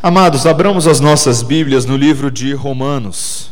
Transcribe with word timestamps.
Amados, 0.00 0.46
abramos 0.46 0.86
as 0.86 1.00
nossas 1.00 1.42
Bíblias 1.42 1.84
no 1.84 1.96
livro 1.96 2.30
de 2.30 2.54
Romanos, 2.54 3.50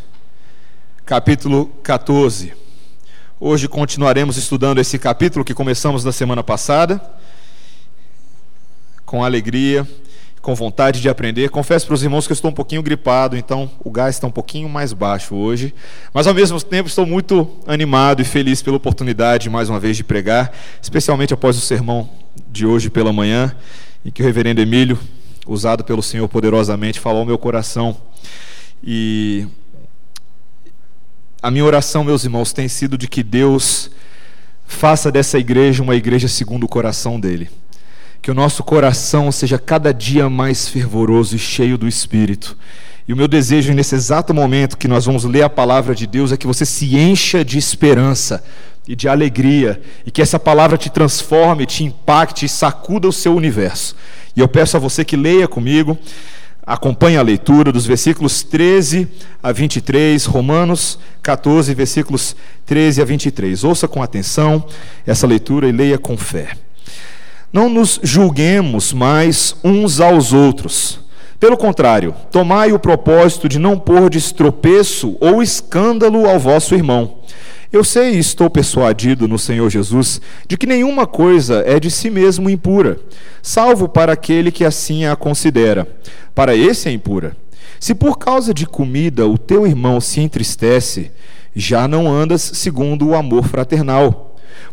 capítulo 1.04 1.66
14. 1.82 2.52
Hoje 3.40 3.66
continuaremos 3.66 4.36
estudando 4.36 4.78
esse 4.78 4.96
capítulo 4.96 5.44
que 5.44 5.52
começamos 5.52 6.04
na 6.04 6.12
semana 6.12 6.44
passada, 6.44 7.02
com 9.04 9.24
alegria, 9.24 9.84
com 10.40 10.54
vontade 10.54 11.00
de 11.00 11.08
aprender. 11.08 11.50
Confesso 11.50 11.84
para 11.84 11.94
os 11.94 12.04
irmãos 12.04 12.28
que 12.28 12.32
eu 12.32 12.36
estou 12.36 12.52
um 12.52 12.54
pouquinho 12.54 12.80
gripado, 12.80 13.36
então 13.36 13.68
o 13.80 13.90
gás 13.90 14.14
está 14.14 14.28
um 14.28 14.30
pouquinho 14.30 14.68
mais 14.68 14.92
baixo 14.92 15.34
hoje, 15.34 15.74
mas 16.14 16.28
ao 16.28 16.34
mesmo 16.34 16.62
tempo 16.62 16.88
estou 16.88 17.04
muito 17.04 17.56
animado 17.66 18.22
e 18.22 18.24
feliz 18.24 18.62
pela 18.62 18.76
oportunidade, 18.76 19.50
mais 19.50 19.68
uma 19.68 19.80
vez, 19.80 19.96
de 19.96 20.04
pregar, 20.04 20.52
especialmente 20.80 21.34
após 21.34 21.58
o 21.58 21.60
sermão 21.60 22.08
de 22.52 22.64
hoje 22.64 22.88
pela 22.88 23.12
manhã, 23.12 23.52
em 24.04 24.12
que 24.12 24.22
o 24.22 24.24
reverendo 24.24 24.60
Emílio 24.60 24.96
usado 25.46 25.84
pelo 25.84 26.02
Senhor 26.02 26.28
poderosamente, 26.28 27.00
falou 27.00 27.20
ao 27.20 27.26
meu 27.26 27.38
coração. 27.38 27.96
E 28.82 29.46
a 31.42 31.50
minha 31.50 31.64
oração, 31.64 32.02
meus 32.02 32.24
irmãos, 32.24 32.52
tem 32.52 32.68
sido 32.68 32.98
de 32.98 33.08
que 33.08 33.22
Deus 33.22 33.90
faça 34.66 35.12
dessa 35.12 35.38
igreja 35.38 35.82
uma 35.82 35.94
igreja 35.94 36.28
segundo 36.28 36.64
o 36.64 36.68
coração 36.68 37.20
dele. 37.20 37.48
Que 38.20 38.30
o 38.30 38.34
nosso 38.34 38.64
coração 38.64 39.30
seja 39.30 39.58
cada 39.58 39.92
dia 39.94 40.28
mais 40.28 40.68
fervoroso 40.68 41.36
e 41.36 41.38
cheio 41.38 41.78
do 41.78 41.86
Espírito. 41.86 42.56
E 43.06 43.12
o 43.12 43.16
meu 43.16 43.28
desejo 43.28 43.72
nesse 43.72 43.94
exato 43.94 44.34
momento 44.34 44.76
que 44.76 44.88
nós 44.88 45.04
vamos 45.04 45.22
ler 45.24 45.42
a 45.42 45.50
palavra 45.50 45.94
de 45.94 46.06
Deus 46.06 46.32
é 46.32 46.36
que 46.36 46.46
você 46.46 46.66
se 46.66 46.96
encha 46.96 47.44
de 47.44 47.56
esperança 47.56 48.42
e 48.86 48.94
de 48.94 49.08
alegria, 49.08 49.80
e 50.04 50.10
que 50.10 50.22
essa 50.22 50.38
palavra 50.38 50.78
te 50.78 50.88
transforme, 50.88 51.66
te 51.66 51.84
impacte 51.84 52.46
e 52.46 52.48
sacuda 52.48 53.08
o 53.08 53.12
seu 53.12 53.34
universo. 53.34 53.96
E 54.36 54.40
eu 54.40 54.48
peço 54.48 54.76
a 54.76 54.80
você 54.80 55.04
que 55.04 55.16
leia 55.16 55.48
comigo, 55.48 55.98
acompanhe 56.64 57.16
a 57.16 57.22
leitura 57.22 57.72
dos 57.72 57.86
versículos 57.86 58.42
13 58.42 59.08
a 59.42 59.52
23, 59.52 60.24
Romanos 60.26 60.98
14, 61.22 61.72
versículos 61.74 62.36
13 62.64 63.02
a 63.02 63.04
23. 63.04 63.64
Ouça 63.64 63.88
com 63.88 64.02
atenção 64.02 64.64
essa 65.06 65.26
leitura 65.26 65.68
e 65.68 65.72
leia 65.72 65.98
com 65.98 66.16
fé. 66.16 66.50
Não 67.52 67.68
nos 67.68 67.98
julguemos 68.02 68.92
mais 68.92 69.56
uns 69.64 70.00
aos 70.00 70.32
outros. 70.32 71.00
Pelo 71.38 71.56
contrário, 71.56 72.14
tomai 72.30 72.72
o 72.72 72.78
propósito 72.78 73.48
de 73.48 73.58
não 73.58 73.78
pôr 73.78 74.10
de 74.10 74.18
estropeço 74.18 75.16
ou 75.20 75.42
escândalo 75.42 76.28
ao 76.28 76.38
vosso 76.38 76.74
irmão. 76.74 77.18
Eu 77.72 77.82
sei 77.82 78.14
e 78.14 78.18
estou 78.18 78.48
persuadido 78.48 79.26
no 79.26 79.38
Senhor 79.38 79.68
Jesus 79.68 80.20
de 80.46 80.56
que 80.56 80.66
nenhuma 80.66 81.06
coisa 81.06 81.62
é 81.66 81.80
de 81.80 81.90
si 81.90 82.08
mesmo 82.10 82.48
impura, 82.48 82.98
salvo 83.42 83.88
para 83.88 84.12
aquele 84.12 84.52
que 84.52 84.64
assim 84.64 85.04
a 85.04 85.16
considera. 85.16 85.86
Para 86.34 86.54
esse 86.54 86.88
é 86.88 86.92
impura. 86.92 87.36
Se 87.80 87.94
por 87.94 88.18
causa 88.18 88.54
de 88.54 88.66
comida 88.66 89.26
o 89.26 89.36
teu 89.36 89.66
irmão 89.66 90.00
se 90.00 90.20
entristece, 90.20 91.10
já 91.54 91.88
não 91.88 92.10
andas 92.12 92.42
segundo 92.42 93.08
o 93.08 93.14
amor 93.14 93.46
fraternal. 93.46 94.25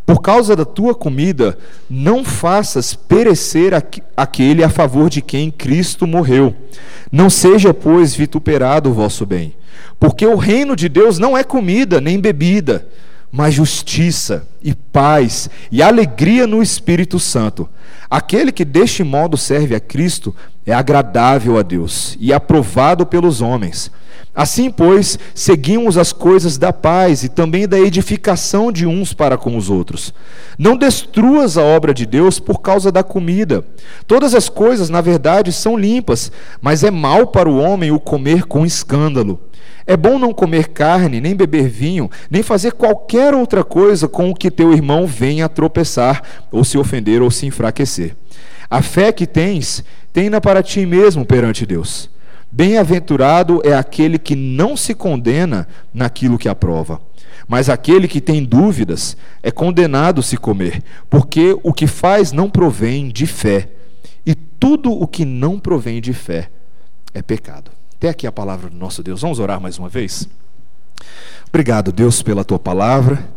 Por 0.05 0.21
causa 0.21 0.55
da 0.55 0.65
tua 0.65 0.93
comida, 0.93 1.57
não 1.89 2.23
faças 2.23 2.93
perecer 2.93 3.73
aquele 4.17 4.63
a 4.63 4.69
favor 4.69 5.09
de 5.09 5.21
quem 5.21 5.49
Cristo 5.49 6.05
morreu. 6.05 6.55
Não 7.11 7.29
seja, 7.29 7.73
pois, 7.73 8.15
vituperado 8.15 8.89
o 8.89 8.93
vosso 8.93 9.25
bem. 9.25 9.55
Porque 9.99 10.25
o 10.25 10.35
reino 10.35 10.75
de 10.75 10.89
Deus 10.89 11.17
não 11.19 11.37
é 11.37 11.43
comida 11.43 12.01
nem 12.01 12.19
bebida, 12.19 12.87
mas 13.31 13.53
justiça 13.53 14.47
e 14.61 14.75
paz 14.75 15.49
e 15.71 15.81
alegria 15.81 16.45
no 16.45 16.61
Espírito 16.61 17.19
Santo. 17.19 17.69
Aquele 18.13 18.51
que 18.51 18.63
deste 18.63 19.03
modo 19.03 19.35
serve 19.35 19.73
a 19.73 19.79
Cristo 19.79 20.35
é 20.67 20.71
agradável 20.71 21.57
a 21.57 21.63
Deus 21.63 22.15
e 22.19 22.31
aprovado 22.31 23.07
pelos 23.07 23.41
homens. 23.41 23.89
Assim, 24.35 24.69
pois, 24.69 25.17
seguimos 25.33 25.97
as 25.97 26.13
coisas 26.13 26.55
da 26.59 26.71
paz 26.71 27.23
e 27.23 27.29
também 27.29 27.67
da 27.67 27.79
edificação 27.79 28.71
de 28.71 28.85
uns 28.85 29.13
para 29.13 29.35
com 29.35 29.57
os 29.57 29.67
outros. 29.67 30.13
Não 30.59 30.77
destruas 30.77 31.57
a 31.57 31.63
obra 31.63 31.91
de 31.91 32.05
Deus 32.05 32.39
por 32.39 32.61
causa 32.61 32.91
da 32.91 33.01
comida. 33.01 33.65
Todas 34.05 34.35
as 34.35 34.47
coisas, 34.47 34.91
na 34.91 35.01
verdade, 35.01 35.51
são 35.51 35.75
limpas, 35.75 36.31
mas 36.61 36.83
é 36.83 36.91
mal 36.91 37.25
para 37.25 37.49
o 37.49 37.57
homem 37.57 37.89
o 37.89 37.99
comer 37.99 38.43
com 38.45 38.63
escândalo. 38.63 39.39
É 39.85 39.97
bom 39.97 40.17
não 40.17 40.33
comer 40.33 40.69
carne, 40.69 41.19
nem 41.19 41.35
beber 41.35 41.67
vinho, 41.67 42.09
nem 42.29 42.41
fazer 42.41 42.71
qualquer 42.71 43.33
outra 43.33 43.63
coisa 43.63 44.07
com 44.07 44.29
o 44.29 44.35
que 44.35 44.49
teu 44.49 44.71
irmão 44.71 45.05
venha 45.05 45.45
a 45.45 45.49
tropeçar, 45.49 46.23
ou 46.51 46.63
se 46.63 46.77
ofender, 46.77 47.21
ou 47.21 47.29
se 47.29 47.45
enfraquecer. 47.45 48.02
A 48.69 48.81
fé 48.81 49.11
que 49.11 49.27
tens, 49.27 49.83
tenha 50.11 50.41
para 50.41 50.63
ti 50.63 50.85
mesmo 50.85 51.25
perante 51.25 51.65
Deus. 51.65 52.09
Bem-aventurado 52.51 53.61
é 53.63 53.73
aquele 53.73 54.19
que 54.19 54.35
não 54.35 54.77
se 54.77 54.93
condena 54.93 55.67
naquilo 55.93 56.37
que 56.37 56.47
aprova. 56.47 57.01
Mas 57.47 57.67
aquele 57.67 58.07
que 58.07 58.21
tem 58.21 58.43
dúvidas 58.43 59.17
é 59.41 59.51
condenado 59.51 60.21
se 60.21 60.37
comer, 60.37 60.83
porque 61.09 61.57
o 61.63 61.73
que 61.73 61.87
faz 61.87 62.31
não 62.31 62.49
provém 62.49 63.09
de 63.09 63.25
fé. 63.25 63.69
E 64.25 64.33
tudo 64.35 64.91
o 64.91 65.07
que 65.07 65.25
não 65.25 65.59
provém 65.59 65.99
de 65.99 66.13
fé 66.13 66.49
é 67.13 67.21
pecado. 67.21 67.71
Até 67.95 68.09
aqui 68.09 68.27
a 68.27 68.31
palavra 68.31 68.69
do 68.69 68.77
nosso 68.77 69.03
Deus. 69.03 69.21
Vamos 69.21 69.39
orar 69.39 69.59
mais 69.59 69.77
uma 69.77 69.89
vez? 69.89 70.27
Obrigado, 71.49 71.91
Deus, 71.91 72.21
pela 72.21 72.43
tua 72.43 72.59
palavra. 72.59 73.27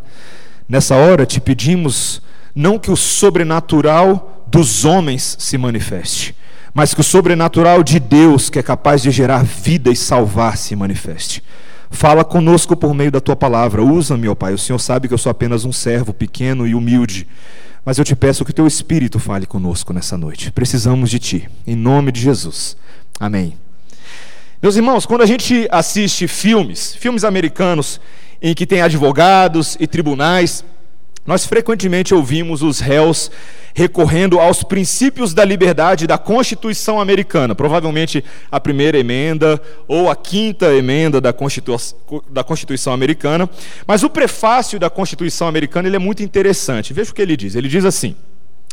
Nessa 0.67 0.95
hora 0.95 1.25
te 1.25 1.39
pedimos 1.39 2.21
não 2.53 2.79
que 2.79 2.91
o 2.91 2.95
sobrenatural 2.95 4.26
dos 4.49 4.85
homens 4.85 5.35
se 5.39 5.57
manifeste, 5.57 6.35
mas 6.73 6.93
que 6.93 7.01
o 7.01 7.03
sobrenatural 7.03 7.83
de 7.83 7.99
Deus, 7.99 8.49
que 8.49 8.59
é 8.59 8.63
capaz 8.63 9.01
de 9.01 9.11
gerar 9.11 9.43
vida 9.43 9.89
e 9.89 9.95
salvar, 9.95 10.57
se 10.57 10.75
manifeste. 10.75 11.43
Fala 11.89 12.23
conosco 12.23 12.75
por 12.75 12.93
meio 12.93 13.11
da 13.11 13.19
tua 13.19 13.35
palavra. 13.35 13.81
Usa-me, 13.81 14.27
ó 14.27 14.35
Pai. 14.35 14.53
O 14.53 14.57
Senhor 14.57 14.79
sabe 14.79 15.07
que 15.07 15.13
eu 15.13 15.17
sou 15.17 15.29
apenas 15.29 15.65
um 15.65 15.71
servo 15.71 16.13
pequeno 16.13 16.67
e 16.67 16.75
humilde. 16.75 17.27
Mas 17.85 17.97
eu 17.97 18.03
te 18.03 18.15
peço 18.15 18.43
que 18.43 18.51
o 18.51 18.53
teu 18.53 18.67
Espírito 18.67 19.17
fale 19.17 19.45
conosco 19.45 19.93
nessa 19.93 20.17
noite. 20.17 20.51
Precisamos 20.51 21.09
de 21.09 21.19
ti. 21.19 21.49
Em 21.65 21.75
nome 21.75 22.11
de 22.11 22.19
Jesus. 22.19 22.75
Amém. 23.19 23.53
Meus 24.61 24.75
irmãos, 24.75 25.05
quando 25.05 25.21
a 25.21 25.25
gente 25.25 25.67
assiste 25.71 26.27
filmes, 26.27 26.93
filmes 26.95 27.23
americanos, 27.23 28.01
em 28.41 28.53
que 28.53 28.65
tem 28.65 28.81
advogados 28.81 29.77
e 29.79 29.87
tribunais, 29.87 30.65
nós 31.27 31.45
frequentemente 31.45 32.15
ouvimos 32.15 32.63
os 32.63 32.79
réus 32.79 33.29
recorrendo 33.75 34.39
aos 34.39 34.63
princípios 34.63 35.33
da 35.33 35.43
liberdade 35.43 36.07
da 36.07 36.17
Constituição 36.17 37.01
americana, 37.01 37.53
provavelmente 37.53 38.23
a 38.49 38.61
primeira 38.61 38.97
emenda 38.97 39.61
ou 39.89 40.09
a 40.09 40.15
quinta 40.15 40.73
emenda 40.73 41.19
da, 41.19 41.35
da 42.29 42.43
Constituição 42.45 42.93
americana. 42.93 43.47
Mas 43.85 44.03
o 44.03 44.09
prefácio 44.09 44.79
da 44.79 44.89
Constituição 44.89 45.49
americana 45.49 45.89
ele 45.89 45.97
é 45.97 45.99
muito 45.99 46.23
interessante. 46.23 46.93
Veja 46.93 47.11
o 47.11 47.13
que 47.13 47.21
ele 47.21 47.35
diz. 47.35 47.55
Ele 47.55 47.67
diz 47.67 47.83
assim: 47.83 48.15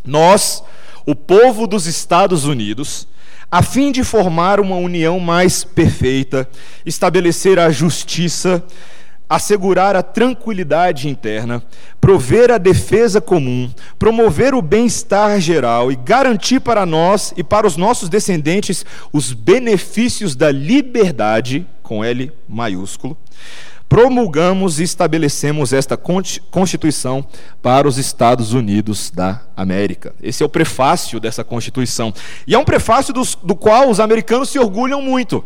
Nós, 0.04 0.62
o 1.04 1.14
povo 1.14 1.66
dos 1.66 1.86
Estados 1.86 2.44
Unidos, 2.44 3.08
a 3.50 3.62
fim 3.62 3.90
de 3.90 4.04
formar 4.04 4.60
uma 4.60 4.76
união 4.76 5.18
mais 5.18 5.64
perfeita, 5.64 6.48
estabelecer 6.86 7.58
a 7.58 7.68
justiça, 7.70 8.64
assegurar 9.28 9.96
a 9.96 10.02
tranquilidade 10.02 11.08
interna, 11.08 11.62
prover 12.00 12.50
a 12.50 12.58
defesa 12.58 13.20
comum, 13.20 13.70
promover 13.98 14.54
o 14.54 14.62
bem-estar 14.62 15.40
geral 15.40 15.90
e 15.90 15.96
garantir 15.96 16.60
para 16.60 16.84
nós 16.84 17.32
e 17.36 17.42
para 17.42 17.66
os 17.66 17.76
nossos 17.76 18.08
descendentes 18.08 18.84
os 19.12 19.32
benefícios 19.32 20.36
da 20.36 20.50
liberdade, 20.50 21.66
com 21.82 22.04
L 22.04 22.30
maiúsculo, 22.48 23.16
promulgamos 23.88 24.80
e 24.80 24.82
estabelecemos 24.82 25.72
esta 25.72 25.96
Constituição 25.96 27.24
para 27.62 27.86
os 27.86 27.96
Estados 27.96 28.52
Unidos 28.52 29.10
da 29.10 29.42
América. 29.56 30.14
Esse 30.22 30.42
é 30.42 30.46
o 30.46 30.48
prefácio 30.48 31.20
dessa 31.20 31.44
Constituição. 31.44 32.12
E 32.46 32.54
é 32.54 32.58
um 32.58 32.64
prefácio 32.64 33.14
dos, 33.14 33.36
do 33.36 33.54
qual 33.54 33.88
os 33.88 34.00
americanos 34.00 34.48
se 34.48 34.58
orgulham 34.58 35.00
muito. 35.00 35.44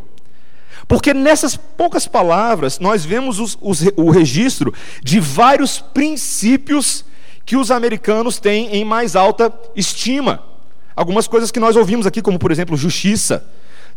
Porque 0.89 1.13
nessas 1.13 1.55
poucas 1.55 2.09
palavras 2.09 2.79
nós 2.79 3.05
vemos 3.05 3.39
os, 3.39 3.59
os, 3.61 3.83
o 3.95 4.11
registro 4.11 4.73
de 5.05 5.21
vários 5.21 5.79
princípios 5.79 7.05
que 7.45 7.57
os 7.57 7.71
americanos 7.71 8.39
têm 8.39 8.75
em 8.75 8.85
mais 8.87 9.15
alta 9.15 9.53
estima. 9.77 10.43
Algumas 10.97 11.29
coisas 11.29 11.51
que 11.51 11.61
nós 11.61 11.77
ouvimos 11.77 12.07
aqui, 12.07 12.23
como 12.23 12.39
por 12.39 12.51
exemplo, 12.51 12.77
justiça, 12.77 13.45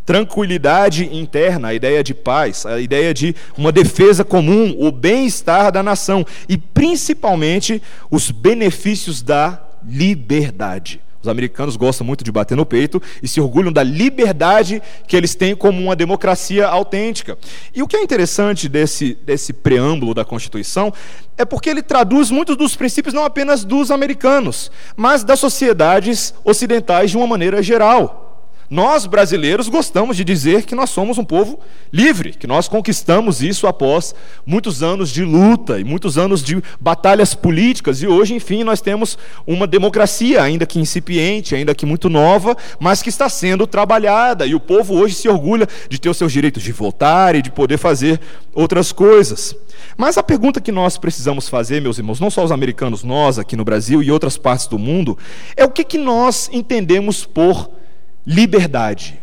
tranquilidade 0.05 1.09
interna, 1.15 1.69
a 1.69 1.73
ideia 1.73 2.03
de 2.03 2.13
paz, 2.13 2.65
a 2.65 2.79
ideia 2.79 3.13
de 3.13 3.33
uma 3.57 3.71
defesa 3.71 4.25
comum, 4.25 4.75
o 4.77 4.91
bem-estar 4.91 5.71
da 5.71 5.81
nação 5.81 6.25
e 6.49 6.57
principalmente 6.57 7.81
os 8.09 8.31
benefícios 8.31 9.21
da 9.21 9.61
liberdade. 9.87 10.99
Os 11.21 11.27
americanos 11.27 11.75
gostam 11.75 12.05
muito 12.05 12.23
de 12.23 12.31
bater 12.31 12.55
no 12.57 12.65
peito 12.65 13.01
e 13.21 13.27
se 13.27 13.39
orgulham 13.39 13.71
da 13.71 13.83
liberdade 13.83 14.81
que 15.07 15.15
eles 15.15 15.35
têm 15.35 15.55
como 15.55 15.79
uma 15.79 15.95
democracia 15.95 16.67
autêntica. 16.67 17.37
E 17.75 17.83
o 17.83 17.87
que 17.87 17.95
é 17.95 18.01
interessante 18.01 18.67
desse, 18.67 19.17
desse 19.23 19.53
preâmbulo 19.53 20.13
da 20.13 20.25
Constituição 20.25 20.91
é 21.37 21.45
porque 21.45 21.69
ele 21.69 21.83
traduz 21.83 22.31
muitos 22.31 22.55
dos 22.55 22.75
princípios 22.75 23.13
não 23.13 23.23
apenas 23.23 23.63
dos 23.63 23.91
americanos, 23.91 24.71
mas 24.95 25.23
das 25.23 25.39
sociedades 25.39 26.33
ocidentais 26.43 27.11
de 27.11 27.17
uma 27.17 27.27
maneira 27.27 27.61
geral. 27.61 28.30
Nós, 28.71 29.05
brasileiros, 29.05 29.67
gostamos 29.67 30.15
de 30.15 30.23
dizer 30.23 30.63
que 30.63 30.73
nós 30.73 30.89
somos 30.91 31.17
um 31.17 31.25
povo 31.25 31.59
livre, 31.91 32.31
que 32.31 32.47
nós 32.47 32.69
conquistamos 32.69 33.43
isso 33.43 33.67
após 33.67 34.15
muitos 34.45 34.81
anos 34.81 35.09
de 35.09 35.25
luta 35.25 35.77
e 35.77 35.83
muitos 35.83 36.17
anos 36.17 36.41
de 36.41 36.63
batalhas 36.79 37.35
políticas, 37.35 38.01
e 38.01 38.07
hoje, 38.07 38.33
enfim, 38.33 38.63
nós 38.63 38.79
temos 38.79 39.17
uma 39.45 39.67
democracia, 39.67 40.41
ainda 40.41 40.65
que 40.65 40.79
incipiente, 40.79 41.53
ainda 41.53 41.75
que 41.75 41.85
muito 41.85 42.07
nova, 42.07 42.55
mas 42.79 43.01
que 43.01 43.09
está 43.09 43.27
sendo 43.27 43.67
trabalhada, 43.67 44.45
e 44.45 44.55
o 44.55 44.59
povo 44.59 44.95
hoje 44.95 45.15
se 45.15 45.27
orgulha 45.27 45.67
de 45.89 45.99
ter 45.99 46.07
os 46.07 46.15
seus 46.15 46.31
direitos 46.31 46.63
de 46.63 46.71
votar 46.71 47.35
e 47.35 47.41
de 47.41 47.51
poder 47.51 47.77
fazer 47.77 48.21
outras 48.53 48.93
coisas. 48.93 49.53
Mas 49.97 50.17
a 50.17 50.23
pergunta 50.23 50.61
que 50.61 50.71
nós 50.71 50.97
precisamos 50.97 51.49
fazer, 51.49 51.81
meus 51.81 51.97
irmãos, 51.97 52.21
não 52.21 52.31
só 52.31 52.41
os 52.41 52.53
americanos, 52.53 53.03
nós 53.03 53.37
aqui 53.37 53.57
no 53.57 53.65
Brasil 53.65 54.01
e 54.01 54.09
outras 54.09 54.37
partes 54.37 54.67
do 54.67 54.79
mundo, 54.79 55.17
é 55.57 55.65
o 55.65 55.69
que, 55.69 55.83
que 55.83 55.97
nós 55.97 56.49
entendemos 56.53 57.25
por 57.25 57.80
liberdade. 58.25 59.21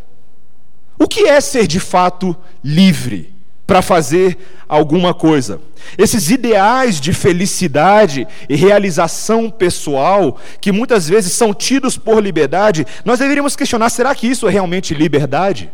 O 0.98 1.06
que 1.06 1.28
é 1.28 1.40
ser 1.40 1.66
de 1.66 1.78
fato 1.78 2.36
livre 2.62 3.32
para 3.66 3.82
fazer 3.82 4.36
alguma 4.68 5.14
coisa? 5.14 5.60
Esses 5.96 6.30
ideais 6.30 7.00
de 7.00 7.12
felicidade 7.12 8.26
e 8.48 8.56
realização 8.56 9.48
pessoal, 9.50 10.38
que 10.60 10.72
muitas 10.72 11.08
vezes 11.08 11.32
são 11.32 11.54
tidos 11.54 11.96
por 11.96 12.20
liberdade, 12.22 12.86
nós 13.04 13.20
deveríamos 13.20 13.54
questionar: 13.54 13.90
será 13.90 14.14
que 14.14 14.26
isso 14.26 14.48
é 14.48 14.50
realmente 14.50 14.92
liberdade? 14.92 15.70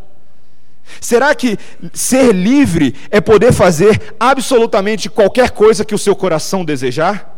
Será 1.00 1.34
que 1.34 1.58
ser 1.94 2.34
livre 2.34 2.94
é 3.10 3.20
poder 3.20 3.52
fazer 3.52 4.14
absolutamente 4.20 5.08
qualquer 5.08 5.50
coisa 5.50 5.84
que 5.84 5.94
o 5.94 5.98
seu 5.98 6.14
coração 6.14 6.64
desejar? 6.64 7.33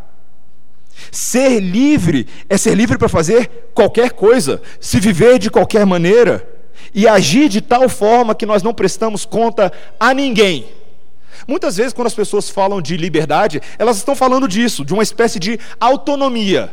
Ser 1.17 1.61
livre 1.61 2.27
é 2.47 2.59
ser 2.59 2.75
livre 2.75 2.99
para 2.99 3.09
fazer 3.09 3.71
qualquer 3.73 4.11
coisa, 4.11 4.61
se 4.79 5.01
viver 5.01 5.39
de 5.39 5.49
qualquer 5.49 5.87
maneira 5.87 6.47
e 6.95 7.09
agir 7.09 7.49
de 7.49 7.63
tal 7.63 7.89
forma 7.89 8.35
que 8.35 8.45
nós 8.45 8.63
não 8.63 8.75
prestamos 8.75 9.25
conta 9.25 9.73
a 9.99 10.13
ninguém. 10.13 10.67
Muitas 11.49 11.79
vezes, 11.79 11.95
quando 11.95 12.09
as 12.09 12.15
pessoas 12.15 12.51
falam 12.51 12.83
de 12.83 12.99
liberdade, 12.99 13.63
elas 13.79 13.97
estão 13.97 14.15
falando 14.15 14.47
disso, 14.47 14.85
de 14.85 14.93
uma 14.93 15.03
espécie 15.03 15.39
de 15.39 15.59
autonomia. 15.81 16.71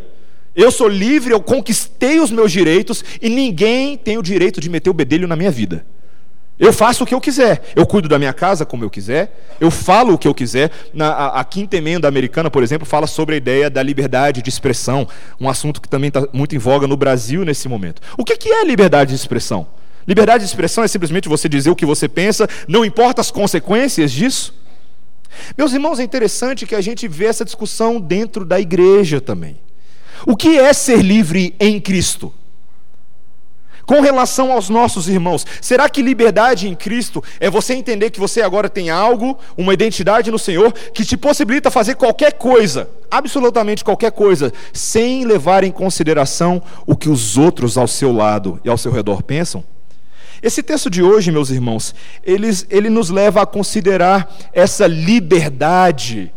Eu 0.54 0.72
sou 0.72 0.90
livre, 0.90 1.31
eu 1.31 1.40
conquistei 1.40 2.19
os 2.19 2.30
meus 2.30 2.51
direitos 2.51 3.01
e 3.22 3.30
ninguém 3.30 3.95
tem 3.95 4.18
o 4.18 4.22
direito 4.22 4.60
de 4.60 4.69
meter 4.69 4.90
o 4.90 4.94
bedelho 4.94 5.25
na 5.25 5.38
minha 5.38 5.51
vida. 5.51 5.86
Eu 6.59 6.71
faço 6.71 7.03
o 7.03 7.07
que 7.07 7.13
eu 7.13 7.21
quiser. 7.21 7.63
Eu 7.75 7.85
cuido 7.85 8.07
da 8.07 8.19
minha 8.19 8.33
casa 8.33 8.65
como 8.65 8.83
eu 8.83 8.89
quiser. 8.89 9.55
Eu 9.59 9.71
falo 9.71 10.13
o 10.13 10.17
que 10.17 10.27
eu 10.27 10.35
quiser. 10.35 10.71
Na, 10.94 11.09
a, 11.09 11.39
a, 11.39 11.44
quinta 11.44 11.75
emenda 11.75 12.07
americana, 12.07 12.50
por 12.50 12.61
exemplo, 12.61 12.85
fala 12.85 13.07
sobre 13.07 13.35
a 13.35 13.38
ideia 13.38 13.69
da 13.69 13.81
liberdade 13.81 14.41
de 14.41 14.50
expressão, 14.50 15.07
um 15.39 15.50
assunto 15.50 15.81
que 15.81 15.89
também 15.89 16.09
está 16.09 16.27
muito 16.31 16.55
em 16.55 16.59
voga 16.59 16.88
no 16.88 16.95
Brasil 16.95 17.44
nesse 17.44 17.67
momento. 17.67 18.01
O 18.17 18.23
que, 18.23 18.38
que 18.38 18.50
é 18.50 18.63
liberdade 18.63 19.09
de 19.09 19.15
expressão? 19.15 19.67
Liberdade 20.07 20.44
de 20.44 20.50
expressão 20.50 20.83
é 20.83 20.88
simplesmente 20.88 21.27
você 21.29 21.50
dizer 21.50 21.69
o 21.69 21.75
que 21.75 21.85
você 21.85 22.07
pensa, 22.07 22.47
não 22.67 22.85
importa 22.85 23.21
as 23.21 23.31
consequências 23.31 24.11
disso. 24.11 24.53
Meus 25.57 25.73
irmãos, 25.73 25.99
é 25.99 26.03
interessante 26.03 26.65
que 26.65 26.75
a 26.75 26.81
gente 26.81 27.07
vê 27.07 27.25
essa 27.25 27.44
discussão 27.44 27.99
dentro 27.99 28.45
da 28.45 28.59
igreja 28.59 29.19
também. 29.19 29.57
O 30.25 30.35
que 30.35 30.59
é 30.59 30.71
ser 30.73 31.01
livre 31.01 31.56
em 31.59 31.79
Cristo? 31.79 32.33
Com 33.85 34.00
relação 34.00 34.51
aos 34.51 34.69
nossos 34.69 35.09
irmãos, 35.09 35.45
será 35.62 35.89
que 35.89 36.01
liberdade 36.01 36.68
em 36.68 36.75
Cristo 36.75 37.24
é 37.39 37.50
você 37.50 37.74
entender 37.74 38.12
que 38.12 38.19
você 38.19 38.41
agora 38.41 38.69
tem 38.69 38.89
algo, 38.89 39.38
uma 39.57 39.74
identidade 39.74 40.31
no 40.31 40.39
Senhor, 40.39 40.71
que 40.71 41.03
te 41.03 41.18
possibilita 41.18 41.69
fazer 41.69 41.95
qualquer 41.95 42.33
coisa, 42.33 42.89
absolutamente 43.12 43.83
qualquer 43.83 44.12
coisa, 44.12 44.53
sem 44.71 45.25
levar 45.25 45.63
em 45.63 45.71
consideração 45.71 46.62
o 46.85 46.95
que 46.95 47.09
os 47.09 47.38
outros 47.38 47.77
ao 47.77 47.88
seu 47.88 48.13
lado 48.13 48.59
e 48.63 48.69
ao 48.69 48.77
seu 48.77 48.91
redor 48.91 49.21
pensam? 49.21 49.63
Esse 50.41 50.62
texto 50.62 50.89
de 50.89 51.01
hoje, 51.01 51.31
meus 51.31 51.50
irmãos, 51.50 51.95
ele, 52.24 52.50
ele 52.69 52.89
nos 52.89 53.09
leva 53.09 53.41
a 53.41 53.45
considerar 53.45 54.33
essa 54.51 54.88
liberdade 54.88 56.33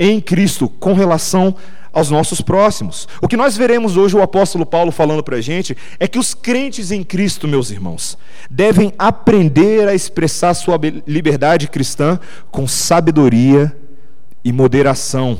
em 0.00 0.18
Cristo 0.18 0.66
com 0.66 0.94
relação 0.94 1.54
aos 1.92 2.10
nossos 2.10 2.40
próximos. 2.40 3.06
O 3.20 3.28
que 3.28 3.36
nós 3.36 3.56
veremos 3.56 3.96
hoje 3.96 4.16
o 4.16 4.22
apóstolo 4.22 4.64
Paulo 4.64 4.90
falando 4.90 5.22
para 5.22 5.36
a 5.36 5.40
gente 5.40 5.76
é 5.98 6.08
que 6.08 6.18
os 6.18 6.32
crentes 6.32 6.90
em 6.90 7.04
Cristo, 7.04 7.46
meus 7.46 7.70
irmãos, 7.70 8.16
devem 8.50 8.94
aprender 8.98 9.86
a 9.86 9.94
expressar 9.94 10.54
sua 10.54 10.80
liberdade 11.06 11.68
cristã 11.68 12.18
com 12.50 12.66
sabedoria 12.66 13.76
e 14.42 14.52
moderação, 14.52 15.38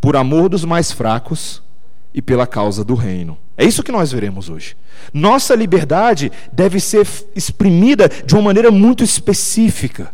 por 0.00 0.16
amor 0.16 0.48
dos 0.48 0.64
mais 0.64 0.90
fracos 0.90 1.62
e 2.14 2.22
pela 2.22 2.46
causa 2.46 2.82
do 2.82 2.94
reino. 2.94 3.36
É 3.56 3.64
isso 3.64 3.82
que 3.82 3.92
nós 3.92 4.10
veremos 4.10 4.48
hoje. 4.48 4.74
Nossa 5.12 5.54
liberdade 5.54 6.32
deve 6.50 6.80
ser 6.80 7.06
exprimida 7.36 8.08
de 8.08 8.34
uma 8.34 8.42
maneira 8.42 8.70
muito 8.70 9.04
específica, 9.04 10.12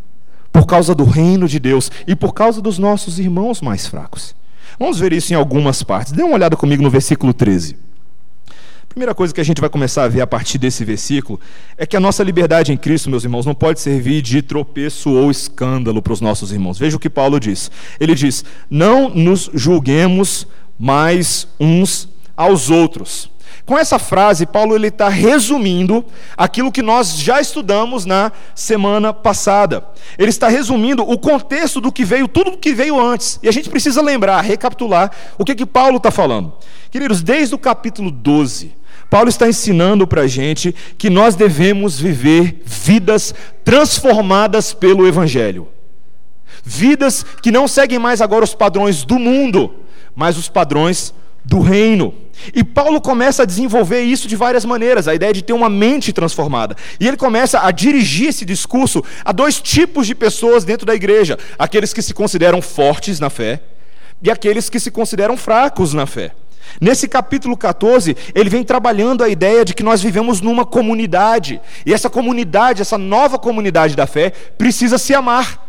por 0.58 0.66
causa 0.66 0.92
do 0.92 1.04
reino 1.04 1.46
de 1.46 1.60
Deus 1.60 1.88
e 2.04 2.16
por 2.16 2.34
causa 2.34 2.60
dos 2.60 2.80
nossos 2.80 3.20
irmãos 3.20 3.60
mais 3.60 3.86
fracos. 3.86 4.34
Vamos 4.76 4.98
ver 4.98 5.12
isso 5.12 5.32
em 5.32 5.36
algumas 5.36 5.84
partes. 5.84 6.12
Dê 6.12 6.24
uma 6.24 6.34
olhada 6.34 6.56
comigo 6.56 6.82
no 6.82 6.90
versículo 6.90 7.32
13. 7.32 7.76
A 8.82 8.86
primeira 8.88 9.14
coisa 9.14 9.32
que 9.32 9.40
a 9.40 9.44
gente 9.44 9.60
vai 9.60 9.70
começar 9.70 10.02
a 10.02 10.08
ver 10.08 10.20
a 10.20 10.26
partir 10.26 10.58
desse 10.58 10.84
versículo 10.84 11.38
é 11.76 11.86
que 11.86 11.96
a 11.96 12.00
nossa 12.00 12.24
liberdade 12.24 12.72
em 12.72 12.76
Cristo, 12.76 13.08
meus 13.08 13.22
irmãos, 13.22 13.46
não 13.46 13.54
pode 13.54 13.78
servir 13.78 14.20
de 14.20 14.42
tropeço 14.42 15.10
ou 15.10 15.30
escândalo 15.30 16.02
para 16.02 16.12
os 16.12 16.20
nossos 16.20 16.50
irmãos. 16.50 16.76
Veja 16.76 16.96
o 16.96 17.00
que 17.00 17.08
Paulo 17.08 17.38
diz. 17.38 17.70
Ele 18.00 18.16
diz: 18.16 18.44
Não 18.68 19.08
nos 19.10 19.48
julguemos 19.54 20.44
mais 20.76 21.46
uns 21.60 22.08
aos 22.36 22.68
outros. 22.68 23.30
Com 23.68 23.76
essa 23.76 23.98
frase, 23.98 24.46
Paulo 24.46 24.74
ele 24.74 24.86
está 24.86 25.10
resumindo 25.10 26.02
aquilo 26.34 26.72
que 26.72 26.80
nós 26.80 27.18
já 27.18 27.38
estudamos 27.38 28.06
na 28.06 28.32
semana 28.54 29.12
passada. 29.12 29.84
Ele 30.16 30.30
está 30.30 30.48
resumindo 30.48 31.02
o 31.02 31.18
contexto 31.18 31.78
do 31.78 31.92
que 31.92 32.02
veio, 32.02 32.26
tudo 32.26 32.52
o 32.52 32.56
que 32.56 32.72
veio 32.72 32.98
antes. 32.98 33.38
E 33.42 33.46
a 33.46 33.52
gente 33.52 33.68
precisa 33.68 34.00
lembrar, 34.00 34.40
recapitular 34.40 35.12
o 35.36 35.44
que, 35.44 35.54
que 35.54 35.66
Paulo 35.66 35.98
está 35.98 36.10
falando. 36.10 36.54
Queridos, 36.90 37.22
desde 37.22 37.54
o 37.54 37.58
capítulo 37.58 38.10
12, 38.10 38.74
Paulo 39.10 39.28
está 39.28 39.46
ensinando 39.46 40.06
para 40.06 40.22
a 40.22 40.26
gente 40.26 40.74
que 40.96 41.10
nós 41.10 41.34
devemos 41.34 42.00
viver 42.00 42.62
vidas 42.64 43.34
transformadas 43.66 44.72
pelo 44.72 45.06
Evangelho. 45.06 45.68
Vidas 46.64 47.22
que 47.42 47.52
não 47.52 47.68
seguem 47.68 47.98
mais 47.98 48.22
agora 48.22 48.44
os 48.44 48.54
padrões 48.54 49.04
do 49.04 49.18
mundo, 49.18 49.74
mas 50.16 50.38
os 50.38 50.48
padrões 50.48 51.12
do 51.48 51.60
reino. 51.60 52.14
E 52.54 52.62
Paulo 52.62 53.00
começa 53.00 53.42
a 53.42 53.46
desenvolver 53.46 54.02
isso 54.02 54.28
de 54.28 54.36
várias 54.36 54.66
maneiras, 54.66 55.08
a 55.08 55.14
ideia 55.14 55.32
de 55.32 55.42
ter 55.42 55.54
uma 55.54 55.70
mente 55.70 56.12
transformada. 56.12 56.76
E 57.00 57.08
ele 57.08 57.16
começa 57.16 57.66
a 57.66 57.70
dirigir 57.70 58.28
esse 58.28 58.44
discurso 58.44 59.02
a 59.24 59.32
dois 59.32 59.58
tipos 59.58 60.06
de 60.06 60.14
pessoas 60.14 60.62
dentro 60.62 60.86
da 60.86 60.94
igreja: 60.94 61.38
aqueles 61.58 61.94
que 61.94 62.02
se 62.02 62.12
consideram 62.12 62.60
fortes 62.60 63.18
na 63.18 63.30
fé 63.30 63.62
e 64.22 64.30
aqueles 64.30 64.68
que 64.68 64.78
se 64.78 64.90
consideram 64.90 65.38
fracos 65.38 65.94
na 65.94 66.04
fé. 66.06 66.32
Nesse 66.78 67.08
capítulo 67.08 67.56
14, 67.56 68.14
ele 68.34 68.50
vem 68.50 68.62
trabalhando 68.62 69.24
a 69.24 69.28
ideia 69.28 69.64
de 69.64 69.72
que 69.72 69.82
nós 69.82 70.02
vivemos 70.02 70.42
numa 70.42 70.66
comunidade, 70.66 71.62
e 71.86 71.94
essa 71.94 72.10
comunidade, 72.10 72.82
essa 72.82 72.98
nova 72.98 73.38
comunidade 73.38 73.96
da 73.96 74.06
fé, 74.06 74.30
precisa 74.58 74.98
se 74.98 75.14
amar. 75.14 75.66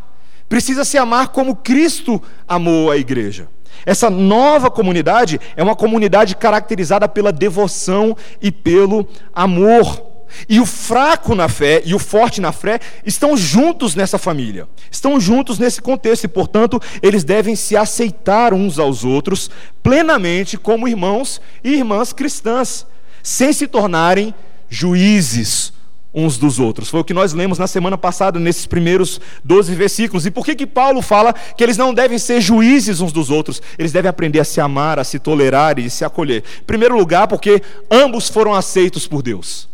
Precisa 0.50 0.84
se 0.84 0.98
amar 0.98 1.30
como 1.30 1.56
Cristo 1.56 2.22
amou 2.46 2.92
a 2.92 2.98
igreja. 2.98 3.48
Essa 3.86 4.10
nova 4.10 4.70
comunidade 4.70 5.40
é 5.56 5.64
uma 5.64 5.76
comunidade 5.76 6.36
caracterizada 6.36 7.08
pela 7.08 7.32
devoção 7.32 8.16
e 8.42 8.52
pelo 8.52 9.08
amor. 9.34 10.08
E 10.48 10.60
o 10.60 10.66
fraco 10.66 11.34
na 11.34 11.50
fé 11.50 11.82
e 11.84 11.96
o 11.96 12.00
forte 12.00 12.40
na 12.40 12.52
fé 12.52 12.80
estão 13.06 13.36
juntos 13.36 13.96
nessa 13.96 14.18
família, 14.18 14.68
estão 14.92 15.20
juntos 15.20 15.58
nesse 15.58 15.82
contexto, 15.82 16.26
e 16.26 16.28
portanto, 16.28 16.80
eles 17.02 17.24
devem 17.24 17.56
se 17.56 17.76
aceitar 17.76 18.54
uns 18.54 18.78
aos 18.78 19.04
outros 19.04 19.50
plenamente 19.82 20.56
como 20.56 20.88
irmãos 20.88 21.42
e 21.64 21.74
irmãs 21.74 22.14
cristãs, 22.14 22.86
sem 23.24 23.52
se 23.52 23.68
tornarem 23.68 24.34
juízes 24.70 25.74
uns 26.14 26.38
dos 26.38 26.60
outros. 26.60 26.90
Foi 26.90 27.00
o 27.00 27.04
que 27.04 27.14
nós 27.14 27.34
lemos 27.34 27.60
na 27.60 27.68
semana 27.68 27.98
passada, 27.98 28.40
nesses 28.40 28.66
primeiros 28.66 29.22
12 29.44 29.76
versículos. 29.76 30.26
E 30.26 30.32
por 30.32 30.46
que, 30.46 30.56
que 30.56 30.68
Paulo 30.68 31.02
fala 31.02 31.34
que 31.34 31.64
eles 31.64 31.78
não 31.78 31.94
devem 31.94 32.18
ser 32.18 32.42
juízes 32.42 33.00
uns 33.02 33.12
dos 33.12 33.30
outros? 33.30 33.62
Eles 33.78 33.92
devem 33.92 34.10
aprender 34.10 34.40
a 34.40 34.44
se 34.44 34.60
amar, 34.60 35.00
a 35.00 35.04
se 35.04 35.20
tolerar 35.20 35.78
e 35.80 35.90
se 35.90 36.04
acolher. 36.04 36.44
Em 36.62 36.66
primeiro 36.66 36.98
lugar, 36.98 37.28
porque 37.28 37.62
ambos 37.90 38.30
foram 38.30 38.54
aceitos 38.54 39.08
por 39.08 39.22
Deus. 39.22 39.70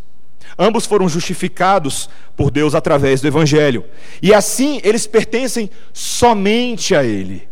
Ambos 0.57 0.85
foram 0.85 1.09
justificados 1.09 2.09
por 2.35 2.49
Deus 2.49 2.75
através 2.75 3.21
do 3.21 3.27
Evangelho. 3.27 3.83
E 4.21 4.33
assim 4.33 4.79
eles 4.83 5.05
pertencem 5.05 5.69
somente 5.93 6.95
a 6.95 7.03
Ele. 7.03 7.47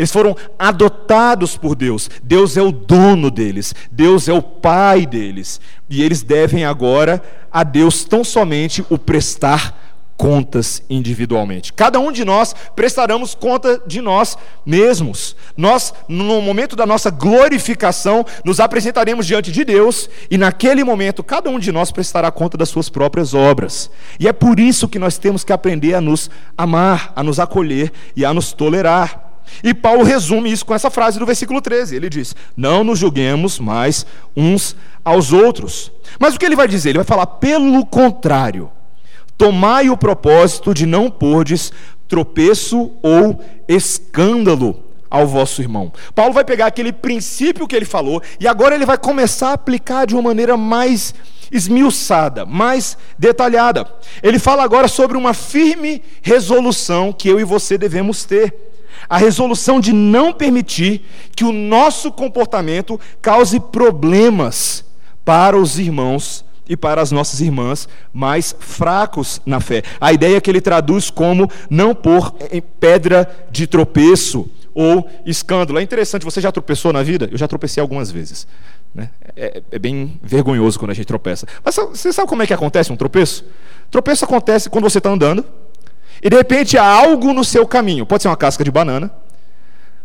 Eles 0.00 0.10
foram 0.10 0.34
adotados 0.58 1.58
por 1.58 1.74
Deus. 1.76 2.08
Deus 2.22 2.56
é 2.56 2.62
o 2.62 2.72
dono 2.72 3.30
deles. 3.30 3.74
Deus 3.92 4.30
é 4.30 4.32
o 4.32 4.40
pai 4.40 5.04
deles. 5.04 5.60
E 5.90 6.02
eles 6.02 6.22
devem 6.22 6.64
agora 6.64 7.22
a 7.52 7.62
Deus 7.62 8.02
tão 8.02 8.24
somente 8.24 8.82
o 8.88 8.96
prestar 8.96 9.78
contas 10.16 10.82
individualmente. 10.88 11.74
Cada 11.74 12.00
um 12.00 12.10
de 12.10 12.24
nós 12.24 12.54
prestaremos 12.74 13.34
conta 13.34 13.78
de 13.86 14.00
nós 14.00 14.38
mesmos. 14.64 15.36
Nós, 15.54 15.92
no 16.08 16.40
momento 16.40 16.74
da 16.74 16.86
nossa 16.86 17.10
glorificação, 17.10 18.24
nos 18.42 18.58
apresentaremos 18.58 19.26
diante 19.26 19.52
de 19.52 19.64
Deus 19.64 20.08
e 20.30 20.38
naquele 20.38 20.82
momento 20.82 21.22
cada 21.22 21.50
um 21.50 21.58
de 21.58 21.70
nós 21.70 21.92
prestará 21.92 22.30
conta 22.30 22.56
das 22.56 22.70
suas 22.70 22.88
próprias 22.88 23.34
obras. 23.34 23.90
E 24.18 24.26
é 24.26 24.32
por 24.32 24.58
isso 24.58 24.88
que 24.88 24.98
nós 24.98 25.18
temos 25.18 25.44
que 25.44 25.52
aprender 25.52 25.92
a 25.92 26.00
nos 26.00 26.30
amar, 26.56 27.12
a 27.14 27.22
nos 27.22 27.38
acolher 27.38 27.92
e 28.16 28.24
a 28.24 28.32
nos 28.32 28.54
tolerar. 28.54 29.29
E 29.62 29.74
Paulo 29.74 30.02
resume 30.02 30.52
isso 30.52 30.64
com 30.64 30.74
essa 30.74 30.90
frase 30.90 31.18
do 31.18 31.26
versículo 31.26 31.60
13. 31.60 31.96
Ele 31.96 32.08
diz: 32.08 32.34
Não 32.56 32.84
nos 32.84 32.98
julguemos 32.98 33.58
mais 33.58 34.06
uns 34.36 34.76
aos 35.04 35.32
outros. 35.32 35.92
Mas 36.18 36.34
o 36.34 36.38
que 36.38 36.44
ele 36.44 36.56
vai 36.56 36.68
dizer? 36.68 36.90
Ele 36.90 36.98
vai 36.98 37.06
falar, 37.06 37.26
pelo 37.26 37.84
contrário 37.86 38.70
Tomai 39.40 39.88
o 39.88 39.96
propósito 39.96 40.74
de 40.74 40.84
não 40.84 41.10
pordes 41.10 41.72
tropeço 42.06 42.92
ou 43.02 43.42
escândalo 43.66 44.84
ao 45.08 45.26
vosso 45.26 45.62
irmão. 45.62 45.90
Paulo 46.14 46.34
vai 46.34 46.44
pegar 46.44 46.66
aquele 46.66 46.92
princípio 46.92 47.66
que 47.66 47.74
ele 47.74 47.86
falou 47.86 48.22
e 48.38 48.46
agora 48.46 48.74
ele 48.74 48.84
vai 48.84 48.98
começar 48.98 49.48
a 49.48 49.52
aplicar 49.54 50.06
de 50.06 50.14
uma 50.14 50.20
maneira 50.20 50.58
mais 50.58 51.14
esmiuçada, 51.50 52.44
mais 52.44 52.98
detalhada. 53.18 53.90
Ele 54.22 54.38
fala 54.38 54.62
agora 54.62 54.88
sobre 54.88 55.16
uma 55.16 55.32
firme 55.32 56.02
resolução 56.20 57.10
que 57.10 57.26
eu 57.26 57.40
e 57.40 57.44
você 57.44 57.78
devemos 57.78 58.26
ter. 58.26 58.54
A 59.08 59.18
resolução 59.18 59.80
de 59.80 59.92
não 59.92 60.32
permitir 60.32 61.04
que 61.34 61.44
o 61.44 61.52
nosso 61.52 62.12
comportamento 62.12 63.00
cause 63.20 63.58
problemas 63.58 64.84
para 65.24 65.56
os 65.56 65.78
irmãos 65.78 66.44
e 66.68 66.76
para 66.76 67.02
as 67.02 67.10
nossas 67.10 67.40
irmãs 67.40 67.88
mais 68.12 68.54
fracos 68.58 69.40
na 69.44 69.58
fé. 69.58 69.82
A 70.00 70.12
ideia 70.12 70.40
que 70.40 70.48
ele 70.48 70.60
traduz 70.60 71.10
como 71.10 71.50
não 71.68 71.94
pôr 71.94 72.32
pedra 72.78 73.28
de 73.50 73.66
tropeço 73.66 74.48
ou 74.72 75.08
escândalo. 75.26 75.78
É 75.78 75.82
interessante, 75.82 76.24
você 76.24 76.40
já 76.40 76.52
tropeçou 76.52 76.92
na 76.92 77.02
vida? 77.02 77.28
Eu 77.30 77.36
já 77.36 77.48
tropecei 77.48 77.80
algumas 77.80 78.10
vezes. 78.10 78.46
Né? 78.94 79.10
É, 79.36 79.62
é, 79.70 79.78
bem 79.78 80.18
vergonhoso 80.22 80.78
quando 80.78 80.92
a 80.92 80.94
gente 80.94 81.06
tropeça. 81.06 81.46
Mas 81.64 81.74
você 81.74 82.12
sabe 82.12 82.28
como 82.28 82.42
é 82.42 82.46
que 82.46 82.54
acontece 82.54 82.92
um 82.92 82.96
tropeço? 82.96 83.44
Tropeço 83.90 84.24
acontece 84.24 84.70
quando 84.70 84.84
você 84.84 84.98
está 84.98 85.10
andando 85.10 85.44
e 86.22 86.28
de 86.28 86.36
repente 86.36 86.76
há 86.76 86.84
algo 86.84 87.32
no 87.32 87.44
seu 87.44 87.66
caminho. 87.66 88.06
Pode 88.06 88.22
ser 88.22 88.28
uma 88.28 88.36
casca 88.36 88.64
de 88.64 88.70
banana, 88.70 89.10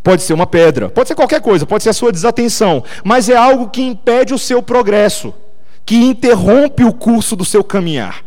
pode 0.04 0.22
ser 0.22 0.34
uma 0.34 0.48
pedra, 0.48 0.90
pode 0.90 1.08
ser 1.08 1.16
qualquer 1.16 1.42
coisa, 1.42 1.66
pode 1.66 1.84
ser 1.84 1.90
a 1.90 1.94
sua 1.94 2.12
desatenção, 2.12 2.84
mas 3.04 3.30
é 3.30 3.36
algo 3.36 3.70
que 3.70 3.82
impede 3.82 4.34
o 4.34 4.40
seu 4.40 4.62
progresso 4.62 5.34
que 5.86 5.96
interrompe 5.96 6.84
o 6.84 6.92
curso 6.92 7.36
do 7.36 7.46
seu 7.46 7.64
caminhar. 7.64 8.24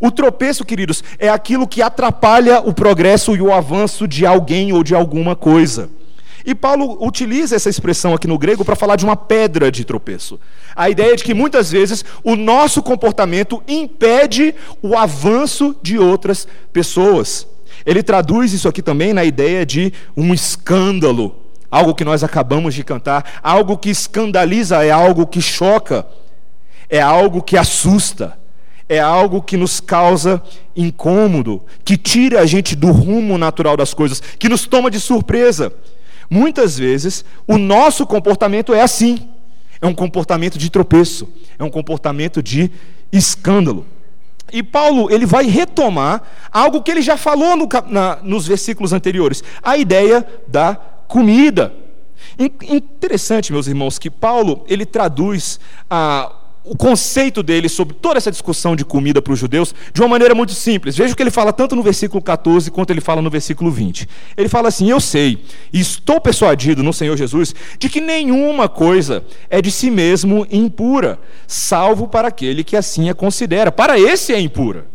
O 0.00 0.10
tropeço, 0.10 0.64
queridos, 0.64 1.02
é 1.18 1.28
aquilo 1.28 1.66
que 1.66 1.80
atrapalha 1.80 2.60
o 2.60 2.74
progresso 2.74 3.36
e 3.36 3.40
o 3.40 3.52
avanço 3.52 4.08
de 4.08 4.26
alguém 4.26 4.72
ou 4.72 4.82
de 4.82 4.94
alguma 4.94 5.36
coisa. 5.36 5.88
E 6.46 6.54
Paulo 6.54 7.04
utiliza 7.04 7.56
essa 7.56 7.68
expressão 7.68 8.14
aqui 8.14 8.28
no 8.28 8.38
grego 8.38 8.64
para 8.64 8.76
falar 8.76 8.94
de 8.94 9.04
uma 9.04 9.16
pedra 9.16 9.70
de 9.70 9.84
tropeço. 9.84 10.38
A 10.74 10.88
ideia 10.88 11.16
de 11.16 11.24
que 11.24 11.34
muitas 11.34 11.72
vezes 11.72 12.04
o 12.22 12.36
nosso 12.36 12.82
comportamento 12.82 13.60
impede 13.66 14.54
o 14.80 14.96
avanço 14.96 15.74
de 15.82 15.98
outras 15.98 16.46
pessoas. 16.72 17.48
Ele 17.84 18.02
traduz 18.02 18.52
isso 18.52 18.68
aqui 18.68 18.80
também 18.80 19.12
na 19.12 19.24
ideia 19.24 19.66
de 19.66 19.92
um 20.16 20.32
escândalo, 20.32 21.34
algo 21.68 21.94
que 21.94 22.04
nós 22.04 22.22
acabamos 22.22 22.74
de 22.74 22.84
cantar, 22.84 23.40
algo 23.42 23.76
que 23.76 23.90
escandaliza, 23.90 24.84
é 24.84 24.90
algo 24.90 25.26
que 25.26 25.42
choca 25.42 26.06
é 26.88 27.00
algo 27.00 27.42
que 27.42 27.56
assusta, 27.56 28.38
é 28.88 29.00
algo 29.00 29.42
que 29.42 29.56
nos 29.56 29.80
causa 29.80 30.42
incômodo, 30.74 31.62
que 31.84 31.96
tira 31.96 32.40
a 32.40 32.46
gente 32.46 32.76
do 32.76 32.90
rumo 32.90 33.36
natural 33.36 33.76
das 33.76 33.92
coisas, 33.92 34.20
que 34.38 34.48
nos 34.48 34.66
toma 34.66 34.90
de 34.90 35.00
surpresa. 35.00 35.72
Muitas 36.28 36.78
vezes, 36.78 37.24
o 37.46 37.56
nosso 37.58 38.06
comportamento 38.06 38.74
é 38.74 38.82
assim: 38.82 39.28
é 39.80 39.86
um 39.86 39.94
comportamento 39.94 40.58
de 40.58 40.70
tropeço, 40.70 41.28
é 41.58 41.64
um 41.64 41.70
comportamento 41.70 42.42
de 42.42 42.70
escândalo. 43.12 43.86
E 44.52 44.62
Paulo 44.62 45.10
ele 45.10 45.26
vai 45.26 45.46
retomar 45.46 46.22
algo 46.52 46.82
que 46.82 46.90
ele 46.90 47.02
já 47.02 47.16
falou 47.16 47.56
no, 47.56 47.68
na, 47.88 48.18
nos 48.22 48.46
versículos 48.46 48.92
anteriores, 48.92 49.42
a 49.62 49.76
ideia 49.76 50.26
da 50.46 50.76
comida. 51.08 51.74
Interessante, 52.38 53.52
meus 53.52 53.66
irmãos, 53.66 53.98
que 53.98 54.10
Paulo 54.10 54.64
ele 54.68 54.86
traduz 54.86 55.58
a 55.90 56.32
o 56.66 56.76
conceito 56.76 57.42
dele 57.42 57.68
sobre 57.68 57.94
toda 57.94 58.18
essa 58.18 58.30
discussão 58.30 58.74
de 58.74 58.84
comida 58.84 59.22
para 59.22 59.32
os 59.32 59.38
judeus 59.38 59.74
de 59.92 60.00
uma 60.00 60.08
maneira 60.08 60.34
muito 60.34 60.52
simples. 60.52 60.96
Veja 60.96 61.14
o 61.14 61.16
que 61.16 61.22
ele 61.22 61.30
fala 61.30 61.52
tanto 61.52 61.76
no 61.76 61.82
versículo 61.82 62.20
14 62.20 62.70
quanto 62.70 62.90
ele 62.90 63.00
fala 63.00 63.22
no 63.22 63.30
versículo 63.30 63.70
20. 63.70 64.08
Ele 64.36 64.48
fala 64.48 64.68
assim: 64.68 64.90
Eu 64.90 65.00
sei 65.00 65.38
e 65.72 65.80
estou 65.80 66.20
persuadido 66.20 66.82
no 66.82 66.92
Senhor 66.92 67.16
Jesus 67.16 67.54
de 67.78 67.88
que 67.88 68.00
nenhuma 68.00 68.68
coisa 68.68 69.24
é 69.48 69.62
de 69.62 69.70
si 69.70 69.90
mesmo 69.90 70.46
impura, 70.50 71.20
salvo 71.46 72.08
para 72.08 72.28
aquele 72.28 72.64
que 72.64 72.76
assim 72.76 73.08
a 73.08 73.14
considera. 73.14 73.70
Para 73.70 73.98
esse 73.98 74.34
é 74.34 74.40
impura. 74.40 74.86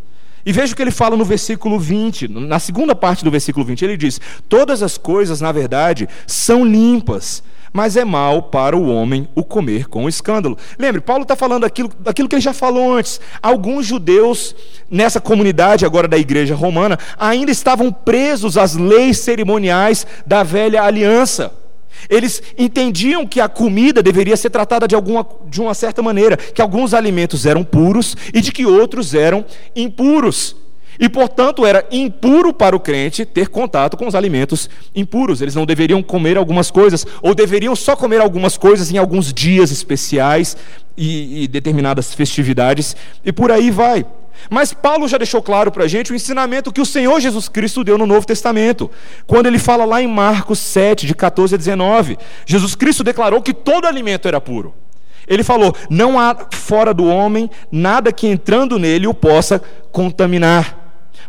E 0.46 0.52
veja 0.52 0.74
o 0.74 0.76
que 0.76 0.82
ele 0.82 0.92
fala 0.92 1.16
no 1.16 1.24
versículo 1.24 1.80
20, 1.80 2.28
na 2.28 2.60
segunda 2.60 2.96
parte 2.96 3.24
do 3.24 3.32
versículo 3.32 3.64
20, 3.66 3.86
ele 3.86 3.98
diz: 3.98 4.20
Todas 4.50 4.84
as 4.84 4.98
coisas, 4.98 5.40
na 5.40 5.52
verdade, 5.52 6.10
são 6.26 6.66
limpas 6.66 7.44
mas 7.74 7.96
é 7.96 8.04
mal 8.04 8.44
para 8.44 8.76
o 8.76 8.88
homem 8.88 9.28
o 9.36 9.44
comer 9.44 9.88
com 9.88 10.08
escândalo. 10.08 10.58
Lembre, 10.78 11.02
Paulo 11.02 11.24
está 11.24 11.36
falando 11.36 11.66
aquilo, 11.66 11.90
daquilo 12.00 12.28
que 12.28 12.36
ele 12.36 12.42
já 12.42 12.54
falou 12.54 12.94
antes. 12.94 13.20
Alguns 13.42 13.86
judeus 13.86 14.56
nessa 14.90 15.22
comunidade 15.22 15.86
agora 15.86 16.08
da 16.08 16.18
igreja 16.18 16.56
romana 16.56 16.98
ainda 17.18 17.52
estavam 17.52 17.92
presos 17.92 18.58
às 18.58 18.76
leis 18.76 19.20
cerimoniais 19.20 20.06
da 20.26 20.44
velha 20.44 20.84
aliança. 20.84 21.52
Eles 22.10 22.42
entendiam 22.58 23.28
que 23.28 23.40
a 23.40 23.48
comida 23.48 24.02
deveria 24.02 24.36
ser 24.36 24.50
tratada 24.50 24.88
de, 24.88 24.96
alguma, 24.96 25.26
de 25.48 25.62
uma 25.62 25.74
certa 25.74 26.02
maneira, 26.02 26.36
que 26.38 26.62
alguns 26.62 26.94
alimentos 26.94 27.46
eram 27.46 27.64
puros 27.64 28.16
e 28.34 28.42
de 28.42 28.52
que 28.52 28.66
outros 28.66 29.14
eram 29.14 29.46
impuros. 29.76 30.56
E, 31.02 31.10
portanto, 31.10 31.66
era 31.66 31.84
impuro 31.92 32.54
para 32.54 32.76
o 32.76 32.80
crente 32.80 33.26
ter 33.26 33.48
contato 33.48 33.98
com 33.98 34.06
os 34.06 34.14
alimentos 34.14 34.70
impuros. 34.94 35.42
Eles 35.42 35.56
não 35.56 35.66
deveriam 35.66 36.04
comer 36.04 36.38
algumas 36.38 36.70
coisas, 36.70 37.08
ou 37.24 37.34
deveriam 37.34 37.76
só 37.76 37.96
comer 37.96 38.22
algumas 38.22 38.56
coisas 38.56 38.92
em 38.92 39.00
alguns 39.00 39.34
dias 39.34 39.72
especiais 39.72 40.56
e, 40.96 41.44
e 41.44 41.48
determinadas 41.48 42.14
festividades, 42.14 42.96
e 43.26 43.32
por 43.32 43.52
aí 43.52 43.72
vai. 43.72 44.06
Mas 44.48 44.74
Paulo 44.74 45.08
já 45.08 45.18
deixou 45.18 45.42
claro 45.42 45.72
para 45.72 45.86
a 45.86 45.88
gente 45.88 46.12
o 46.12 46.16
ensinamento 46.16 46.72
que 46.72 46.82
o 46.82 46.86
Senhor 46.86 47.20
Jesus 47.20 47.50
Cristo 47.50 47.84
deu 47.84 47.98
no 47.98 48.06
Novo 48.06 48.28
Testamento. 48.28 48.90
Quando 49.26 49.48
ele 49.48 49.58
fala 49.58 49.86
lá 49.86 50.04
em 50.04 50.08
Marcos 50.08 50.60
7, 50.60 51.08
de 51.08 51.16
14 51.16 51.56
a 51.56 51.58
19, 51.58 52.16
Jesus 52.46 52.76
Cristo 52.76 53.04
declarou 53.04 53.42
que 53.42 53.56
todo 53.56 53.88
alimento 53.88 54.28
era 54.28 54.40
puro. 54.40 54.72
Ele 55.28 55.44
falou: 55.44 55.76
Não 55.90 56.20
há 56.20 56.36
fora 56.52 56.94
do 56.94 57.06
homem 57.06 57.50
nada 57.72 58.14
que 58.14 58.28
entrando 58.28 58.78
nele 58.78 59.08
o 59.08 59.14
possa 59.16 59.60
contaminar 59.92 60.81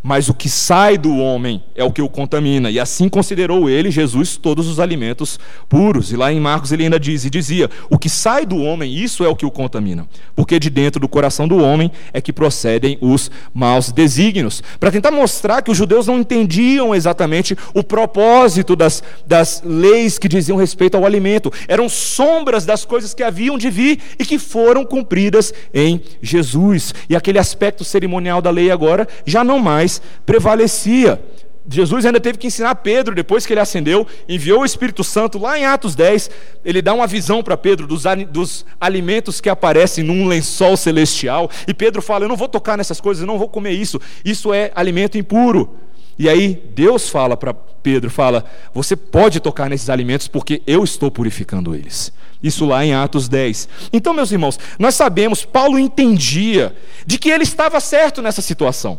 mas 0.03 0.29
o 0.29 0.35
que 0.35 0.49
sai 0.49 0.99
do 0.99 1.17
homem 1.17 1.63
é 1.77 1.85
o 1.85 1.93
que 1.93 2.03
o 2.03 2.09
contamina. 2.09 2.71
E 2.71 2.81
assim 2.81 3.09
considerou 3.09 3.71
ele, 3.71 3.91
Jesus, 3.91 4.37
todos 4.37 4.67
os 4.67 4.81
alimentos 4.81 5.39
puros. 5.69 6.11
E 6.11 6.17
lá 6.17 6.33
em 6.33 6.41
Marcos 6.41 6.73
ele 6.73 6.83
ainda 6.83 6.99
diz, 6.99 7.25
e 7.25 7.31
dizia: 7.31 7.71
o 7.89 7.97
que 7.97 8.09
sai 8.09 8.45
do 8.45 8.57
homem, 8.57 8.93
isso 8.93 9.25
é 9.25 9.29
o 9.29 9.37
que 9.37 9.47
o 9.47 9.51
contamina. 9.51 10.07
Porque 10.35 10.59
de 10.59 10.69
dentro 10.69 11.01
do 11.01 11.09
coração 11.09 11.47
do 11.47 11.63
homem 11.63 11.91
é 12.13 12.21
que 12.21 12.33
procedem 12.33 12.99
os 13.01 13.31
maus 13.55 13.93
desígnios. 13.93 14.63
Para 14.81 14.91
tentar 14.91 15.13
mostrar 15.13 15.63
que 15.63 15.71
os 15.71 15.77
judeus 15.77 16.07
não 16.07 16.19
entendiam 16.19 16.95
exatamente 16.95 17.57
o 17.73 17.85
propósito 17.85 18.75
das, 18.75 19.03
das 19.25 19.63
leis 19.65 20.19
que 20.19 20.29
diziam 20.29 20.59
respeito 20.59 20.97
ao 20.97 21.07
alimento. 21.07 21.53
Eram 21.69 21.89
sombras 21.89 22.67
das 22.67 22.85
coisas 22.85 23.15
que 23.15 23.23
haviam 23.23 23.57
de 23.57 23.71
vir 23.71 24.01
e 24.19 24.25
que 24.25 24.39
foram 24.39 24.85
cumpridas 24.85 25.55
em 25.73 26.01
Jesus. 26.21 26.93
E 27.09 27.15
aquele 27.15 27.39
aspecto 27.39 27.85
cerimonial 27.85 28.43
da 28.43 28.51
lei 28.51 28.71
agora 28.71 29.07
já 29.25 29.45
não 29.45 29.59
mais 29.59 29.92
prevalecia. 30.25 31.21
Jesus 31.69 32.05
ainda 32.05 32.21
teve 32.21 32.39
que 32.39 32.47
ensinar 32.47 32.75
Pedro, 32.77 33.15
depois 33.15 33.47
que 33.47 33.53
ele 33.53 33.61
ascendeu, 33.61 34.07
enviou 34.29 34.63
o 34.63 34.65
Espírito 34.65 35.05
Santo 35.05 35.39
lá 35.39 35.59
em 35.59 35.65
Atos 35.65 35.95
10. 35.95 36.31
Ele 36.65 36.83
dá 36.83 36.93
uma 36.93 37.07
visão 37.07 37.43
para 37.43 37.57
Pedro 37.57 37.87
dos, 37.87 38.03
dos, 38.31 38.67
alimentos 38.81 39.41
que 39.41 39.49
aparecem 39.49 40.03
num 40.03 40.27
lençol 40.27 40.77
celestial. 40.77 41.49
E 41.67 41.73
Pedro 41.73 42.03
fala: 42.03 42.25
Eu 42.25 42.29
não 42.29 42.37
vou 42.37 42.49
tocar 42.49 42.77
nessas 42.77 43.01
coisas, 43.01 43.23
eu 43.23 43.27
não 43.27 43.39
vou 43.39 43.49
comer 43.49 43.73
isso. 43.73 44.01
Isso 44.25 44.53
é 44.53 44.73
alimento 44.75 45.17
impuro. 45.17 45.77
E 46.19 46.29
aí 46.29 46.61
Deus 46.75 47.09
fala 47.09 47.37
para 47.37 47.55
Pedro: 47.55 48.11
fala, 48.11 48.45
Você 48.75 48.97
pode 48.97 49.39
tocar 49.39 49.71
nesses 49.71 49.89
alimentos 49.89 50.27
porque 50.27 50.63
eu 50.67 50.83
estou 50.83 51.11
purificando 51.11 51.75
eles. 51.75 52.13
Isso 52.43 52.67
lá 52.67 52.85
em 52.85 52.93
Atos 52.93 53.29
10. 53.29 53.69
Então, 53.93 54.13
meus 54.13 54.33
irmãos, 54.33 54.59
nós 54.77 54.97
sabemos, 54.97 55.45
Paulo 55.45 55.79
entendia 55.79 56.75
de 57.07 57.17
que 57.17 57.31
ele 57.31 57.45
estava 57.45 57.79
certo 57.79 58.21
nessa 58.21 58.43
situação 58.43 58.99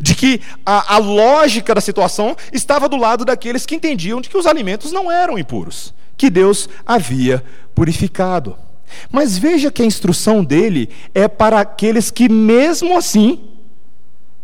de 0.00 0.14
que 0.14 0.40
a, 0.64 0.94
a, 0.94 0.98
lógica 0.98 1.74
da 1.74 1.80
situação 1.80 2.36
estava 2.52 2.88
do 2.88 2.96
lado 2.96 3.24
daqueles 3.24 3.66
que 3.66 3.74
entendiam 3.74 4.20
de 4.20 4.28
que 4.28 4.36
os 4.36 4.46
alimentos 4.46 4.92
não 4.92 5.10
eram 5.10 5.38
impuros, 5.38 5.94
que 6.16 6.30
Deus 6.30 6.68
havia 6.86 7.44
purificado. 7.74 8.56
Mas 9.10 9.36
veja 9.36 9.70
que 9.70 9.82
a 9.82 9.86
instrução 9.86 10.44
dele 10.44 10.88
é 11.14 11.28
para 11.28 11.60
aqueles 11.60 12.10
que, 12.10 12.28
mesmo 12.28 12.96
assim, 12.96 13.40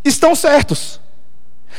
estão 0.04 0.34
certos, 0.34 1.00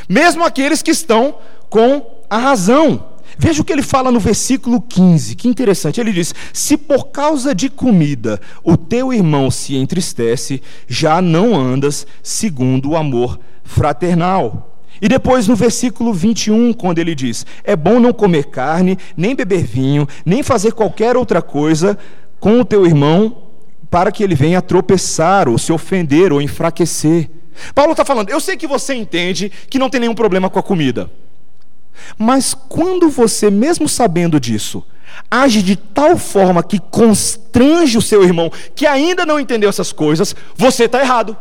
mesmo 0.10 0.43
aqueles 0.43 0.81
que 0.81 0.91
estão 0.91 1.38
com 1.69 2.24
a 2.29 2.38
razão. 2.38 3.14
Veja 3.38 3.62
o 3.62 3.65
que 3.65 3.74
ele 3.74 3.82
fala 3.82 4.12
no 4.12 4.20
versículo 4.20 4.82
15, 4.82 5.36
que 5.36 5.48
interessante. 5.48 6.00
Ele 6.00 6.12
diz: 6.12 6.34
Se 6.54 6.77
por 6.77 7.08
causa 7.08 7.54
de 7.54 7.70
comida 7.70 8.39
o 8.63 8.77
teu 8.77 9.13
irmão 9.13 9.51
se 9.51 9.75
entristece, 9.75 10.62
já 10.88 11.22
não 11.22 11.56
andas 11.56 12.08
segundo 12.24 12.92
o 12.92 12.98
amor 12.98 13.39
fraternal. 13.63 14.72
E 15.01 15.10
depois 15.10 15.48
no 15.48 15.56
versículo 15.56 16.13
21, 16.13 16.74
quando 16.74 17.00
ele 17.00 17.13
diz: 17.13 17.46
É 17.63 17.75
bom 17.75 18.00
não 18.00 18.13
comer 18.13 18.46
carne, 18.46 18.98
nem 19.18 19.36
beber 19.36 19.63
vinho, 19.63 20.08
nem 20.25 20.42
fazer 20.42 20.72
qualquer 20.72 21.18
outra 21.18 21.42
coisa 21.42 21.98
com 22.39 22.60
o 22.60 22.65
teu 22.65 22.86
irmão, 22.86 23.44
para 23.89 24.12
que 24.12 24.24
ele 24.24 24.36
venha 24.36 24.62
tropeçar, 24.62 25.50
ou 25.50 25.58
se 25.58 25.74
ofender, 25.74 26.32
ou 26.32 26.42
enfraquecer. 26.42 27.30
Paulo 27.74 27.92
está 27.92 28.06
falando: 28.06 28.30
Eu 28.30 28.39
sei 28.39 28.56
que 28.56 28.68
você 28.68 28.94
entende 28.94 29.51
que 29.70 29.80
não 29.80 29.89
tem 29.89 30.00
nenhum 30.00 30.15
problema 30.15 30.50
com 30.50 30.60
a 30.60 30.63
comida. 30.63 31.10
Mas 32.18 32.54
quando 32.54 33.10
você, 33.10 33.50
mesmo 33.50 33.88
sabendo 33.88 34.40
disso, 34.40 34.84
age 35.30 35.62
de 35.62 35.75
tal 35.75 36.18
forma 36.18 36.64
que 36.64 36.80
constrange 36.80 37.98
o 37.98 38.02
seu 38.02 38.24
irmão, 38.24 38.52
que 38.74 38.86
ainda 38.86 39.25
não 39.25 39.40
entendeu 39.40 39.70
essas 39.70 39.92
coisas, 39.92 40.36
você 40.56 40.86
está 40.86 41.00
errado. 41.00 41.38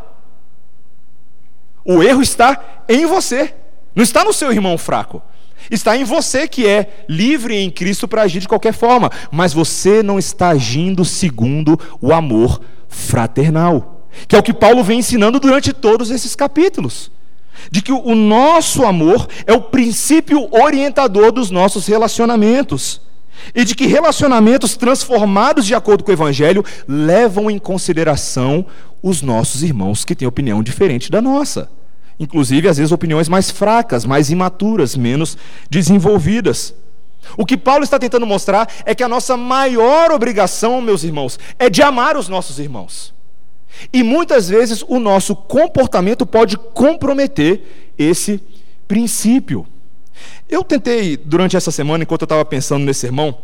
O 1.84 2.02
erro 2.02 2.22
está 2.22 2.84
em 2.88 3.04
você, 3.06 3.54
não 3.94 4.02
está 4.02 4.24
no 4.24 4.32
seu 4.32 4.50
irmão 4.52 4.78
fraco. 4.78 5.22
Está 5.70 5.96
em 5.96 6.04
você 6.04 6.46
que 6.46 6.66
é 6.66 7.04
livre 7.08 7.56
em 7.56 7.70
Cristo 7.70 8.06
para 8.06 8.22
agir 8.22 8.40
de 8.40 8.48
qualquer 8.48 8.74
forma, 8.74 9.10
mas 9.30 9.52
você 9.52 10.02
não 10.02 10.18
está 10.18 10.50
agindo 10.50 11.04
segundo 11.04 11.78
o 12.00 12.12
amor 12.12 12.60
fraternal, 12.88 14.06
que 14.28 14.36
é 14.36 14.38
o 14.38 14.42
que 14.42 14.52
Paulo 14.52 14.84
vem 14.84 14.98
ensinando 14.98 15.40
durante 15.40 15.72
todos 15.72 16.10
esses 16.10 16.36
capítulos. 16.36 17.10
De 17.70 17.82
que 17.82 17.92
o 17.92 18.14
nosso 18.14 18.84
amor 18.84 19.28
é 19.46 19.52
o 19.52 19.60
princípio 19.60 20.48
orientador 20.50 21.32
dos 21.32 21.50
nossos 21.50 21.86
relacionamentos. 21.86 23.00
E 23.54 23.64
de 23.64 23.74
que 23.74 23.86
relacionamentos 23.86 24.76
transformados 24.76 25.66
de 25.66 25.74
acordo 25.74 26.04
com 26.04 26.10
o 26.10 26.14
Evangelho 26.14 26.64
levam 26.86 27.50
em 27.50 27.58
consideração 27.58 28.64
os 29.02 29.20
nossos 29.20 29.62
irmãos 29.62 30.04
que 30.04 30.14
têm 30.14 30.26
opinião 30.26 30.62
diferente 30.62 31.10
da 31.10 31.20
nossa. 31.20 31.70
Inclusive, 32.18 32.68
às 32.68 32.76
vezes, 32.76 32.92
opiniões 32.92 33.28
mais 33.28 33.50
fracas, 33.50 34.04
mais 34.04 34.30
imaturas, 34.30 34.96
menos 34.96 35.36
desenvolvidas. 35.68 36.74
O 37.36 37.44
que 37.44 37.56
Paulo 37.56 37.84
está 37.84 37.98
tentando 37.98 38.26
mostrar 38.26 38.68
é 38.84 38.94
que 38.94 39.02
a 39.02 39.08
nossa 39.08 39.36
maior 39.36 40.12
obrigação, 40.12 40.80
meus 40.80 41.04
irmãos, 41.04 41.38
é 41.58 41.68
de 41.68 41.82
amar 41.82 42.16
os 42.16 42.28
nossos 42.28 42.58
irmãos. 42.58 43.13
E 43.92 44.02
muitas 44.02 44.48
vezes 44.48 44.84
o 44.86 44.98
nosso 44.98 45.34
comportamento 45.34 46.24
pode 46.24 46.56
comprometer 46.56 47.92
esse 47.98 48.40
princípio. 48.86 49.66
Eu 50.48 50.62
tentei, 50.62 51.16
durante 51.16 51.56
essa 51.56 51.70
semana, 51.70 52.04
enquanto 52.04 52.22
eu 52.22 52.26
estava 52.26 52.44
pensando 52.44 52.84
nesse 52.84 53.00
sermão, 53.00 53.36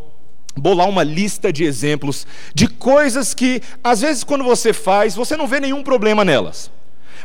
bolar 0.56 0.88
uma 0.88 1.02
lista 1.02 1.52
de 1.52 1.64
exemplos 1.64 2.26
de 2.54 2.66
coisas 2.66 3.34
que, 3.34 3.60
às 3.82 4.00
vezes, 4.00 4.24
quando 4.24 4.44
você 4.44 4.72
faz, 4.72 5.14
você 5.14 5.36
não 5.36 5.46
vê 5.46 5.60
nenhum 5.60 5.82
problema 5.82 6.24
nelas 6.24 6.70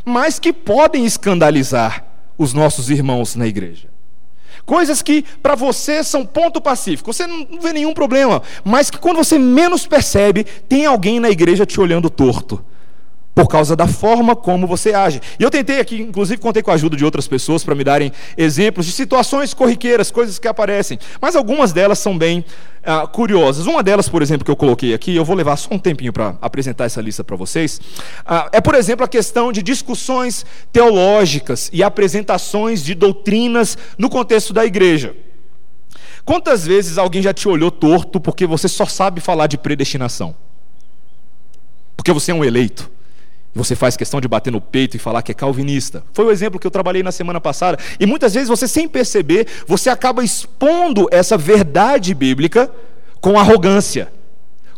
mas 0.06 0.38
que 0.38 0.52
podem 0.52 1.04
escandalizar 1.04 2.04
os 2.38 2.52
nossos 2.54 2.88
irmãos 2.88 3.34
na 3.34 3.44
igreja. 3.44 3.88
Coisas 4.64 5.02
que 5.02 5.24
para 5.42 5.56
você 5.56 6.02
são 6.04 6.24
ponto 6.24 6.60
pacífico, 6.60 7.12
você 7.12 7.26
não 7.26 7.60
vê 7.60 7.72
nenhum 7.72 7.92
problema, 7.92 8.40
mas 8.64 8.88
que 8.88 8.98
quando 8.98 9.16
você 9.16 9.36
menos 9.36 9.84
percebe, 9.84 10.44
tem 10.44 10.86
alguém 10.86 11.18
na 11.18 11.28
igreja 11.28 11.66
te 11.66 11.80
olhando 11.80 12.08
torto 12.08 12.64
por 13.36 13.48
causa 13.48 13.76
da 13.76 13.86
forma 13.86 14.34
como 14.34 14.66
você 14.66 14.94
age. 14.94 15.20
E 15.38 15.42
eu 15.42 15.50
tentei 15.50 15.78
aqui, 15.78 16.00
inclusive 16.00 16.40
contei 16.40 16.62
com 16.62 16.70
a 16.70 16.74
ajuda 16.74 16.96
de 16.96 17.04
outras 17.04 17.28
pessoas 17.28 17.62
para 17.62 17.74
me 17.74 17.84
darem 17.84 18.10
exemplos 18.34 18.86
de 18.86 18.92
situações 18.92 19.52
corriqueiras, 19.52 20.10
coisas 20.10 20.38
que 20.38 20.48
aparecem. 20.48 20.98
Mas 21.20 21.36
algumas 21.36 21.70
delas 21.70 21.98
são 21.98 22.16
bem 22.16 22.42
ah, 22.82 23.06
curiosas. 23.06 23.66
Uma 23.66 23.82
delas, 23.82 24.08
por 24.08 24.22
exemplo, 24.22 24.42
que 24.42 24.50
eu 24.50 24.56
coloquei 24.56 24.94
aqui, 24.94 25.14
eu 25.14 25.22
vou 25.22 25.36
levar 25.36 25.54
só 25.58 25.68
um 25.70 25.78
tempinho 25.78 26.14
para 26.14 26.38
apresentar 26.40 26.86
essa 26.86 27.02
lista 27.02 27.22
para 27.22 27.36
vocês, 27.36 27.78
ah, 28.24 28.48
é, 28.52 28.60
por 28.62 28.74
exemplo, 28.74 29.04
a 29.04 29.08
questão 29.08 29.52
de 29.52 29.62
discussões 29.62 30.46
teológicas 30.72 31.68
e 31.74 31.82
apresentações 31.82 32.82
de 32.82 32.94
doutrinas 32.94 33.76
no 33.98 34.08
contexto 34.08 34.54
da 34.54 34.64
igreja. 34.64 35.14
Quantas 36.24 36.66
vezes 36.66 36.96
alguém 36.96 37.20
já 37.20 37.34
te 37.34 37.46
olhou 37.50 37.70
torto 37.70 38.18
porque 38.18 38.46
você 38.46 38.66
só 38.66 38.86
sabe 38.86 39.20
falar 39.20 39.46
de 39.46 39.58
predestinação? 39.58 40.34
Porque 41.94 42.14
você 42.14 42.30
é 42.32 42.34
um 42.34 42.42
eleito 42.42 42.95
você 43.56 43.74
faz 43.74 43.96
questão 43.96 44.20
de 44.20 44.28
bater 44.28 44.52
no 44.52 44.60
peito 44.60 44.96
e 44.96 44.98
falar 44.98 45.22
que 45.22 45.32
é 45.32 45.34
calvinista. 45.34 46.04
Foi 46.12 46.26
o 46.26 46.30
exemplo 46.30 46.60
que 46.60 46.66
eu 46.66 46.70
trabalhei 46.70 47.02
na 47.02 47.10
semana 47.10 47.40
passada. 47.40 47.78
E 47.98 48.04
muitas 48.04 48.34
vezes 48.34 48.48
você, 48.48 48.68
sem 48.68 48.86
perceber, 48.86 49.46
você 49.66 49.88
acaba 49.88 50.22
expondo 50.22 51.08
essa 51.10 51.38
verdade 51.38 52.12
bíblica 52.12 52.70
com 53.18 53.38
arrogância, 53.38 54.12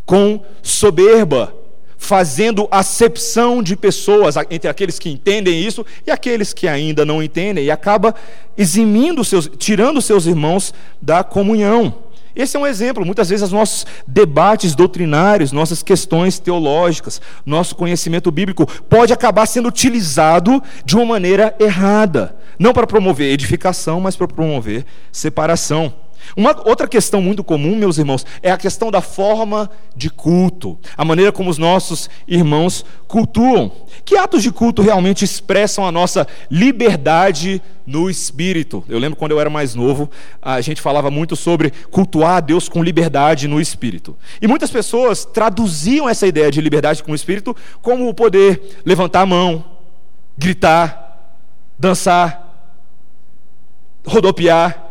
com 0.07 0.41
soberba, 0.63 1.53
fazendo 1.99 2.69
acepção 2.71 3.61
de 3.61 3.77
pessoas 3.77 4.37
entre 4.49 4.71
aqueles 4.71 5.01
que 5.01 5.11
entendem 5.11 5.61
isso 5.61 5.85
e 6.07 6.11
aqueles 6.13 6.53
que 6.53 6.69
ainda 6.69 7.05
não 7.05 7.21
entendem, 7.21 7.65
e 7.65 7.71
acaba 7.73 8.15
eximindo 8.57 9.25
seus, 9.25 9.51
tirando 9.59 10.01
seus 10.01 10.27
irmãos 10.27 10.73
da 11.03 11.25
comunhão. 11.25 12.08
Esse 12.39 12.57
é 12.57 12.61
um 12.61 12.67
exemplo. 12.67 13.05
Muitas 13.05 13.29
vezes, 13.29 13.43
os 13.43 13.53
nossos 13.53 13.85
debates 14.07 14.77
doutrinários, 14.77 15.51
nossas 15.51 15.83
questões 15.83 16.39
teológicas, 16.39 17.21
nosso 17.45 17.75
conhecimento 17.75 18.31
bíblico 18.31 18.65
pode 18.89 19.13
acabar 19.13 19.45
sendo 19.45 19.67
utilizado 19.67 20.63
de 20.85 20.95
uma 20.95 21.05
maneira 21.05 21.53
errada. 21.59 22.37
Não 22.57 22.73
para 22.73 22.87
promover 22.87 23.33
edificação, 23.33 24.01
mas 24.01 24.15
para 24.15 24.29
promover 24.29 24.87
separação. 25.11 25.93
Uma 26.37 26.57
outra 26.69 26.87
questão 26.87 27.21
muito 27.21 27.43
comum, 27.43 27.77
meus 27.77 27.99
irmãos, 27.99 28.25
é 28.43 28.51
a 28.51 28.57
questão 28.57 28.91
da 28.91 29.01
forma 29.01 29.71
de 29.97 30.11
culto, 30.11 30.79
a 30.97 31.05
maneira 31.05 31.33
como 31.33 31.51
os 31.51 31.59
nossos 31.59 32.09
irmãos 32.27 32.85
cultuam. 33.07 33.71
Que 34.05 34.17
atos 34.17 34.43
de 34.43 34.51
culto 34.51 34.83
realmente 34.83 35.25
expressam 35.25 35.87
a 35.87 35.93
nossa 35.93 36.27
liberdade 36.51 37.61
no 37.87 38.09
espírito? 38.09 38.85
Eu 38.89 38.99
lembro 38.99 39.19
quando 39.19 39.33
eu 39.33 39.41
era 39.41 39.51
mais 39.51 39.75
novo, 39.75 40.11
a 40.41 40.61
gente 40.61 40.81
falava 40.81 41.11
muito 41.11 41.35
sobre 41.37 41.71
cultuar 41.91 42.37
a 42.37 42.41
Deus 42.41 42.69
com 42.69 42.83
liberdade 42.83 43.49
no 43.49 43.61
espírito. 43.61 44.17
E 44.41 44.47
muitas 44.47 44.71
pessoas 44.71 45.25
traduziam 45.25 46.09
essa 46.09 46.27
ideia 46.27 46.51
de 46.51 46.61
liberdade 46.61 47.03
com 47.03 47.13
o 47.13 47.15
espírito 47.15 47.57
como 47.83 48.09
o 48.09 48.15
poder 48.15 48.81
levantar 48.85 49.23
a 49.23 49.27
mão, 49.27 49.65
gritar, 50.37 51.09
dançar, 51.79 52.49
rodopiar. 54.07 54.88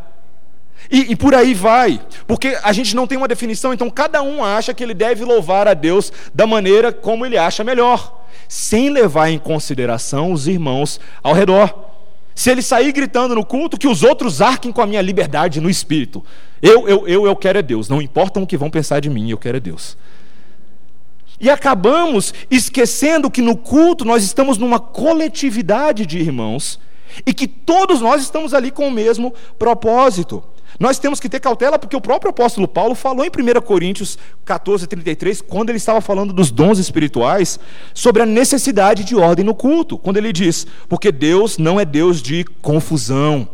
E, 0.90 1.12
e, 1.12 1.16
por 1.16 1.36
aí 1.36 1.54
vai, 1.54 2.00
porque 2.26 2.58
a 2.64 2.72
gente 2.72 2.96
não 2.96 3.06
tem 3.06 3.18
uma 3.18 3.28
definição, 3.28 3.74
então 3.74 3.90
cada 3.90 4.22
um 4.22 4.44
acha 4.44 4.74
que 4.74 4.84
ele 4.84 4.94
deve 4.94 5.26
louvar 5.26 5.68
a 5.68 5.74
Deus 5.74 6.14
da 6.34 6.48
maneira 6.48 6.94
como 6.94 7.26
ele 7.26 7.38
acha 7.38 7.64
melhor, 7.64 8.26
sem 8.48 8.90
levar 8.90 9.30
em 9.30 9.38
consideração 9.38 10.32
os 10.32 10.48
irmãos 10.48 11.00
ao 11.22 11.34
redor. 11.34 11.88
Se 12.34 12.52
ele 12.52 12.62
sair 12.62 12.92
gritando 12.92 13.36
no 13.36 13.46
culto, 13.46 13.78
que 13.78 13.88
os 13.88 14.04
outros 14.04 14.42
arquem 14.42 14.72
com 14.72 14.82
a 14.82 14.86
minha 14.86 15.02
liberdade 15.02 15.60
no 15.60 15.70
espírito. 15.70 16.24
Eu, 16.62 16.88
eu, 16.88 17.08
eu, 17.08 17.26
eu 17.26 17.36
quero 17.36 17.60
é 17.60 17.62
Deus, 17.62 17.90
não 17.90 18.02
importa 18.02 18.40
o 18.40 18.48
que 18.48 18.56
vão 18.56 18.70
pensar 18.70 19.00
de 19.00 19.10
mim, 19.10 19.30
eu 19.30 19.38
quero 19.38 19.58
é 19.58 19.60
Deus. 19.60 19.98
E 21.40 21.50
acabamos 21.50 22.34
esquecendo 22.50 23.30
que 23.30 23.42
no 23.42 23.56
culto 23.56 24.04
nós 24.06 24.24
estamos 24.24 24.58
numa 24.58 24.80
coletividade 24.80 26.06
de 26.06 26.18
irmãos 26.18 26.80
e 27.26 27.34
que 27.34 27.48
todos 27.48 28.02
nós 28.02 28.22
estamos 28.22 28.54
ali 28.54 28.72
com 28.72 28.88
o 28.88 28.92
mesmo 28.92 29.34
propósito. 29.58 30.44
Nós 30.80 31.00
temos 31.00 31.20
que 31.20 31.30
ter 31.30 31.40
cautela 31.40 31.80
porque 31.80 31.96
o 31.96 32.02
próprio 32.02 32.30
apóstolo 32.30 32.68
Paulo 32.68 32.94
falou 32.94 33.26
em 33.26 33.30
1 33.30 33.62
Coríntios 33.62 34.18
14, 34.46 34.88
33, 34.88 35.42
quando 35.42 35.70
ele 35.70 35.78
estava 35.78 36.02
falando 36.02 36.32
dos 36.32 36.52
dons 36.52 36.78
espirituais, 36.78 37.60
sobre 37.94 38.22
a 38.22 38.26
necessidade 38.26 39.04
de 39.04 39.16
ordem 39.16 39.44
no 39.44 39.56
culto. 39.56 39.98
Quando 39.98 40.18
ele 40.18 40.32
diz: 40.32 40.68
Porque 40.88 41.12
Deus 41.12 41.58
não 41.58 41.80
é 41.80 41.86
Deus 41.86 42.22
de 42.22 42.44
confusão, 42.62 43.48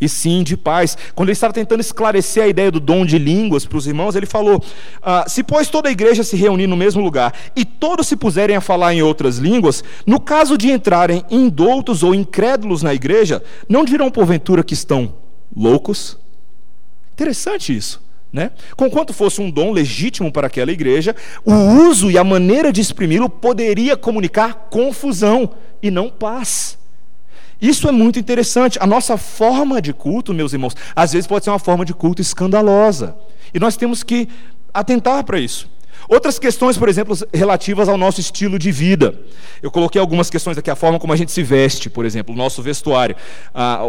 e 0.00 0.08
sim 0.08 0.42
de 0.42 0.56
paz. 0.56 0.96
Quando 1.14 1.28
ele 1.28 1.34
estava 1.34 1.52
tentando 1.52 1.80
esclarecer 1.80 2.42
a 2.42 2.48
ideia 2.48 2.70
do 2.70 2.80
dom 2.80 3.04
de 3.04 3.18
línguas 3.18 3.66
para 3.66 3.76
os 3.76 3.86
irmãos, 3.86 4.16
ele 4.16 4.26
falou: 4.26 4.62
ah, 5.02 5.24
Se, 5.28 5.42
pois, 5.42 5.68
toda 5.68 5.88
a 5.88 5.92
igreja 5.92 6.24
se 6.24 6.36
reunir 6.36 6.66
no 6.66 6.76
mesmo 6.76 7.02
lugar 7.02 7.34
e 7.54 7.64
todos 7.64 8.06
se 8.06 8.16
puserem 8.16 8.56
a 8.56 8.60
falar 8.60 8.94
em 8.94 9.02
outras 9.02 9.36
línguas, 9.36 9.84
no 10.06 10.18
caso 10.18 10.56
de 10.56 10.70
entrarem 10.70 11.24
indoutos 11.30 12.02
ou 12.02 12.14
incrédulos 12.14 12.82
na 12.82 12.94
igreja, 12.94 13.42
não 13.68 13.84
dirão 13.84 14.10
porventura 14.10 14.64
que 14.64 14.74
estão 14.74 15.14
loucos? 15.54 16.18
Interessante 17.20 17.76
isso. 17.76 18.00
Né? 18.32 18.50
Conquanto 18.76 19.12
fosse 19.12 19.42
um 19.42 19.50
dom 19.50 19.72
legítimo 19.72 20.32
para 20.32 20.46
aquela 20.46 20.72
igreja, 20.72 21.14
o 21.44 21.52
uso 21.52 22.10
e 22.10 22.16
a 22.16 22.24
maneira 22.24 22.72
de 22.72 22.80
exprimi-lo 22.80 23.28
poderia 23.28 23.94
comunicar 23.94 24.68
confusão 24.70 25.50
e 25.82 25.90
não 25.90 26.08
paz. 26.08 26.78
Isso 27.60 27.86
é 27.86 27.92
muito 27.92 28.18
interessante. 28.18 28.78
A 28.80 28.86
nossa 28.86 29.18
forma 29.18 29.82
de 29.82 29.92
culto, 29.92 30.32
meus 30.32 30.54
irmãos, 30.54 30.74
às 30.96 31.12
vezes 31.12 31.26
pode 31.26 31.44
ser 31.44 31.50
uma 31.50 31.58
forma 31.58 31.84
de 31.84 31.92
culto 31.92 32.22
escandalosa. 32.22 33.14
E 33.52 33.58
nós 33.58 33.76
temos 33.76 34.02
que 34.02 34.26
atentar 34.72 35.22
para 35.24 35.38
isso. 35.38 35.68
Outras 36.10 36.40
questões, 36.40 36.76
por 36.76 36.88
exemplo, 36.88 37.16
relativas 37.32 37.88
ao 37.88 37.96
nosso 37.96 38.20
estilo 38.20 38.58
de 38.58 38.72
vida. 38.72 39.14
Eu 39.62 39.70
coloquei 39.70 40.00
algumas 40.00 40.28
questões 40.28 40.58
aqui, 40.58 40.68
a 40.68 40.74
forma 40.74 40.98
como 40.98 41.12
a 41.12 41.16
gente 41.16 41.30
se 41.30 41.40
veste, 41.40 41.88
por 41.88 42.04
exemplo, 42.04 42.34
o 42.34 42.36
nosso 42.36 42.60
vestuário, 42.60 43.14
a, 43.54 43.82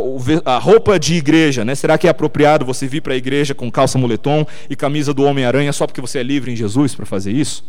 a 0.45 0.59
roupa 0.59 0.99
de 0.99 1.15
igreja, 1.15 1.65
né? 1.65 1.73
Será 1.73 1.97
que 1.97 2.05
é 2.05 2.11
apropriado 2.11 2.63
você 2.63 2.87
vir 2.87 3.01
para 3.01 3.13
a 3.13 3.17
igreja 3.17 3.55
com 3.55 3.71
calça 3.71 3.97
moletom 3.97 4.45
e 4.69 4.75
camisa 4.75 5.15
do 5.15 5.23
Homem-Aranha 5.23 5.73
só 5.73 5.87
porque 5.87 5.99
você 5.99 6.19
é 6.19 6.23
livre 6.23 6.51
em 6.51 6.55
Jesus 6.55 6.93
para 6.93 7.07
fazer 7.07 7.31
isso? 7.31 7.63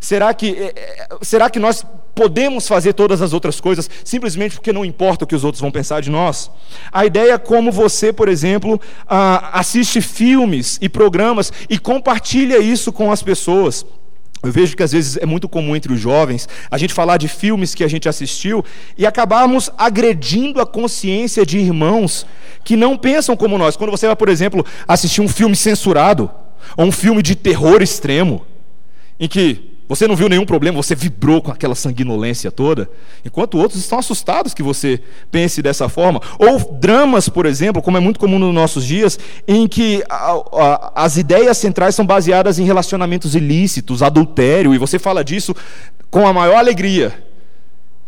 Será 0.00 0.32
que, 0.32 0.48
é, 0.48 0.72
é, 0.74 1.08
será 1.20 1.50
que 1.50 1.58
nós 1.58 1.84
podemos 2.14 2.66
fazer 2.66 2.94
todas 2.94 3.20
as 3.20 3.34
outras 3.34 3.60
coisas 3.60 3.88
simplesmente 4.02 4.54
porque 4.54 4.72
não 4.72 4.84
importa 4.84 5.24
o 5.24 5.26
que 5.26 5.34
os 5.34 5.44
outros 5.44 5.60
vão 5.60 5.70
pensar 5.70 6.00
de 6.00 6.10
nós? 6.10 6.50
A 6.90 7.04
ideia 7.04 7.34
é 7.34 7.38
como 7.38 7.70
você, 7.70 8.10
por 8.10 8.28
exemplo, 8.28 8.80
assiste 9.06 10.00
filmes 10.00 10.78
e 10.80 10.88
programas 10.88 11.52
e 11.68 11.78
compartilha 11.78 12.58
isso 12.58 12.90
com 12.90 13.12
as 13.12 13.22
pessoas. 13.22 13.84
Eu 14.42 14.50
vejo 14.50 14.74
que 14.74 14.82
às 14.82 14.92
vezes 14.92 15.18
é 15.18 15.26
muito 15.26 15.46
comum 15.46 15.76
entre 15.76 15.92
os 15.92 16.00
jovens 16.00 16.48
a 16.70 16.78
gente 16.78 16.94
falar 16.94 17.18
de 17.18 17.28
filmes 17.28 17.74
que 17.74 17.84
a 17.84 17.88
gente 17.88 18.08
assistiu 18.08 18.64
e 18.96 19.06
acabarmos 19.06 19.70
agredindo 19.76 20.62
a 20.62 20.66
consciência 20.66 21.44
de 21.44 21.58
irmãos 21.58 22.26
que 22.64 22.74
não 22.74 22.96
pensam 22.96 23.36
como 23.36 23.58
nós. 23.58 23.76
Quando 23.76 23.90
você 23.90 24.06
vai, 24.06 24.16
por 24.16 24.30
exemplo, 24.30 24.64
assistir 24.88 25.20
um 25.20 25.28
filme 25.28 25.54
censurado 25.54 26.30
ou 26.74 26.86
um 26.86 26.92
filme 26.92 27.22
de 27.22 27.34
terror 27.34 27.82
extremo, 27.82 28.46
em 29.18 29.28
que 29.28 29.69
você 29.90 30.06
não 30.06 30.14
viu 30.14 30.28
nenhum 30.28 30.46
problema, 30.46 30.80
você 30.80 30.94
vibrou 30.94 31.42
com 31.42 31.50
aquela 31.50 31.74
sanguinolência 31.74 32.48
toda, 32.52 32.88
enquanto 33.24 33.58
outros 33.58 33.80
estão 33.80 33.98
assustados 33.98 34.54
que 34.54 34.62
você 34.62 35.00
pense 35.32 35.60
dessa 35.60 35.88
forma. 35.88 36.22
Ou 36.38 36.78
dramas, 36.78 37.28
por 37.28 37.44
exemplo, 37.44 37.82
como 37.82 37.96
é 37.96 38.00
muito 38.00 38.20
comum 38.20 38.38
nos 38.38 38.54
nossos 38.54 38.84
dias, 38.86 39.18
em 39.48 39.66
que 39.66 40.04
a, 40.08 40.40
a, 40.52 40.92
as 41.04 41.16
ideias 41.16 41.58
centrais 41.58 41.96
são 41.96 42.06
baseadas 42.06 42.60
em 42.60 42.64
relacionamentos 42.64 43.34
ilícitos, 43.34 44.00
adultério, 44.00 44.72
e 44.72 44.78
você 44.78 44.96
fala 44.96 45.24
disso 45.24 45.56
com 46.08 46.24
a 46.24 46.32
maior 46.32 46.58
alegria. 46.58 47.29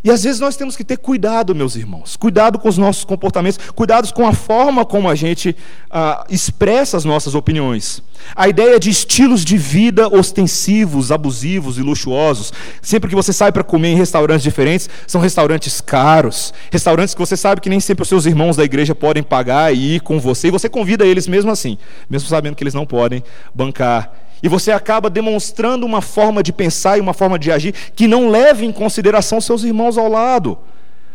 E 0.04 0.10
às 0.10 0.24
vezes 0.24 0.40
nós 0.40 0.56
temos 0.56 0.76
que 0.76 0.82
ter 0.82 0.96
cuidado, 0.96 1.54
meus 1.54 1.76
irmãos, 1.76 2.16
cuidado 2.16 2.58
com 2.58 2.68
os 2.68 2.76
nossos 2.76 3.04
comportamentos, 3.04 3.58
cuidados 3.72 4.10
com 4.10 4.26
a 4.26 4.32
forma 4.32 4.84
como 4.84 5.08
a 5.08 5.14
gente 5.14 5.54
ah, 5.88 6.24
expressa 6.28 6.96
as 6.96 7.04
nossas 7.04 7.36
opiniões. 7.36 8.02
A 8.34 8.48
ideia 8.48 8.80
de 8.80 8.90
estilos 8.90 9.44
de 9.44 9.56
vida 9.56 10.08
ostensivos, 10.08 11.12
abusivos 11.12 11.78
e 11.78 11.82
luxuosos. 11.82 12.52
Sempre 12.80 13.10
que 13.10 13.16
você 13.16 13.32
sai 13.32 13.52
para 13.52 13.62
comer 13.62 13.88
em 13.90 13.96
restaurantes 13.96 14.42
diferentes, 14.42 14.90
são 15.06 15.20
restaurantes 15.20 15.80
caros, 15.80 16.52
restaurantes 16.70 17.14
que 17.14 17.20
você 17.20 17.36
sabe 17.36 17.60
que 17.60 17.70
nem 17.70 17.78
sempre 17.80 18.02
os 18.02 18.08
seus 18.08 18.26
irmãos 18.26 18.56
da 18.56 18.64
igreja 18.64 18.96
podem 18.96 19.22
pagar 19.22 19.72
e 19.72 19.96
ir 19.96 20.00
com 20.00 20.18
você, 20.18 20.48
e 20.48 20.50
você 20.50 20.68
convida 20.68 21.06
eles 21.06 21.28
mesmo 21.28 21.50
assim, 21.50 21.78
mesmo 22.10 22.28
sabendo 22.28 22.56
que 22.56 22.64
eles 22.64 22.74
não 22.74 22.86
podem 22.86 23.22
bancar 23.54 24.12
e 24.42 24.48
você 24.48 24.72
acaba 24.72 25.08
demonstrando 25.08 25.86
uma 25.86 26.00
forma 26.00 26.42
de 26.42 26.52
pensar 26.52 26.98
e 26.98 27.00
uma 27.00 27.14
forma 27.14 27.38
de 27.38 27.52
agir 27.52 27.72
que 27.94 28.08
não 28.08 28.28
leva 28.28 28.64
em 28.64 28.72
consideração 28.72 29.40
seus 29.40 29.62
irmãos 29.62 29.96
ao 29.96 30.08
lado. 30.08 30.58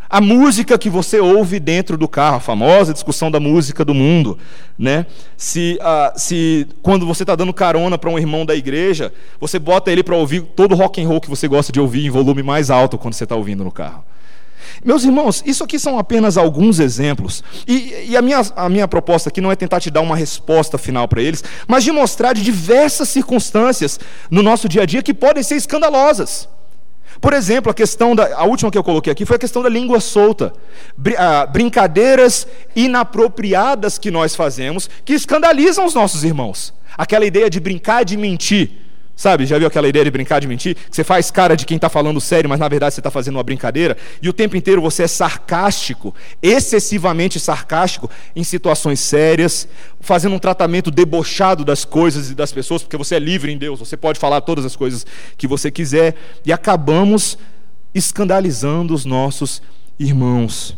A 0.10 0.22
música 0.22 0.78
que 0.78 0.90
você 0.90 1.20
ouve 1.20 1.60
dentro 1.60 1.98
do 1.98 2.08
carro, 2.08 2.38
a 2.38 2.40
famosa 2.40 2.94
discussão 2.94 3.30
da 3.30 3.42
música 3.42 3.84
do 3.84 3.94
mundo, 3.94 4.38
né? 4.80 5.06
Se, 5.36 5.78
uh, 5.82 6.18
se 6.18 6.66
quando 6.82 7.06
você 7.06 7.24
está 7.24 7.36
dando 7.36 7.54
carona 7.54 7.98
para 7.98 8.10
um 8.10 8.18
irmão 8.18 8.46
da 8.46 8.56
igreja, 8.56 9.12
você 9.38 9.60
bota 9.60 9.92
ele 9.92 10.04
para 10.04 10.16
ouvir 10.16 10.44
todo 10.56 10.72
o 10.72 10.76
rock 10.76 11.04
and 11.04 11.08
roll 11.10 11.20
que 11.20 11.30
você 11.30 11.46
gosta 11.46 11.74
de 11.74 11.82
ouvir 11.82 12.06
em 12.06 12.10
volume 12.10 12.42
mais 12.42 12.70
alto 12.70 12.98
quando 12.98 13.16
você 13.16 13.26
está 13.26 13.36
ouvindo 13.36 13.66
no 13.66 13.72
carro. 13.72 14.06
Meus 14.84 15.04
irmãos, 15.04 15.44
isso 15.46 15.64
aqui 15.64 15.80
são 15.80 15.98
apenas 15.98 16.38
alguns 16.38 16.80
exemplos. 16.80 17.44
E, 17.68 18.10
e, 18.10 18.18
a, 18.18 18.22
minha, 18.22 18.42
a 18.56 18.70
minha 18.70 18.88
proposta 18.88 19.30
aqui 19.30 19.42
não 19.42 19.52
é 19.52 19.56
tentar 19.56 19.80
te 19.80 19.90
dar 19.90 20.02
uma 20.02 20.16
resposta 20.16 20.78
final 20.78 21.08
para 21.08 21.22
eles, 21.22 21.44
mas 21.68 21.84
de 21.84 21.92
mostrar 21.92 22.34
de 22.34 22.42
diversas 22.42 23.10
circunstâncias 23.10 24.00
no 24.30 24.44
nosso 24.44 24.70
dia 24.70 24.84
a 24.84 24.86
dia 24.86 25.02
que 25.02 25.14
podem 25.14 25.44
ser 25.44 25.56
escandalosas. 25.56 26.48
Por 27.20 27.34
exemplo, 27.34 27.72
a 27.72 27.74
questão 27.74 28.16
da. 28.16 28.36
A 28.36 28.44
última 28.44 28.70
que 28.70 28.78
eu 28.78 28.84
coloquei 28.84 29.12
aqui 29.12 29.26
foi 29.26 29.38
a 29.38 29.40
questão 29.40 29.64
da 29.64 29.70
língua 29.70 30.00
solta. 30.00 30.54
Brincadeiras 31.52 32.48
inapropriadas 32.76 33.98
que 33.98 34.12
nós 34.12 34.36
fazemos 34.36 34.90
que 35.04 35.14
escandalizam 35.14 35.86
os 35.86 35.94
nossos 35.94 36.24
irmãos. 36.24 36.74
Aquela 36.98 37.26
ideia 37.26 37.50
de 37.50 37.60
brincar 37.60 38.06
de 38.06 38.16
mentir. 38.16 38.87
Sabe, 39.18 39.48
já 39.48 39.58
viu 39.58 39.68
aquela 39.68 39.88
ideia 39.88 40.06
de 40.06 40.12
brincar 40.12 40.40
de 40.40 40.48
mentir? 40.48 40.76
Que 40.76 40.96
você 40.96 41.04
faz 41.04 41.32
cara 41.32 41.58
de 41.58 41.66
quem 41.66 41.76
está 41.76 41.90
falando 41.90 42.22
sério, 42.22 42.48
mas 42.48 42.60
na 42.60 42.70
verdade 42.70 42.94
você 42.94 43.00
está 43.00 43.10
fazendo 43.10 43.38
uma 43.38 43.44
brincadeira, 43.44 43.98
e 44.22 44.30
o 44.30 44.34
tempo 44.34 44.56
inteiro 44.56 44.80
você 44.80 45.04
é 45.04 45.08
sarcástico, 45.08 46.14
excessivamente 46.40 47.40
sarcástico, 47.40 48.08
em 48.36 48.44
situações 48.44 49.00
sérias, 49.00 49.68
fazendo 50.00 50.36
um 50.36 50.40
tratamento 50.40 50.92
debochado 50.92 51.66
das 51.66 51.84
coisas 51.84 52.30
e 52.30 52.36
das 52.36 52.52
pessoas, 52.52 52.84
porque 52.84 52.96
você 52.96 53.16
é 53.16 53.20
livre 53.20 53.52
em 53.52 53.58
Deus, 53.58 53.80
você 53.80 53.98
pode 53.98 54.20
falar 54.20 54.40
todas 54.42 54.64
as 54.64 54.76
coisas 54.76 55.04
que 55.36 55.48
você 55.48 55.72
quiser, 55.72 56.14
e 56.46 56.54
acabamos 56.54 57.40
escandalizando 57.96 58.94
os 58.94 59.04
nossos 59.04 59.64
irmãos. 59.98 60.78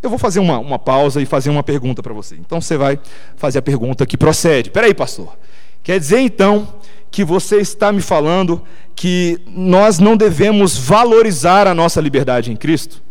Eu 0.00 0.08
vou 0.08 0.20
fazer 0.20 0.38
uma, 0.38 0.60
uma 0.60 0.78
pausa 0.78 1.20
e 1.20 1.26
fazer 1.26 1.50
uma 1.50 1.64
pergunta 1.64 2.00
para 2.00 2.14
você. 2.14 2.36
Então 2.36 2.60
você 2.60 2.76
vai 2.76 2.96
fazer 3.36 3.58
a 3.58 3.62
pergunta 3.62 4.06
que 4.06 4.16
procede. 4.16 4.70
Peraí, 4.70 4.94
pastor. 4.94 5.36
Quer 5.82 5.98
dizer 5.98 6.20
então 6.20 6.74
que 7.10 7.24
você 7.24 7.56
está 7.56 7.92
me 7.92 8.00
falando 8.00 8.62
que 8.94 9.40
nós 9.46 9.98
não 9.98 10.16
devemos 10.16 10.76
valorizar 10.76 11.66
a 11.66 11.74
nossa 11.74 12.00
liberdade 12.00 12.52
em 12.52 12.56
Cristo? 12.56 13.02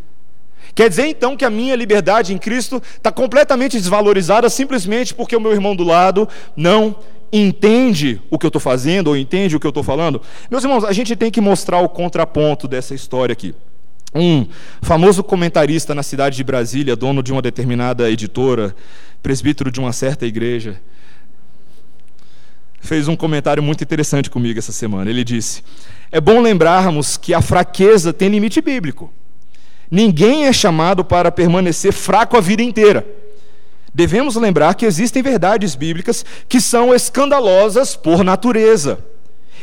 Quer 0.75 0.87
dizer 0.89 1.07
então 1.07 1.35
que 1.35 1.43
a 1.43 1.49
minha 1.49 1.75
liberdade 1.75 2.33
em 2.33 2.37
Cristo 2.37 2.81
está 2.95 3.11
completamente 3.11 3.77
desvalorizada 3.77 4.49
simplesmente 4.49 5.13
porque 5.13 5.35
o 5.35 5.41
meu 5.41 5.51
irmão 5.51 5.75
do 5.75 5.83
lado 5.83 6.27
não 6.55 6.95
entende 7.31 8.21
o 8.29 8.37
que 8.37 8.45
eu 8.45 8.49
estou 8.49 8.61
fazendo 8.61 9.07
ou 9.07 9.17
entende 9.17 9.55
o 9.55 9.59
que 9.59 9.67
eu 9.67 9.69
estou 9.69 9.83
falando? 9.83 10.21
Meus 10.49 10.63
irmãos, 10.63 10.83
a 10.83 10.91
gente 10.93 11.15
tem 11.15 11.31
que 11.31 11.41
mostrar 11.41 11.79
o 11.79 11.89
contraponto 11.89 12.67
dessa 12.67 12.93
história 12.95 13.33
aqui. 13.33 13.53
Um 14.13 14.47
famoso 14.81 15.23
comentarista 15.23 15.93
na 15.93 16.01
cidade 16.01 16.35
de 16.35 16.43
Brasília, 16.43 16.95
dono 16.95 17.21
de 17.21 17.31
uma 17.31 17.41
determinada 17.41 18.09
editora, 18.09 18.75
presbítero 19.21 19.71
de 19.71 19.79
uma 19.79 19.93
certa 19.93 20.25
igreja, 20.25 20.81
fez 22.81 23.07
um 23.07 23.15
comentário 23.15 23.61
muito 23.61 23.83
interessante 23.83 24.29
comigo 24.29 24.59
essa 24.59 24.71
semana. 24.71 25.09
Ele 25.09 25.23
disse: 25.23 25.63
É 26.11 26.19
bom 26.19 26.41
lembrarmos 26.41 27.17
que 27.17 27.33
a 27.33 27.41
fraqueza 27.41 28.13
tem 28.13 28.29
limite 28.29 28.61
bíblico. 28.61 29.11
Ninguém 29.91 30.45
é 30.45 30.53
chamado 30.53 31.03
para 31.03 31.31
permanecer 31.31 31.91
fraco 31.91 32.37
a 32.37 32.41
vida 32.41 32.61
inteira. 32.61 33.05
Devemos 33.93 34.35
lembrar 34.35 34.75
que 34.75 34.85
existem 34.85 35.21
verdades 35.21 35.75
bíblicas 35.75 36.23
que 36.47 36.61
são 36.61 36.93
escandalosas 36.93 37.95
por 37.95 38.23
natureza. 38.23 38.99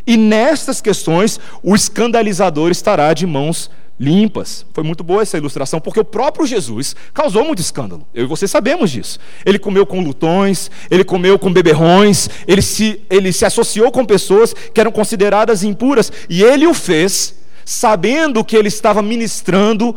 E 0.07 0.16
nestas 0.16 0.81
questões, 0.81 1.40
o 1.62 1.74
escandalizador 1.74 2.70
estará 2.70 3.12
de 3.12 3.26
mãos 3.26 3.70
limpas. 3.99 4.67
Foi 4.73 4.85
muito 4.85 5.03
boa 5.03 5.23
essa 5.23 5.39
ilustração, 5.39 5.81
porque 5.81 6.01
o 6.01 6.05
próprio 6.05 6.47
Jesus 6.47 6.95
causou 7.13 7.45
muito 7.45 7.61
escândalo. 7.61 8.07
Eu 8.15 8.25
e 8.25 8.27
você 8.27 8.47
sabemos 8.47 8.91
disso. 8.91 9.19
Ele 9.45 9.59
comeu 9.59 9.87
com 9.87 10.01
lutões, 10.01 10.71
ele 10.91 11.05
comeu 11.05 11.39
com 11.39 11.53
beberrões, 11.53 12.29
ele 12.47 12.63
se, 12.63 13.01
ele 13.09 13.33
se 13.33 13.45
associou 13.45 13.91
com 13.91 14.05
pessoas 14.05 14.53
que 14.53 14.81
eram 14.81 14.93
consideradas 14.93 15.63
impuras, 15.63 16.13
e 16.29 16.43
ele 16.43 16.67
o 16.67 16.75
fez 16.75 17.35
sabendo 17.65 18.45
que 18.45 18.57
ele 18.57 18.69
estava 18.69 19.03
ministrando 19.03 19.95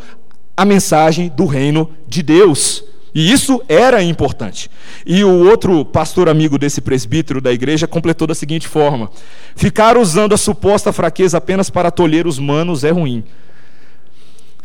a 0.56 0.64
mensagem 0.64 1.32
do 1.34 1.46
reino 1.46 1.90
de 2.06 2.22
Deus. 2.22 2.84
E 3.14 3.32
isso 3.32 3.62
era 3.68 4.02
importante. 4.02 4.70
E 5.04 5.24
o 5.24 5.48
outro 5.48 5.84
pastor 5.84 6.28
amigo 6.28 6.58
desse 6.58 6.80
presbítero 6.80 7.40
da 7.40 7.52
igreja 7.52 7.86
completou 7.86 8.26
da 8.26 8.34
seguinte 8.34 8.68
forma: 8.68 9.10
ficar 9.56 9.96
usando 9.96 10.32
a 10.32 10.38
suposta 10.38 10.92
fraqueza 10.92 11.38
apenas 11.38 11.70
para 11.70 11.90
tolher 11.90 12.26
os 12.26 12.38
manos 12.38 12.84
é 12.84 12.90
ruim. 12.90 13.24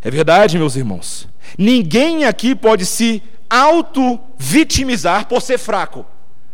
É 0.05 0.11
verdade, 0.11 0.59
meus 0.59 0.75
irmãos. 0.75 1.27
Ninguém 1.57 2.25
aqui 2.25 2.53
pode 2.53 2.85
se 2.85 3.23
auto-vitimizar 3.49 5.27
por 5.27 5.41
ser 5.41 5.57
fraco. 5.57 6.05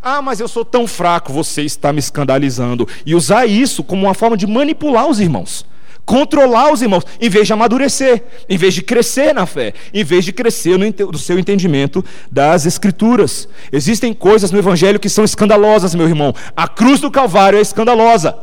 Ah, 0.01 0.21
mas 0.21 0.39
eu 0.39 0.47
sou 0.47 0.63
tão 0.63 0.87
fraco, 0.87 1.33
você 1.33 1.61
está 1.61 1.91
me 1.91 1.99
escandalizando. 1.99 2.87
E 3.05 3.13
usar 3.13 3.45
isso 3.45 3.83
como 3.83 4.05
uma 4.05 4.13
forma 4.13 4.37
de 4.37 4.47
manipular 4.47 5.05
os 5.05 5.19
irmãos. 5.19 5.65
Controlar 6.05 6.71
os 6.71 6.81
irmãos, 6.81 7.03
em 7.19 7.27
vez 7.27 7.45
de 7.45 7.51
amadurecer, 7.51 8.23
em 8.47 8.57
vez 8.57 8.73
de 8.73 8.81
crescer 8.81 9.33
na 9.33 9.45
fé, 9.45 9.73
em 9.93 10.01
vez 10.05 10.23
de 10.23 10.31
crescer 10.31 10.77
no, 10.77 11.17
seu 11.17 11.37
entendimento 11.37 12.05
das 12.31 12.65
Escrituras. 12.65 13.49
Existem 13.69 14.13
coisas 14.13 14.49
no 14.51 14.59
Evangelho 14.59 14.97
que 14.97 15.09
são 15.09 15.25
escandalosas, 15.25 15.93
meu 15.93 16.07
irmão. 16.07 16.33
A 16.55 16.69
cruz 16.69 17.01
do 17.01 17.11
Calvário 17.11 17.59
é 17.59 17.61
escandalosa. 17.61 18.33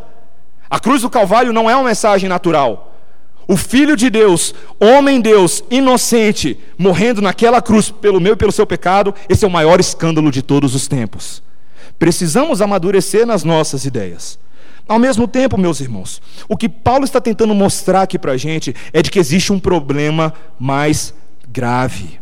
A 0.69 0.79
cruz 0.79 1.01
do 1.01 1.09
Calvário 1.09 1.51
não 1.51 1.69
é 1.71 1.75
uma 1.75 1.89
mensagem 1.89 2.29
natural. 2.29 2.88
O 3.51 3.57
Filho 3.57 3.97
de 3.97 4.11
Deus, 4.11 4.55
homem 4.79 5.23
Deus, 5.23 5.65
inocente, 5.71 6.59
morrendo 6.77 7.23
naquela 7.23 7.63
cruz 7.63 7.91
pelo 7.91 8.21
meu 8.21 8.35
e 8.35 8.37
pelo 8.37 8.53
seu 8.53 8.67
pecado, 8.67 9.15
esse 9.27 9.43
é 9.43 9.49
o 9.49 9.51
maior 9.51 9.81
escândalo 9.81 10.31
de 10.31 10.43
todos 10.43 10.75
os 10.75 10.87
tempos. 10.87 11.43
Precisamos 11.99 12.61
amadurecer 12.61 13.27
nas 13.27 13.45
nossas 13.45 13.87
ideias. 13.87 14.39
Ao 14.87 14.99
mesmo 14.99 15.27
tempo, 15.27 15.57
meus 15.57 15.81
irmãos, 15.81 16.21
o 16.47 16.59
que 16.59 16.69
Paulo 16.69 17.07
está 17.07 17.23
tentando 17.23 17.55
mostrar 17.55 18.03
aqui 18.03 18.19
para 18.19 18.33
a 18.33 18.37
gente 18.37 18.77
é 18.93 19.01
de 19.01 19.11
que 19.11 19.19
existe 19.19 19.51
um 19.51 19.59
problema 19.59 20.35
mais 20.59 21.15
grave. 21.51 22.21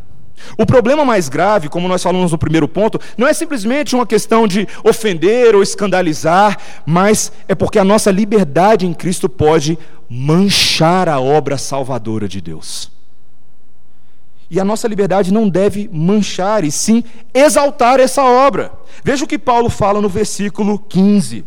O 0.56 0.64
problema 0.64 1.04
mais 1.04 1.28
grave, 1.28 1.68
como 1.68 1.88
nós 1.88 2.02
falamos 2.02 2.32
no 2.32 2.38
primeiro 2.38 2.68
ponto, 2.68 3.00
não 3.16 3.26
é 3.26 3.32
simplesmente 3.32 3.94
uma 3.94 4.06
questão 4.06 4.46
de 4.46 4.66
ofender 4.84 5.54
ou 5.54 5.62
escandalizar, 5.62 6.56
mas 6.84 7.32
é 7.48 7.54
porque 7.54 7.78
a 7.78 7.84
nossa 7.84 8.10
liberdade 8.10 8.86
em 8.86 8.94
Cristo 8.94 9.28
pode 9.28 9.78
manchar 10.08 11.08
a 11.08 11.20
obra 11.20 11.58
salvadora 11.58 12.28
de 12.28 12.40
Deus. 12.40 12.90
E 14.48 14.60
a 14.60 14.64
nossa 14.64 14.86
liberdade 14.86 15.32
não 15.32 15.48
deve 15.48 15.90
manchar, 15.92 16.64
e 16.64 16.70
sim 16.70 17.02
exaltar 17.34 17.98
essa 17.98 18.22
obra. 18.22 18.72
Veja 19.02 19.24
o 19.24 19.26
que 19.26 19.38
Paulo 19.38 19.68
fala 19.68 20.00
no 20.00 20.08
versículo 20.08 20.78
15. 20.78 21.44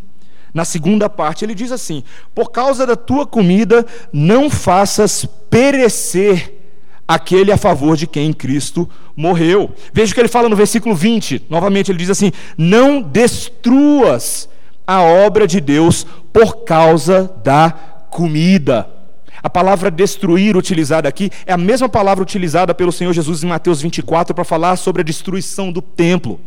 Na 0.53 0.65
segunda 0.65 1.09
parte, 1.09 1.45
ele 1.45 1.55
diz 1.55 1.71
assim: 1.71 2.03
Por 2.35 2.51
causa 2.51 2.85
da 2.85 2.95
tua 2.95 3.25
comida, 3.25 3.85
não 4.11 4.49
faças 4.49 5.25
perecer 5.49 6.55
aquele 7.07 7.51
a 7.51 7.57
favor 7.57 7.95
de 7.95 8.05
quem 8.05 8.33
Cristo 8.33 8.89
morreu. 9.15 9.71
Veja 9.93 10.11
o 10.11 10.15
que 10.15 10.21
ele 10.21 10.27
fala 10.27 10.49
no 10.49 10.55
versículo 10.55 10.93
20. 10.93 11.45
Novamente, 11.49 11.91
ele 11.91 11.99
diz 11.99 12.09
assim: 12.09 12.31
Não 12.57 13.01
destruas 13.01 14.49
a 14.85 15.01
obra 15.01 15.47
de 15.47 15.61
Deus 15.61 16.05
por 16.33 16.65
causa 16.65 17.31
da 17.43 17.98
comida. 18.09 18.89
A 19.41 19.49
palavra 19.49 19.89
destruir 19.89 20.57
utilizada 20.57 21.07
aqui 21.07 21.31
é 21.45 21.53
a 21.53 21.57
mesma 21.57 21.87
palavra 21.87 22.21
utilizada 22.21 22.73
pelo 22.73 22.91
Senhor 22.91 23.13
Jesus 23.13 23.43
em 23.43 23.47
Mateus 23.47 23.81
24 23.81 24.35
para 24.35 24.43
falar 24.43 24.75
sobre 24.75 25.01
a 25.01 25.05
destruição 25.05 25.71
do 25.71 25.81
templo. 25.81 26.39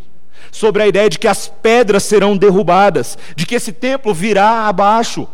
Sobre 0.50 0.82
a 0.82 0.88
ideia 0.88 1.08
de 1.08 1.18
que 1.18 1.28
as 1.28 1.48
pedras 1.48 2.02
serão 2.02 2.36
derrubadas, 2.36 3.16
de 3.36 3.46
que 3.46 3.54
esse 3.54 3.72
templo 3.72 4.12
virá 4.12 4.66
abaixo. 4.66 5.26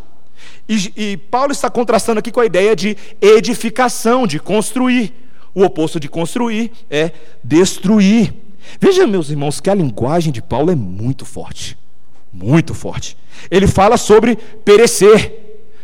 E, 0.69 0.93
e 0.97 1.17
Paulo 1.17 1.51
está 1.51 1.71
contrastando 1.71 2.21
aqui 2.21 2.31
com 2.31 2.41
a 2.41 2.47
ideia 2.47 2.77
de 2.77 2.97
edificação, 3.21 4.27
de 4.27 4.39
construir. 4.39 5.15
O 5.55 5.65
oposto 5.65 5.99
de 5.99 6.09
construir 6.09 6.71
é 6.91 7.11
destruir. 7.43 8.35
Veja, 8.79 9.07
meus 9.07 9.31
irmãos, 9.31 9.61
que 9.61 9.71
a 9.71 9.75
linguagem 9.75 10.33
de 10.33 10.43
Paulo 10.43 10.71
é 10.71 10.75
muito 10.75 11.25
forte. 11.25 11.77
Muito 12.33 12.75
forte. 12.75 13.17
Ele 13.51 13.67
fala 13.67 13.97
sobre 13.97 14.37
perecer, 14.37 15.38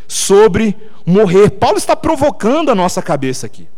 sobre 0.08 0.76
morrer. 1.04 1.50
Paulo 1.50 1.78
está 1.78 1.94
provocando 1.94 2.70
a 2.70 2.74
nossa 2.74 3.02
cabeça 3.02 3.46
aqui. 3.46 3.68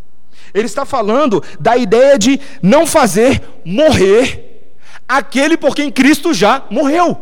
Ele 0.55 0.67
está 0.67 0.85
falando 0.85 1.43
da 1.61 1.77
ideia 1.77 2.19
de 2.19 2.41
não 2.63 2.87
fazer 2.87 3.43
morrer 3.65 4.75
aquele 5.09 5.57
por 5.57 5.75
quem 5.75 5.91
Cristo 5.91 6.33
já 6.33 6.65
morreu. 6.71 7.17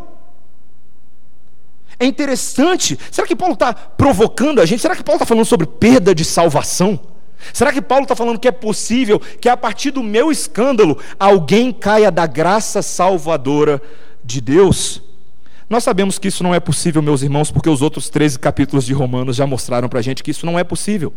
É 1.99 2.07
interessante. 2.07 2.99
Será 3.11 3.27
que 3.27 3.37
Paulo 3.37 3.55
está 3.55 3.73
provocando 3.73 4.61
a 4.61 4.67
gente? 4.67 4.83
Será 4.83 4.97
que 4.97 5.03
Paulo 5.03 5.17
está 5.17 5.27
falando 5.27 5.45
sobre 5.45 5.67
perda 5.67 6.15
de 6.15 6.25
salvação? 6.25 6.99
Será 7.53 7.73
que 7.73 7.83
Paulo 7.83 8.05
está 8.05 8.17
falando 8.17 8.39
que 8.39 8.49
é 8.49 8.53
possível 8.53 9.19
que 9.19 9.49
a 9.49 9.57
partir 9.57 9.91
do 9.91 10.03
meu 10.03 10.31
escândalo 10.33 10.99
alguém 11.19 11.73
caia 11.73 12.11
da 12.11 12.27
graça 12.27 12.83
salvadora 12.83 13.81
de 14.25 14.41
Deus? 14.41 15.03
Nós 15.75 15.83
sabemos 15.83 16.21
que 16.21 16.29
isso 16.29 16.45
não 16.45 16.55
é 16.55 16.61
possível, 16.61 17.03
meus 17.03 17.23
irmãos, 17.23 17.51
porque 17.51 17.69
os 17.69 17.83
outros 17.83 18.09
13 18.09 18.39
capítulos 18.39 18.87
de 18.87 18.93
Romanos 18.93 19.35
já 19.35 19.45
mostraram 19.45 19.89
para 19.89 19.99
a 19.99 20.03
gente 20.03 20.23
que 20.23 20.31
isso 20.31 20.47
não 20.47 20.57
é 20.57 20.63
possível. 20.63 21.13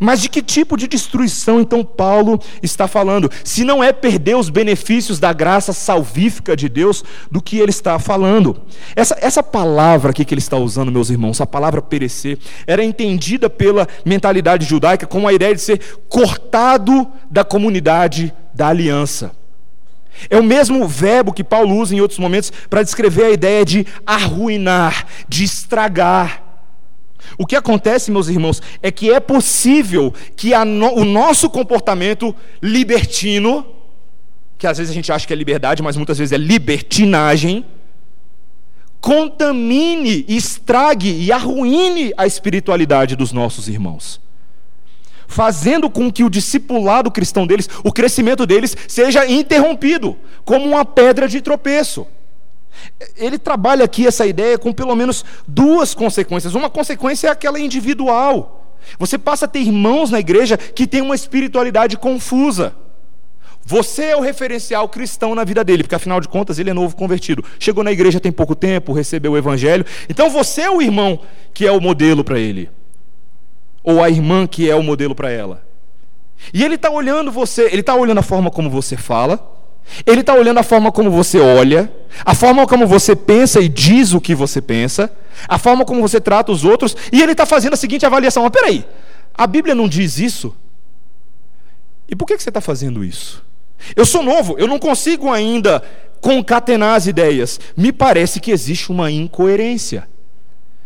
Mas 0.00 0.20
de 0.20 0.28
que 0.28 0.42
tipo 0.42 0.76
de 0.76 0.88
destruição 0.88 1.60
então 1.60 1.84
Paulo 1.84 2.40
está 2.60 2.88
falando? 2.88 3.30
Se 3.44 3.62
não 3.62 3.84
é 3.84 3.92
perder 3.92 4.34
os 4.34 4.50
benefícios 4.50 5.20
da 5.20 5.32
graça 5.32 5.72
salvífica 5.72 6.56
de 6.56 6.68
Deus, 6.68 7.04
do 7.30 7.40
que 7.40 7.58
ele 7.58 7.70
está 7.70 7.96
falando? 8.00 8.62
Essa, 8.96 9.16
essa 9.20 9.44
palavra 9.44 10.10
aqui 10.10 10.24
que 10.24 10.34
ele 10.34 10.40
está 10.40 10.56
usando, 10.56 10.90
meus 10.90 11.08
irmãos, 11.08 11.40
a 11.40 11.46
palavra 11.46 11.80
perecer, 11.80 12.36
era 12.66 12.82
entendida 12.82 13.48
pela 13.48 13.86
mentalidade 14.04 14.66
judaica 14.66 15.06
como 15.06 15.28
a 15.28 15.32
ideia 15.32 15.54
de 15.54 15.60
ser 15.60 15.80
cortado 16.08 17.06
da 17.30 17.44
comunidade 17.44 18.34
da 18.52 18.66
aliança. 18.66 19.43
É 20.30 20.38
o 20.38 20.42
mesmo 20.42 20.86
verbo 20.86 21.32
que 21.32 21.44
Paulo 21.44 21.76
usa 21.76 21.94
em 21.94 22.00
outros 22.00 22.18
momentos 22.18 22.52
para 22.68 22.82
descrever 22.82 23.24
a 23.24 23.30
ideia 23.30 23.64
de 23.64 23.86
arruinar, 24.06 25.06
de 25.28 25.44
estragar. 25.44 26.42
O 27.38 27.46
que 27.46 27.56
acontece, 27.56 28.10
meus 28.10 28.28
irmãos, 28.28 28.62
é 28.82 28.90
que 28.90 29.10
é 29.10 29.18
possível 29.18 30.12
que 30.36 30.56
no, 30.64 30.94
o 30.94 31.04
nosso 31.04 31.50
comportamento 31.50 32.34
libertino, 32.62 33.66
que 34.58 34.66
às 34.66 34.78
vezes 34.78 34.90
a 34.90 34.94
gente 34.94 35.10
acha 35.10 35.26
que 35.26 35.32
é 35.32 35.36
liberdade, 35.36 35.82
mas 35.82 35.96
muitas 35.96 36.18
vezes 36.18 36.32
é 36.32 36.36
libertinagem, 36.36 37.64
contamine, 39.00 40.24
estrague 40.28 41.10
e 41.10 41.32
arruine 41.32 42.12
a 42.16 42.26
espiritualidade 42.26 43.16
dos 43.16 43.32
nossos 43.32 43.68
irmãos. 43.68 44.20
Fazendo 45.26 45.88
com 45.90 46.10
que 46.10 46.24
o 46.24 46.30
discipulado 46.30 47.10
cristão 47.10 47.46
deles, 47.46 47.68
o 47.82 47.92
crescimento 47.92 48.46
deles, 48.46 48.76
seja 48.88 49.26
interrompido, 49.26 50.16
como 50.44 50.66
uma 50.66 50.84
pedra 50.84 51.28
de 51.28 51.40
tropeço. 51.40 52.06
Ele 53.16 53.38
trabalha 53.38 53.84
aqui 53.84 54.06
essa 54.06 54.26
ideia 54.26 54.58
com 54.58 54.72
pelo 54.72 54.94
menos 54.94 55.24
duas 55.46 55.94
consequências. 55.94 56.54
Uma 56.54 56.68
consequência 56.68 57.28
é 57.28 57.30
aquela 57.30 57.58
individual. 57.58 58.76
Você 58.98 59.16
passa 59.16 59.46
a 59.46 59.48
ter 59.48 59.60
irmãos 59.60 60.10
na 60.10 60.20
igreja 60.20 60.56
que 60.56 60.86
têm 60.86 61.00
uma 61.00 61.14
espiritualidade 61.14 61.96
confusa. 61.96 62.74
Você 63.66 64.04
é 64.04 64.16
o 64.16 64.20
referencial 64.20 64.86
cristão 64.90 65.34
na 65.34 65.42
vida 65.42 65.64
dele, 65.64 65.82
porque 65.82 65.94
afinal 65.94 66.20
de 66.20 66.28
contas 66.28 66.58
ele 66.58 66.68
é 66.68 66.74
novo 66.74 66.94
convertido. 66.94 67.42
Chegou 67.58 67.82
na 67.82 67.92
igreja 67.92 68.20
tem 68.20 68.30
pouco 68.30 68.54
tempo, 68.54 68.92
recebeu 68.92 69.32
o 69.32 69.38
evangelho. 69.38 69.86
Então 70.08 70.28
você 70.28 70.62
é 70.62 70.70
o 70.70 70.82
irmão 70.82 71.18
que 71.54 71.66
é 71.66 71.72
o 71.72 71.80
modelo 71.80 72.22
para 72.22 72.38
ele. 72.38 72.68
Ou 73.84 74.02
a 74.02 74.10
irmã 74.10 74.46
que 74.46 74.68
é 74.68 74.74
o 74.74 74.82
modelo 74.82 75.14
para 75.14 75.30
ela. 75.30 75.64
E 76.52 76.64
ele 76.64 76.74
está 76.74 76.90
olhando 76.90 77.30
você, 77.30 77.66
ele 77.66 77.80
está 77.80 77.94
olhando 77.94 78.18
a 78.18 78.22
forma 78.22 78.50
como 78.50 78.68
você 78.68 78.96
fala, 78.96 79.54
ele 80.06 80.20
está 80.20 80.34
olhando 80.34 80.58
a 80.58 80.62
forma 80.62 80.90
como 80.90 81.10
você 81.10 81.38
olha, 81.38 81.92
a 82.24 82.34
forma 82.34 82.66
como 82.66 82.86
você 82.86 83.14
pensa 83.14 83.60
e 83.60 83.68
diz 83.68 84.12
o 84.12 84.20
que 84.20 84.34
você 84.34 84.60
pensa, 84.60 85.10
a 85.46 85.58
forma 85.58 85.84
como 85.84 86.00
você 86.00 86.20
trata 86.20 86.50
os 86.50 86.64
outros, 86.64 86.96
e 87.12 87.22
ele 87.22 87.32
está 87.32 87.46
fazendo 87.46 87.74
a 87.74 87.76
seguinte 87.76 88.04
avaliação: 88.04 88.42
mas 88.42 88.52
peraí, 88.52 88.84
a 89.32 89.46
Bíblia 89.46 89.74
não 89.74 89.88
diz 89.88 90.18
isso? 90.18 90.54
E 92.08 92.16
por 92.16 92.26
que, 92.26 92.36
que 92.36 92.42
você 92.42 92.50
está 92.50 92.60
fazendo 92.60 93.04
isso? 93.04 93.42
Eu 93.94 94.04
sou 94.04 94.22
novo, 94.22 94.56
eu 94.58 94.66
não 94.66 94.78
consigo 94.78 95.30
ainda 95.30 95.82
concatenar 96.20 96.94
as 96.94 97.06
ideias. 97.06 97.60
Me 97.76 97.92
parece 97.92 98.40
que 98.40 98.50
existe 98.50 98.90
uma 98.90 99.10
incoerência. 99.10 100.08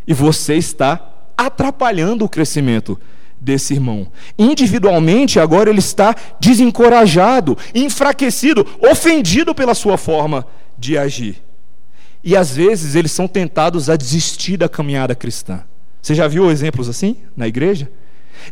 E 0.06 0.14
você 0.14 0.54
está 0.54 1.07
atrapalhando 1.38 2.24
o 2.24 2.28
crescimento 2.28 3.00
desse 3.40 3.72
irmão. 3.72 4.08
Individualmente, 4.36 5.38
agora 5.38 5.70
ele 5.70 5.78
está 5.78 6.14
desencorajado, 6.40 7.56
enfraquecido, 7.72 8.66
ofendido 8.80 9.54
pela 9.54 9.74
sua 9.74 9.96
forma 9.96 10.44
de 10.76 10.98
agir. 10.98 11.40
E 12.24 12.36
às 12.36 12.54
vezes 12.54 12.96
eles 12.96 13.12
são 13.12 13.28
tentados 13.28 13.88
a 13.88 13.94
desistir 13.94 14.56
da 14.56 14.68
caminhada 14.68 15.14
cristã. 15.14 15.62
Você 16.02 16.14
já 16.14 16.26
viu 16.26 16.50
exemplos 16.50 16.88
assim 16.88 17.16
na 17.36 17.46
igreja? 17.46 17.88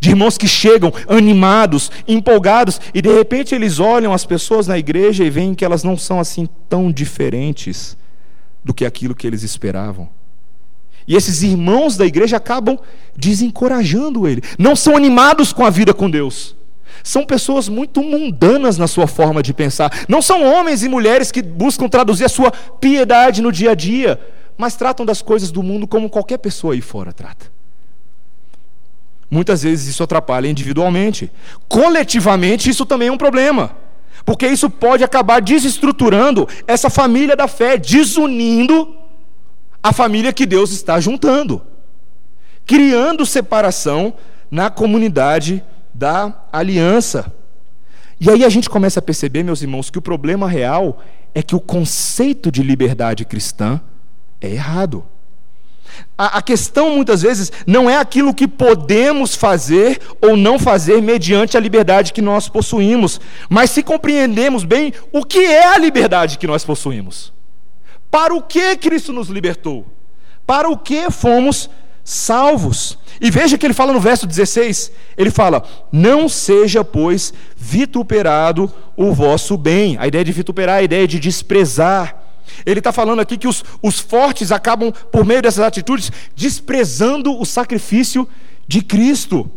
De 0.01 0.11
irmãos 0.11 0.37
que 0.37 0.49
chegam 0.49 0.93
animados, 1.09 1.91
empolgados, 2.07 2.81
e 2.93 3.01
de 3.01 3.13
repente 3.13 3.55
eles 3.55 3.79
olham 3.79 4.13
as 4.13 4.25
pessoas 4.25 4.67
na 4.67 4.79
igreja 4.79 5.25
e 5.25 5.31
veem 5.31 5.55
que 5.55 5.65
elas 5.65 5.83
não 5.83 5.97
são 5.97 6.21
assim 6.21 6.49
tão 6.69 6.93
diferentes 6.93 7.97
do 8.65 8.75
que 8.75 8.85
aquilo 8.85 9.15
que 9.15 9.27
eles 9.27 9.43
esperavam. 9.43 10.09
E 11.07 11.15
esses 11.15 11.43
irmãos 11.43 11.97
da 11.97 12.05
igreja 12.05 12.37
acabam 12.37 12.79
desencorajando 13.17 14.27
ele. 14.27 14.43
Não 14.59 14.75
são 14.75 14.97
animados 14.97 15.53
com 15.53 15.65
a 15.65 15.71
vida 15.71 15.95
com 15.95 16.11
Deus. 16.11 16.57
São 17.03 17.25
pessoas 17.25 17.69
muito 17.69 18.03
mundanas 18.03 18.77
na 18.77 18.89
sua 18.89 19.07
forma 19.07 19.43
de 19.43 19.55
pensar. 19.55 20.05
Não 20.09 20.21
são 20.21 20.43
homens 20.43 20.83
e 20.83 20.89
mulheres 20.89 21.31
que 21.31 21.41
buscam 21.41 21.89
traduzir 21.89 22.25
a 22.25 22.29
sua 22.29 22.51
piedade 22.51 23.41
no 23.41 23.53
dia 23.53 23.71
a 23.71 23.75
dia, 23.75 24.21
mas 24.59 24.75
tratam 24.75 25.07
das 25.07 25.23
coisas 25.23 25.53
do 25.53 25.63
mundo 25.63 25.87
como 25.87 26.11
qualquer 26.11 26.39
pessoa 26.39 26.75
aí 26.75 26.81
fora 26.81 27.13
trata. 27.13 27.47
Muitas 29.31 29.63
vezes 29.63 29.87
isso 29.87 30.03
atrapalha 30.03 30.49
individualmente. 30.49 31.31
Coletivamente, 31.69 32.71
isso 32.71 32.85
também 32.85 33.09
é 33.09 33.13
um 33.13 33.19
problema. 33.19 33.77
Porque 34.25 34.47
isso 34.49 34.69
pode 34.69 35.05
acabar 35.05 35.41
desestruturando 35.41 36.49
essa 36.67 36.91
família 36.91 37.37
da 37.37 37.47
fé, 37.47 37.77
desunindo 37.77 38.96
a 39.87 39.93
família 39.93 40.33
que 40.33 40.45
Deus 40.45 40.73
está 40.73 40.99
juntando, 40.99 41.63
criando 42.67 43.25
separação 43.25 44.15
na 44.51 44.69
comunidade 44.69 45.63
da 45.95 46.35
aliança. 46.53 47.33
E 48.21 48.29
aí 48.29 48.45
a 48.45 48.49
gente 48.49 48.69
começa 48.69 48.99
a 48.99 49.03
perceber, 49.03 49.45
meus 49.45 49.63
irmãos, 49.63 49.89
que 49.89 49.99
o 49.99 50.03
problema 50.03 50.49
real 50.49 51.01
é 51.33 51.41
que 51.41 51.55
o 51.55 51.61
conceito 51.61 52.51
de 52.51 52.65
liberdade 52.65 53.25
cristã 53.25 53.81
é 54.41 54.51
errado. 54.51 55.05
A, 56.19 56.43
questão 56.43 56.97
muitas 56.97 57.23
vezes 57.23 57.53
não 57.65 57.89
é 57.89 57.97
aquilo 57.97 58.35
que 58.35 58.49
podemos 58.49 59.37
fazer 59.37 60.01
ou 60.21 60.37
não 60.37 60.59
fazer 60.59 61.01
mediante 61.01 61.57
a 61.57 61.61
liberdade 61.61 62.13
que 62.13 62.21
nós 62.21 62.49
possuímos, 62.49 63.21
mas 63.49 63.71
se 63.71 63.85
compreendemos 63.85 64.65
bem 64.65 64.93
o 65.13 65.25
que 65.25 65.39
é 65.39 65.69
a 65.69 65.79
liberdade 65.79 66.39
que 66.39 66.47
nós 66.47 66.65
possuímos. 66.65 67.36
Para 68.17 68.35
o 68.35 68.41
que 68.41 68.75
Cristo 68.79 69.13
nos 69.13 69.29
libertou? 69.29 69.85
Para 70.47 70.71
o 70.71 70.79
que 70.79 71.11
fomos 71.11 71.69
salvos. 72.03 72.99
E 73.21 73.31
veja 73.31 73.59
que 73.59 73.67
ele 73.67 73.75
fala 73.75 73.93
no 73.93 74.01
verso 74.01 74.27
16: 74.27 74.91
ele 75.19 75.31
fala, 75.31 75.63
não 75.93 76.27
seja, 76.27 76.83
pois, 76.83 77.35
vituperado 77.55 78.73
o 78.97 79.13
vosso 79.13 79.59
bem. 79.59 79.99
A 80.01 80.07
ideia 80.07 80.25
de 80.25 80.33
vituperar 80.33 80.77
é 80.77 80.79
a 80.79 80.83
ideia 80.83 81.07
de 81.07 81.21
desprezar. 81.21 82.17
Ele 82.65 82.81
está 82.81 82.91
falando 82.91 83.21
aqui 83.21 83.37
que 83.37 83.47
os, 83.47 83.63
os 83.83 84.01
fortes 84.01 84.51
acabam, 84.51 84.91
por 85.13 85.23
meio 85.23 85.43
dessas 85.43 85.67
atitudes, 85.67 86.11
desprezando 86.35 87.39
o 87.39 87.45
sacrifício 87.45 88.27
de 88.67 88.81
Cristo, 88.81 89.51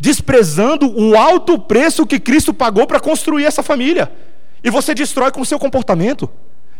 desprezando 0.00 0.92
o 0.92 1.16
alto 1.16 1.56
preço 1.56 2.04
que 2.04 2.18
Cristo 2.18 2.52
pagou 2.52 2.84
para 2.84 2.98
construir 2.98 3.44
essa 3.44 3.62
família. 3.62 4.10
E 4.64 4.70
você 4.70 4.92
destrói 4.92 5.30
com 5.30 5.40
o 5.40 5.46
seu 5.46 5.60
comportamento, 5.60 6.28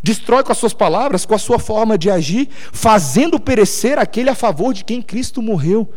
destrói 0.03 0.43
com 0.43 0.53
as 0.53 0.59
suas 0.59 0.73
palavras, 0.73 1.27
com 1.27 1.35
a 1.35 1.39
sua 1.39 1.59
forma 1.59 1.99
de 1.99 2.11
agir, 2.11 2.49
fazendo 2.73 3.41
perecer 3.41 3.99
aquele 3.99 4.31
a 4.31 4.35
favor 4.35 4.73
de 4.73 4.85
quem 4.85 5.03
Cristo 5.03 5.43
morreu. 5.43 5.89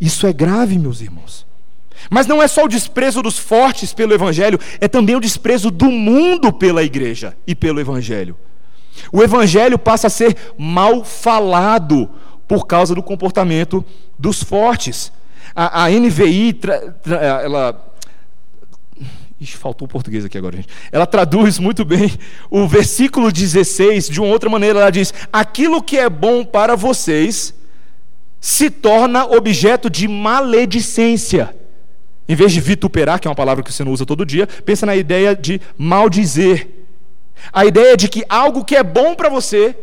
Isso 0.00 0.26
é 0.26 0.32
grave, 0.32 0.78
meus 0.78 1.00
irmãos. 1.00 1.46
Mas 2.10 2.26
não 2.26 2.42
é 2.42 2.46
só 2.46 2.64
o 2.64 2.68
desprezo 2.68 3.22
dos 3.22 3.38
fortes 3.38 3.92
pelo 3.92 4.14
Evangelho, 4.14 4.58
é 4.80 4.86
também 4.86 5.16
o 5.16 5.20
desprezo 5.20 5.70
do 5.70 5.90
mundo 5.90 6.52
pela 6.52 6.82
igreja 6.82 7.36
e 7.46 7.54
pelo 7.54 7.80
Evangelho. 7.80 8.36
O 9.12 9.22
Evangelho 9.22 9.78
passa 9.78 10.06
a 10.06 10.10
ser 10.10 10.36
mal 10.56 11.04
falado 11.04 12.08
por 12.46 12.66
causa 12.66 12.94
do 12.94 13.02
comportamento 13.02 13.84
dos 14.18 14.42
fortes. 14.42 15.12
A, 15.54 15.84
a 15.84 15.90
NVI, 15.90 16.52
tra, 16.54 16.92
tra, 16.92 17.16
ela. 17.16 17.84
Ixi, 19.40 19.56
faltou 19.56 19.86
o 19.86 19.88
português 19.88 20.24
aqui 20.24 20.36
agora, 20.36 20.56
gente. 20.56 20.68
Ela 20.90 21.06
traduz 21.06 21.58
muito 21.58 21.84
bem 21.84 22.12
o 22.50 22.66
versículo 22.66 23.30
16 23.30 24.08
de 24.08 24.20
uma 24.20 24.28
outra 24.28 24.50
maneira. 24.50 24.80
Ela 24.80 24.90
diz: 24.90 25.14
Aquilo 25.32 25.82
que 25.82 25.96
é 25.96 26.10
bom 26.10 26.44
para 26.44 26.74
vocês 26.74 27.54
se 28.40 28.68
torna 28.70 29.24
objeto 29.24 29.88
de 29.88 30.08
maledicência. 30.08 31.54
Em 32.28 32.34
vez 32.34 32.52
de 32.52 32.60
vituperar, 32.60 33.20
que 33.20 33.26
é 33.26 33.30
uma 33.30 33.34
palavra 33.34 33.62
que 33.62 33.72
você 33.72 33.82
não 33.82 33.92
usa 33.92 34.04
todo 34.04 34.26
dia, 34.26 34.46
pensa 34.46 34.84
na 34.84 34.94
ideia 34.94 35.34
de 35.34 35.60
maldizer. 35.76 36.68
A 37.52 37.64
ideia 37.64 37.96
de 37.96 38.08
que 38.08 38.24
algo 38.28 38.64
que 38.64 38.76
é 38.76 38.82
bom 38.82 39.14
para 39.14 39.28
você 39.28 39.74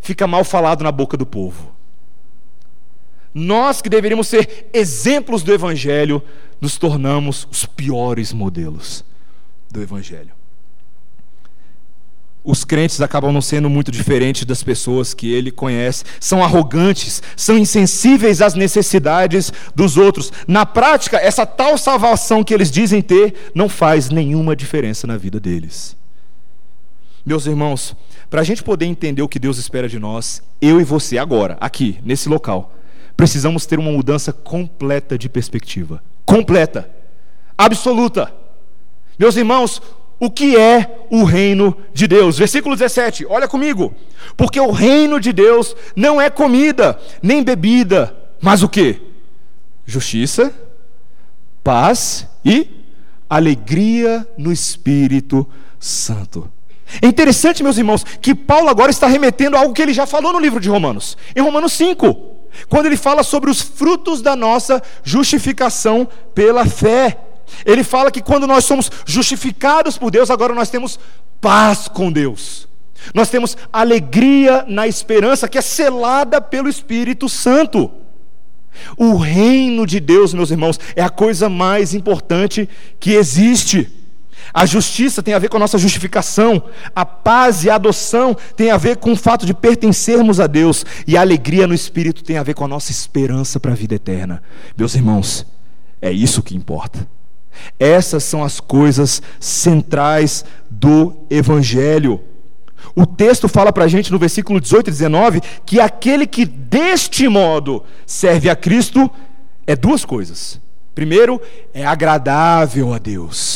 fica 0.00 0.26
mal 0.26 0.44
falado 0.44 0.84
na 0.84 0.92
boca 0.92 1.16
do 1.16 1.24
povo. 1.24 1.73
Nós 3.34 3.82
que 3.82 3.88
deveríamos 3.88 4.28
ser 4.28 4.70
exemplos 4.72 5.42
do 5.42 5.52
Evangelho, 5.52 6.22
nos 6.60 6.78
tornamos 6.78 7.48
os 7.50 7.66
piores 7.66 8.32
modelos 8.32 9.04
do 9.68 9.82
Evangelho. 9.82 10.30
Os 12.44 12.62
crentes 12.62 13.00
acabam 13.00 13.32
não 13.32 13.40
sendo 13.40 13.70
muito 13.70 13.90
diferentes 13.90 14.44
das 14.44 14.62
pessoas 14.62 15.14
que 15.14 15.32
ele 15.32 15.50
conhece. 15.50 16.04
São 16.20 16.44
arrogantes, 16.44 17.22
são 17.34 17.56
insensíveis 17.56 18.42
às 18.42 18.54
necessidades 18.54 19.50
dos 19.74 19.96
outros. 19.96 20.30
Na 20.46 20.66
prática, 20.66 21.16
essa 21.16 21.46
tal 21.46 21.78
salvação 21.78 22.44
que 22.44 22.52
eles 22.52 22.70
dizem 22.70 23.00
ter 23.00 23.50
não 23.54 23.66
faz 23.66 24.10
nenhuma 24.10 24.54
diferença 24.54 25.06
na 25.06 25.16
vida 25.16 25.40
deles. 25.40 25.96
Meus 27.24 27.46
irmãos, 27.46 27.96
para 28.28 28.42
a 28.42 28.44
gente 28.44 28.62
poder 28.62 28.84
entender 28.84 29.22
o 29.22 29.28
que 29.28 29.38
Deus 29.38 29.56
espera 29.56 29.88
de 29.88 29.98
nós, 29.98 30.42
eu 30.60 30.78
e 30.78 30.84
você, 30.84 31.16
agora, 31.16 31.56
aqui, 31.58 31.98
nesse 32.04 32.28
local, 32.28 32.74
precisamos 33.16 33.66
ter 33.66 33.78
uma 33.78 33.90
mudança 33.90 34.32
completa 34.32 35.16
de 35.16 35.28
perspectiva. 35.28 36.02
Completa. 36.24 36.90
Absoluta. 37.56 38.32
Meus 39.18 39.36
irmãos, 39.36 39.80
o 40.18 40.30
que 40.30 40.56
é 40.56 41.06
o 41.10 41.24
reino 41.24 41.76
de 41.92 42.06
Deus? 42.06 42.38
Versículo 42.38 42.76
17, 42.76 43.26
olha 43.26 43.48
comigo. 43.48 43.94
Porque 44.36 44.58
o 44.58 44.70
reino 44.70 45.20
de 45.20 45.32
Deus 45.32 45.76
não 45.94 46.20
é 46.20 46.30
comida, 46.30 46.98
nem 47.22 47.42
bebida, 47.42 48.14
mas 48.40 48.62
o 48.62 48.68
que? 48.68 49.00
Justiça, 49.86 50.52
paz 51.62 52.26
e 52.44 52.68
alegria 53.28 54.26
no 54.36 54.52
Espírito 54.52 55.46
Santo. 55.78 56.50
É 57.02 57.06
interessante, 57.06 57.62
meus 57.62 57.78
irmãos, 57.78 58.04
que 58.04 58.34
Paulo 58.34 58.68
agora 58.68 58.90
está 58.90 59.06
remetendo 59.06 59.56
a 59.56 59.60
algo 59.60 59.74
que 59.74 59.82
ele 59.82 59.92
já 59.92 60.06
falou 60.06 60.32
no 60.32 60.38
livro 60.38 60.60
de 60.60 60.68
Romanos, 60.68 61.16
em 61.34 61.42
Romanos 61.42 61.72
5, 61.72 62.33
quando 62.68 62.86
ele 62.86 62.96
fala 62.96 63.22
sobre 63.22 63.50
os 63.50 63.60
frutos 63.60 64.20
da 64.22 64.34
nossa 64.36 64.82
justificação 65.02 66.08
pela 66.34 66.66
fé. 66.66 67.18
Ele 67.64 67.84
fala 67.84 68.10
que 68.10 68.22
quando 68.22 68.46
nós 68.46 68.64
somos 68.64 68.90
justificados 69.04 69.98
por 69.98 70.10
Deus, 70.10 70.30
agora 70.30 70.54
nós 70.54 70.70
temos 70.70 70.98
paz 71.40 71.88
com 71.88 72.10
Deus. 72.10 72.68
Nós 73.12 73.28
temos 73.28 73.56
alegria 73.72 74.64
na 74.66 74.86
esperança 74.86 75.48
que 75.48 75.58
é 75.58 75.62
selada 75.62 76.40
pelo 76.40 76.68
Espírito 76.68 77.28
Santo. 77.28 77.90
O 78.96 79.16
reino 79.16 79.86
de 79.86 80.00
Deus, 80.00 80.34
meus 80.34 80.50
irmãos, 80.50 80.80
é 80.96 81.02
a 81.02 81.10
coisa 81.10 81.48
mais 81.48 81.94
importante 81.94 82.68
que 82.98 83.12
existe. 83.12 83.90
A 84.54 84.64
justiça 84.64 85.20
tem 85.20 85.34
a 85.34 85.38
ver 85.40 85.48
com 85.48 85.56
a 85.56 85.60
nossa 85.60 85.76
justificação, 85.76 86.62
a 86.94 87.04
paz 87.04 87.64
e 87.64 87.70
a 87.70 87.74
adoção 87.74 88.36
tem 88.56 88.70
a 88.70 88.76
ver 88.76 88.98
com 88.98 89.10
o 89.10 89.16
fato 89.16 89.44
de 89.44 89.52
pertencermos 89.52 90.38
a 90.38 90.46
Deus, 90.46 90.86
e 91.08 91.16
a 91.16 91.22
alegria 91.22 91.66
no 91.66 91.74
espírito 91.74 92.22
tem 92.22 92.38
a 92.38 92.42
ver 92.44 92.54
com 92.54 92.64
a 92.64 92.68
nossa 92.68 92.92
esperança 92.92 93.58
para 93.58 93.72
a 93.72 93.74
vida 93.74 93.96
eterna. 93.96 94.40
Meus 94.78 94.94
irmãos, 94.94 95.44
é 96.00 96.12
isso 96.12 96.40
que 96.40 96.56
importa. 96.56 97.04
Essas 97.80 98.22
são 98.22 98.44
as 98.44 98.60
coisas 98.60 99.20
centrais 99.40 100.44
do 100.70 101.16
Evangelho. 101.28 102.20
O 102.94 103.06
texto 103.06 103.48
fala 103.48 103.72
para 103.72 103.84
a 103.84 103.88
gente 103.88 104.12
no 104.12 104.18
versículo 104.20 104.60
18 104.60 104.88
e 104.88 104.90
19 104.92 105.40
que 105.66 105.80
aquele 105.80 106.28
que 106.28 106.44
deste 106.44 107.28
modo 107.28 107.82
serve 108.06 108.48
a 108.48 108.54
Cristo 108.54 109.10
é 109.66 109.74
duas 109.74 110.04
coisas. 110.04 110.60
Primeiro, 110.94 111.40
é 111.72 111.84
agradável 111.84 112.94
a 112.94 112.98
Deus. 112.98 113.53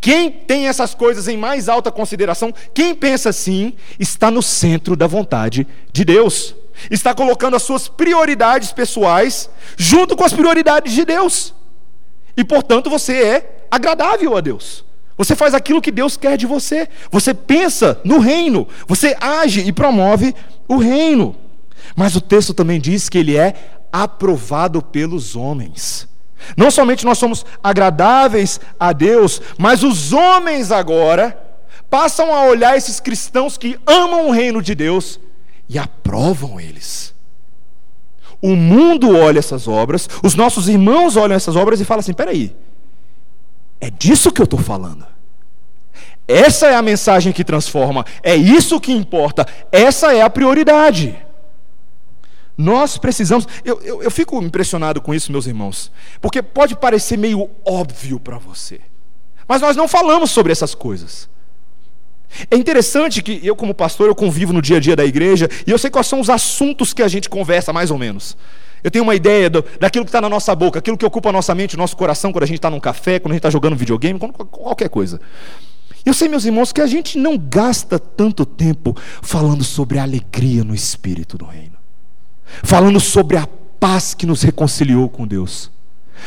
Quem 0.00 0.30
tem 0.30 0.68
essas 0.68 0.94
coisas 0.94 1.26
em 1.28 1.36
mais 1.36 1.68
alta 1.68 1.90
consideração, 1.90 2.52
quem 2.72 2.94
pensa 2.94 3.30
assim, 3.30 3.74
está 3.98 4.30
no 4.30 4.42
centro 4.42 4.94
da 4.94 5.06
vontade 5.06 5.66
de 5.92 6.04
Deus. 6.04 6.54
Está 6.90 7.12
colocando 7.12 7.56
as 7.56 7.62
suas 7.62 7.88
prioridades 7.88 8.72
pessoais 8.72 9.50
junto 9.76 10.16
com 10.16 10.24
as 10.24 10.32
prioridades 10.32 10.92
de 10.92 11.04
Deus. 11.04 11.52
E, 12.36 12.44
portanto, 12.44 12.88
você 12.88 13.14
é 13.14 13.66
agradável 13.70 14.36
a 14.36 14.40
Deus. 14.40 14.84
Você 15.16 15.34
faz 15.34 15.52
aquilo 15.52 15.82
que 15.82 15.90
Deus 15.90 16.16
quer 16.16 16.36
de 16.36 16.46
você. 16.46 16.88
Você 17.10 17.34
pensa 17.34 18.00
no 18.04 18.20
reino. 18.20 18.68
Você 18.86 19.16
age 19.20 19.60
e 19.60 19.72
promove 19.72 20.32
o 20.68 20.76
reino. 20.76 21.34
Mas 21.96 22.14
o 22.14 22.20
texto 22.20 22.54
também 22.54 22.80
diz 22.80 23.08
que 23.08 23.18
ele 23.18 23.36
é 23.36 23.54
aprovado 23.92 24.80
pelos 24.80 25.34
homens. 25.34 26.07
Não 26.56 26.70
somente 26.70 27.04
nós 27.04 27.18
somos 27.18 27.44
agradáveis 27.62 28.60
a 28.78 28.92
Deus, 28.92 29.40
mas 29.56 29.82
os 29.82 30.12
homens 30.12 30.72
agora 30.72 31.38
passam 31.90 32.34
a 32.34 32.44
olhar 32.44 32.76
esses 32.76 33.00
cristãos 33.00 33.56
que 33.56 33.78
amam 33.86 34.28
o 34.28 34.30
reino 34.30 34.62
de 34.62 34.74
Deus 34.74 35.18
e 35.68 35.78
aprovam 35.78 36.60
eles. 36.60 37.14
O 38.40 38.54
mundo 38.54 39.16
olha 39.16 39.38
essas 39.38 39.66
obras, 39.66 40.08
os 40.22 40.34
nossos 40.34 40.68
irmãos 40.68 41.16
olham 41.16 41.36
essas 41.36 41.56
obras 41.56 41.80
e 41.80 41.84
falam 41.84 42.00
assim: 42.00 42.12
peraí, 42.12 42.54
é 43.80 43.90
disso 43.90 44.30
que 44.30 44.40
eu 44.40 44.44
estou 44.44 44.60
falando. 44.60 45.06
Essa 46.26 46.66
é 46.66 46.74
a 46.74 46.82
mensagem 46.82 47.32
que 47.32 47.42
transforma, 47.42 48.04
é 48.22 48.36
isso 48.36 48.80
que 48.80 48.92
importa, 48.92 49.46
essa 49.72 50.12
é 50.12 50.20
a 50.20 50.30
prioridade. 50.30 51.16
Nós 52.58 52.98
precisamos. 52.98 53.46
Eu, 53.64 53.80
eu, 53.82 54.02
eu, 54.02 54.10
fico 54.10 54.42
impressionado 54.42 55.00
com 55.00 55.14
isso, 55.14 55.30
meus 55.30 55.46
irmãos, 55.46 55.92
porque 56.20 56.42
pode 56.42 56.74
parecer 56.74 57.16
meio 57.16 57.48
óbvio 57.64 58.18
para 58.18 58.36
você, 58.36 58.80
mas 59.46 59.62
nós 59.62 59.76
não 59.76 59.86
falamos 59.86 60.32
sobre 60.32 60.50
essas 60.50 60.74
coisas. 60.74 61.30
É 62.50 62.56
interessante 62.56 63.22
que 63.22 63.40
eu, 63.44 63.54
como 63.54 63.72
pastor, 63.72 64.08
eu 64.08 64.14
convivo 64.14 64.52
no 64.52 64.60
dia 64.60 64.78
a 64.78 64.80
dia 64.80 64.96
da 64.96 65.04
igreja 65.04 65.48
e 65.66 65.70
eu 65.70 65.78
sei 65.78 65.88
quais 65.88 66.08
são 66.08 66.18
os 66.18 66.28
assuntos 66.28 66.92
que 66.92 67.00
a 67.00 67.06
gente 67.06 67.28
conversa, 67.28 67.72
mais 67.72 67.92
ou 67.92 67.96
menos. 67.96 68.36
Eu 68.82 68.90
tenho 68.90 69.04
uma 69.04 69.14
ideia 69.14 69.48
do, 69.48 69.64
daquilo 69.78 70.04
que 70.04 70.08
está 70.08 70.20
na 70.20 70.28
nossa 70.28 70.54
boca, 70.54 70.80
aquilo 70.80 70.98
que 70.98 71.06
ocupa 71.06 71.28
a 71.28 71.32
nossa 71.32 71.54
mente, 71.54 71.76
o 71.76 71.78
nosso 71.78 71.96
coração, 71.96 72.32
quando 72.32 72.42
a 72.42 72.46
gente 72.46 72.58
está 72.58 72.68
num 72.68 72.80
café, 72.80 73.20
quando 73.20 73.32
a 73.32 73.34
gente 73.34 73.40
está 73.40 73.50
jogando 73.50 73.76
videogame, 73.76 74.18
qualquer 74.18 74.88
coisa. 74.88 75.20
Eu 76.04 76.12
sei, 76.12 76.28
meus 76.28 76.44
irmãos, 76.44 76.72
que 76.72 76.80
a 76.80 76.86
gente 76.86 77.18
não 77.18 77.38
gasta 77.38 78.00
tanto 78.00 78.44
tempo 78.44 78.96
falando 79.22 79.62
sobre 79.62 79.98
a 79.98 80.02
alegria 80.02 80.64
no 80.64 80.74
espírito 80.74 81.38
do 81.38 81.44
reino 81.44 81.77
falando 82.62 83.00
sobre 83.00 83.36
a 83.36 83.46
paz 83.78 84.14
que 84.14 84.26
nos 84.26 84.42
reconciliou 84.42 85.08
com 85.08 85.26
Deus, 85.26 85.70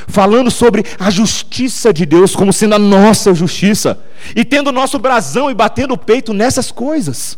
falando 0.07 0.49
sobre 0.49 0.85
a 0.99 1.09
justiça 1.09 1.93
de 1.93 2.05
Deus 2.05 2.35
como 2.35 2.53
sendo 2.53 2.75
a 2.75 2.79
nossa 2.79 3.33
justiça, 3.33 3.99
e 4.35 4.45
tendo 4.45 4.67
o 4.67 4.73
nosso 4.73 4.97
brasão 4.99 5.49
e 5.49 5.53
batendo 5.53 5.93
o 5.93 5.97
peito 5.97 6.33
nessas 6.33 6.71
coisas. 6.71 7.37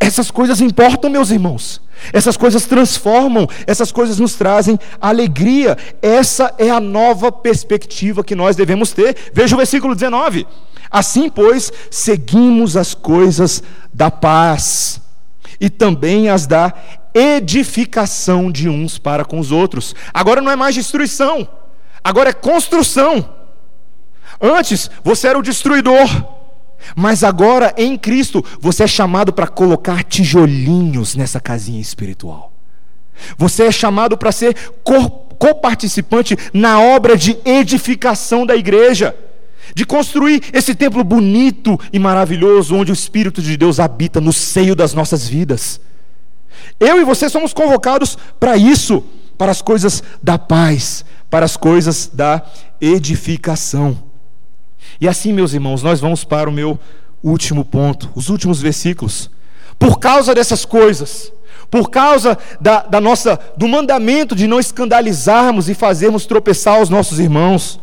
Essas 0.00 0.30
coisas 0.30 0.60
importam, 0.60 1.10
meus 1.10 1.30
irmãos. 1.30 1.80
Essas 2.12 2.36
coisas 2.36 2.66
transformam, 2.66 3.46
essas 3.66 3.92
coisas 3.92 4.18
nos 4.18 4.34
trazem 4.34 4.78
alegria. 5.00 5.76
Essa 6.02 6.54
é 6.58 6.70
a 6.70 6.80
nova 6.80 7.30
perspectiva 7.30 8.24
que 8.24 8.34
nós 8.34 8.56
devemos 8.56 8.92
ter. 8.92 9.16
Veja 9.32 9.54
o 9.54 9.58
versículo 9.58 9.94
19. 9.94 10.46
Assim, 10.90 11.28
pois, 11.28 11.72
seguimos 11.90 12.76
as 12.76 12.94
coisas 12.94 13.62
da 13.92 14.10
paz 14.10 15.00
e 15.60 15.70
também 15.70 16.28
as 16.28 16.46
da 16.46 16.72
edificação 17.14 18.50
de 18.50 18.68
uns 18.68 18.98
para 18.98 19.24
com 19.24 19.38
os 19.38 19.52
outros. 19.52 19.94
Agora 20.12 20.42
não 20.42 20.50
é 20.50 20.56
mais 20.56 20.74
destruição, 20.74 21.48
agora 22.02 22.30
é 22.30 22.32
construção. 22.32 23.28
Antes 24.40 24.90
você 25.02 25.28
era 25.28 25.38
o 25.38 25.42
destruidor, 25.42 26.08
mas 26.96 27.22
agora 27.22 27.72
em 27.76 27.96
Cristo 27.96 28.44
você 28.60 28.82
é 28.84 28.88
chamado 28.88 29.32
para 29.32 29.46
colocar 29.46 30.02
tijolinhos 30.02 31.14
nessa 31.14 31.40
casinha 31.40 31.80
espiritual. 31.80 32.52
Você 33.38 33.64
é 33.64 33.72
chamado 33.72 34.18
para 34.18 34.32
ser 34.32 34.56
coparticipante 35.38 36.36
na 36.52 36.80
obra 36.80 37.16
de 37.16 37.38
edificação 37.44 38.44
da 38.44 38.56
igreja, 38.56 39.14
de 39.74 39.86
construir 39.86 40.42
esse 40.52 40.74
templo 40.74 41.02
bonito 41.04 41.78
e 41.92 41.98
maravilhoso 41.98 42.74
onde 42.74 42.90
o 42.90 42.94
Espírito 42.94 43.40
de 43.40 43.56
Deus 43.56 43.78
habita 43.78 44.20
no 44.20 44.32
seio 44.32 44.74
das 44.74 44.92
nossas 44.94 45.28
vidas. 45.28 45.80
Eu 46.78 47.00
e 47.00 47.04
você 47.04 47.28
somos 47.28 47.52
convocados 47.52 48.18
para 48.38 48.56
isso, 48.56 49.04
para 49.38 49.50
as 49.50 49.62
coisas 49.62 50.02
da 50.22 50.38
paz, 50.38 51.04
para 51.30 51.44
as 51.44 51.56
coisas 51.56 52.10
da 52.12 52.42
edificação. 52.80 53.98
E 55.00 55.08
assim, 55.08 55.32
meus 55.32 55.52
irmãos, 55.52 55.82
nós 55.82 56.00
vamos 56.00 56.24
para 56.24 56.48
o 56.48 56.52
meu 56.52 56.78
último 57.22 57.64
ponto, 57.64 58.10
os 58.14 58.28
últimos 58.28 58.60
versículos. 58.60 59.30
Por 59.78 59.98
causa 59.98 60.34
dessas 60.34 60.64
coisas, 60.64 61.32
por 61.70 61.90
causa 61.90 62.38
da, 62.60 62.82
da 62.82 63.00
nossa, 63.00 63.38
do 63.56 63.66
mandamento 63.66 64.36
de 64.36 64.46
não 64.46 64.60
escandalizarmos 64.60 65.68
e 65.68 65.74
fazermos 65.74 66.26
tropeçar 66.26 66.80
os 66.80 66.88
nossos 66.88 67.18
irmãos, 67.18 67.80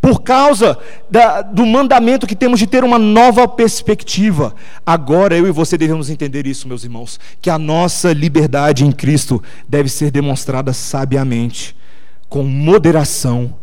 por 0.00 0.22
causa 0.22 0.78
da, 1.10 1.42
do 1.42 1.64
mandamento 1.66 2.26
que 2.26 2.36
temos 2.36 2.58
de 2.58 2.66
ter 2.66 2.84
uma 2.84 2.98
nova 2.98 3.46
perspectiva. 3.46 4.54
Agora 4.84 5.36
eu 5.36 5.46
e 5.46 5.52
você 5.52 5.78
devemos 5.78 6.10
entender 6.10 6.46
isso, 6.46 6.68
meus 6.68 6.84
irmãos, 6.84 7.18
que 7.40 7.50
a 7.50 7.58
nossa 7.58 8.12
liberdade 8.12 8.84
em 8.84 8.92
Cristo 8.92 9.42
deve 9.68 9.88
ser 9.88 10.10
demonstrada 10.10 10.72
sabiamente, 10.72 11.76
com 12.28 12.42
moderação 12.42 13.54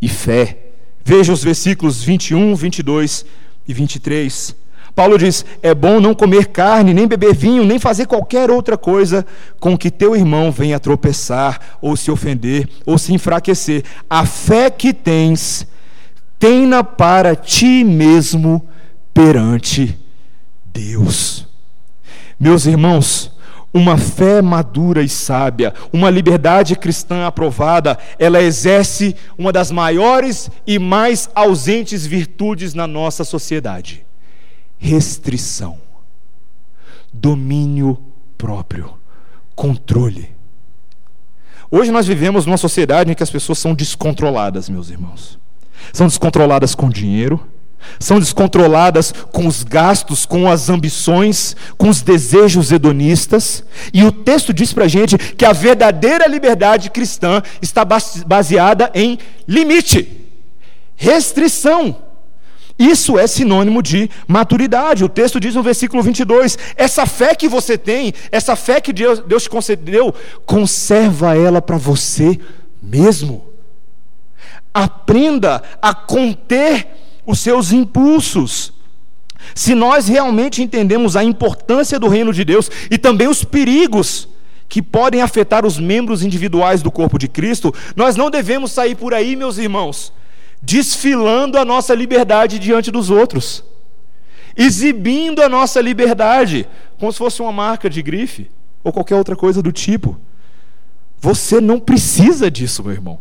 e 0.00 0.08
fé. 0.08 0.58
Veja 1.04 1.32
os 1.32 1.44
versículos 1.44 2.02
21, 2.02 2.54
22 2.54 3.26
e 3.68 3.74
23. 3.74 4.63
Paulo 4.94 5.18
diz: 5.18 5.44
É 5.62 5.74
bom 5.74 5.98
não 6.00 6.14
comer 6.14 6.46
carne, 6.46 6.94
nem 6.94 7.06
beber 7.06 7.34
vinho, 7.34 7.64
nem 7.64 7.78
fazer 7.78 8.06
qualquer 8.06 8.50
outra 8.50 8.78
coisa 8.78 9.26
com 9.58 9.76
que 9.76 9.90
teu 9.90 10.14
irmão 10.14 10.52
venha 10.52 10.78
tropeçar, 10.78 11.60
ou 11.80 11.96
se 11.96 12.10
ofender, 12.10 12.68
ou 12.86 12.96
se 12.96 13.12
enfraquecer. 13.12 13.82
A 14.08 14.24
fé 14.24 14.70
que 14.70 14.92
tens, 14.92 15.66
tenha 16.38 16.84
para 16.84 17.34
ti 17.34 17.82
mesmo 17.82 18.66
perante 19.12 19.98
Deus. 20.72 21.46
Meus 22.38 22.66
irmãos, 22.66 23.32
uma 23.72 23.96
fé 23.96 24.40
madura 24.40 25.02
e 25.02 25.08
sábia, 25.08 25.74
uma 25.92 26.08
liberdade 26.08 26.76
cristã 26.76 27.26
aprovada, 27.26 27.98
ela 28.16 28.40
exerce 28.40 29.16
uma 29.36 29.52
das 29.52 29.72
maiores 29.72 30.48
e 30.64 30.78
mais 30.78 31.28
ausentes 31.34 32.06
virtudes 32.06 32.74
na 32.74 32.86
nossa 32.86 33.24
sociedade 33.24 34.04
restrição, 34.84 35.78
domínio 37.10 37.98
próprio, 38.36 38.92
controle. 39.54 40.28
Hoje 41.70 41.90
nós 41.90 42.06
vivemos 42.06 42.44
numa 42.44 42.58
sociedade 42.58 43.10
em 43.10 43.14
que 43.14 43.22
as 43.22 43.30
pessoas 43.30 43.58
são 43.58 43.74
descontroladas, 43.74 44.68
meus 44.68 44.90
irmãos. 44.90 45.38
São 45.90 46.06
descontroladas 46.06 46.74
com 46.74 46.90
dinheiro, 46.90 47.40
são 47.98 48.18
descontroladas 48.18 49.10
com 49.32 49.46
os 49.46 49.62
gastos, 49.62 50.26
com 50.26 50.50
as 50.50 50.68
ambições, 50.68 51.56
com 51.78 51.88
os 51.88 52.02
desejos 52.02 52.70
hedonistas. 52.70 53.64
E 53.90 54.04
o 54.04 54.12
texto 54.12 54.52
diz 54.52 54.74
para 54.74 54.84
a 54.84 54.88
gente 54.88 55.16
que 55.16 55.46
a 55.46 55.54
verdadeira 55.54 56.26
liberdade 56.26 56.90
cristã 56.90 57.42
está 57.62 57.86
baseada 58.26 58.90
em 58.94 59.18
limite, 59.48 60.28
restrição. 60.94 62.13
Isso 62.78 63.16
é 63.18 63.26
sinônimo 63.26 63.80
de 63.82 64.10
maturidade. 64.26 65.04
O 65.04 65.08
texto 65.08 65.38
diz 65.38 65.54
no 65.54 65.62
versículo 65.62 66.02
22: 66.02 66.58
essa 66.76 67.06
fé 67.06 67.34
que 67.34 67.48
você 67.48 67.78
tem, 67.78 68.12
essa 68.32 68.56
fé 68.56 68.80
que 68.80 68.92
Deus, 68.92 69.20
Deus 69.20 69.44
te 69.44 69.50
concedeu, 69.50 70.12
conserva 70.44 71.36
ela 71.36 71.62
para 71.62 71.76
você 71.76 72.38
mesmo. 72.82 73.46
Aprenda 74.72 75.62
a 75.80 75.94
conter 75.94 76.88
os 77.24 77.38
seus 77.38 77.70
impulsos. 77.70 78.72
Se 79.54 79.74
nós 79.74 80.08
realmente 80.08 80.62
entendemos 80.62 81.16
a 81.16 81.22
importância 81.22 81.98
do 81.98 82.08
reino 82.08 82.32
de 82.32 82.44
Deus 82.44 82.68
e 82.90 82.98
também 82.98 83.28
os 83.28 83.44
perigos 83.44 84.26
que 84.68 84.82
podem 84.82 85.20
afetar 85.20 85.64
os 85.64 85.78
membros 85.78 86.24
individuais 86.24 86.82
do 86.82 86.90
corpo 86.90 87.18
de 87.18 87.28
Cristo, 87.28 87.72
nós 87.94 88.16
não 88.16 88.30
devemos 88.30 88.72
sair 88.72 88.96
por 88.96 89.14
aí, 89.14 89.36
meus 89.36 89.58
irmãos 89.58 90.12
desfilando 90.64 91.58
a 91.58 91.64
nossa 91.64 91.94
liberdade 91.94 92.58
diante 92.58 92.90
dos 92.90 93.10
outros, 93.10 93.62
exibindo 94.56 95.42
a 95.42 95.48
nossa 95.48 95.80
liberdade, 95.80 96.66
como 96.98 97.12
se 97.12 97.18
fosse 97.18 97.42
uma 97.42 97.52
marca 97.52 97.90
de 97.90 98.00
grife 98.02 98.50
ou 98.82 98.92
qualquer 98.92 99.16
outra 99.16 99.36
coisa 99.36 99.62
do 99.62 99.70
tipo. 99.70 100.18
Você 101.20 101.60
não 101.60 101.78
precisa 101.78 102.50
disso, 102.50 102.82
meu 102.82 102.92
irmão. 102.92 103.20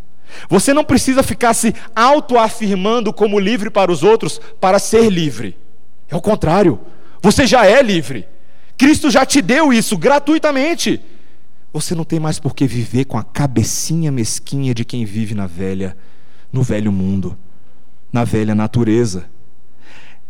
Você 0.50 0.74
não 0.74 0.84
precisa 0.84 1.22
ficar 1.22 1.54
se 1.54 1.76
autoafirmando 1.96 3.14
como 3.14 3.40
livre 3.40 3.70
para 3.70 3.92
os 3.92 4.04
outros 4.04 4.40
para 4.60 4.80
ser 4.80 5.10
livre. 5.10 5.58
É 6.10 6.16
o 6.16 6.22
contrário. 6.22 6.80
Você 7.22 7.46
já 7.46 7.66
é 7.66 7.82
livre. 7.82 8.26
Cristo 8.78 9.12
já 9.12 9.26
te 9.26 9.42
deu 9.42 9.72
isso 9.72 9.98
gratuitamente. 9.98 11.00
Você 11.72 11.94
não 11.94 12.04
tem 12.04 12.20
mais 12.20 12.40
por 12.40 12.56
que 12.56 12.66
viver 12.66 13.06
com 13.06 13.18
a 13.18 13.24
cabecinha 13.24 14.12
mesquinha 14.12 14.74
de 14.74 14.86
quem 14.86 15.06
vive 15.06 15.36
na 15.36 15.48
velha 15.48 15.96
no 16.54 16.62
velho 16.62 16.92
mundo, 16.92 17.36
na 18.12 18.24
velha 18.24 18.54
natureza. 18.54 19.26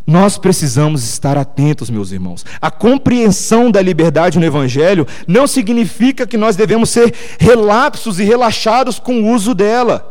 Nós 0.07 0.37
precisamos 0.37 1.03
estar 1.03 1.37
atentos, 1.37 1.89
meus 1.89 2.11
irmãos. 2.11 2.45
A 2.61 2.71
compreensão 2.71 3.69
da 3.69 3.81
liberdade 3.81 4.39
no 4.39 4.45
Evangelho 4.45 5.05
não 5.27 5.45
significa 5.47 6.25
que 6.25 6.37
nós 6.37 6.55
devemos 6.55 6.89
ser 6.89 7.13
relapsos 7.39 8.19
e 8.19 8.23
relaxados 8.23 8.99
com 8.99 9.21
o 9.21 9.33
uso 9.33 9.53
dela. 9.53 10.09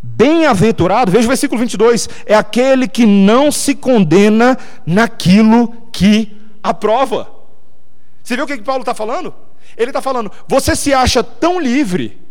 Bem-aventurado, 0.00 1.10
veja 1.10 1.24
o 1.24 1.28
versículo 1.28 1.60
22, 1.60 2.08
é 2.26 2.34
aquele 2.34 2.86
que 2.86 3.06
não 3.06 3.50
se 3.50 3.74
condena 3.74 4.56
naquilo 4.84 5.74
que 5.92 6.36
aprova. 6.62 7.28
Você 8.22 8.36
viu 8.36 8.44
o 8.44 8.48
que 8.48 8.58
Paulo 8.58 8.82
está 8.82 8.94
falando? 8.94 9.34
Ele 9.76 9.90
está 9.90 10.00
falando, 10.00 10.30
você 10.46 10.76
se 10.76 10.94
acha 10.94 11.22
tão 11.22 11.60
livre 11.60 12.25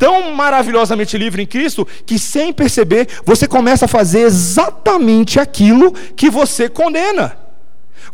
tão 0.00 0.34
maravilhosamente 0.34 1.18
livre 1.18 1.42
em 1.42 1.46
Cristo 1.46 1.86
que, 2.06 2.18
sem 2.18 2.54
perceber, 2.54 3.06
você 3.22 3.46
começa 3.46 3.84
a 3.84 3.88
fazer 3.88 4.20
exatamente 4.20 5.38
aquilo 5.38 5.92
que 5.92 6.30
você 6.30 6.70
condena. 6.70 7.36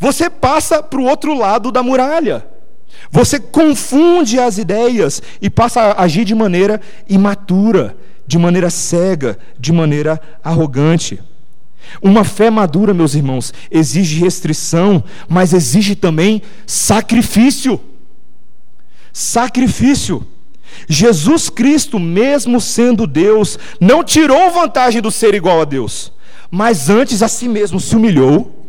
Você 0.00 0.28
passa 0.28 0.82
para 0.82 0.98
o 0.98 1.04
outro 1.04 1.32
lado 1.32 1.70
da 1.70 1.84
muralha. 1.84 2.44
Você 3.08 3.38
confunde 3.38 4.40
as 4.40 4.58
ideias 4.58 5.22
e 5.40 5.48
passa 5.48 5.80
a 5.80 6.02
agir 6.02 6.24
de 6.24 6.34
maneira 6.34 6.80
imatura, 7.08 7.96
de 8.26 8.36
maneira 8.36 8.68
cega, 8.68 9.38
de 9.56 9.72
maneira 9.72 10.20
arrogante. 10.42 11.22
Uma 12.02 12.24
fé 12.24 12.50
madura, 12.50 12.92
meus 12.92 13.14
irmãos, 13.14 13.54
exige 13.70 14.18
restrição, 14.18 15.04
mas 15.28 15.52
exige 15.52 15.94
também 15.94 16.42
sacrifício. 16.66 17.80
Sacrifício. 19.12 20.26
Jesus 20.88 21.48
Cristo, 21.48 21.98
mesmo 21.98 22.60
sendo 22.60 23.06
Deus, 23.06 23.58
não 23.80 24.04
tirou 24.04 24.50
vantagem 24.50 25.00
do 25.00 25.10
ser 25.10 25.34
igual 25.34 25.60
a 25.60 25.64
Deus, 25.64 26.12
mas 26.50 26.88
antes 26.88 27.22
a 27.22 27.28
si 27.28 27.48
mesmo 27.48 27.80
se 27.80 27.94
humilhou 27.96 28.64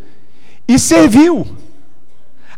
e 0.68 0.78
serviu. 0.78 1.48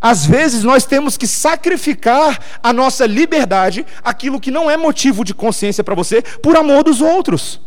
Às 0.01 0.25
vezes 0.25 0.63
nós 0.63 0.85
temos 0.85 1.17
que 1.17 1.27
sacrificar 1.27 2.39
a 2.63 2.71
nossa 2.71 3.05
liberdade, 3.05 3.85
aquilo 4.03 4.39
que 4.39 4.49
não 4.49 4.71
é 4.71 4.77
motivo 4.77 5.25
de 5.25 5.33
consciência 5.33 5.83
para 5.83 5.95
você, 5.95 6.21
por 6.21 6.55
amor 6.55 6.83
dos 6.83 7.01
outros. 7.01 7.59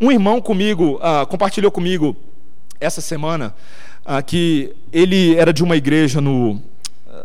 Um 0.00 0.10
irmão 0.10 0.40
comigo 0.40 0.98
ah, 1.02 1.26
compartilhou 1.28 1.70
comigo 1.70 2.16
essa 2.80 3.00
semana 3.00 3.54
ah, 4.04 4.22
que 4.22 4.74
ele 4.92 5.36
era 5.36 5.52
de 5.52 5.62
uma 5.62 5.76
igreja 5.76 6.20
no, 6.20 6.62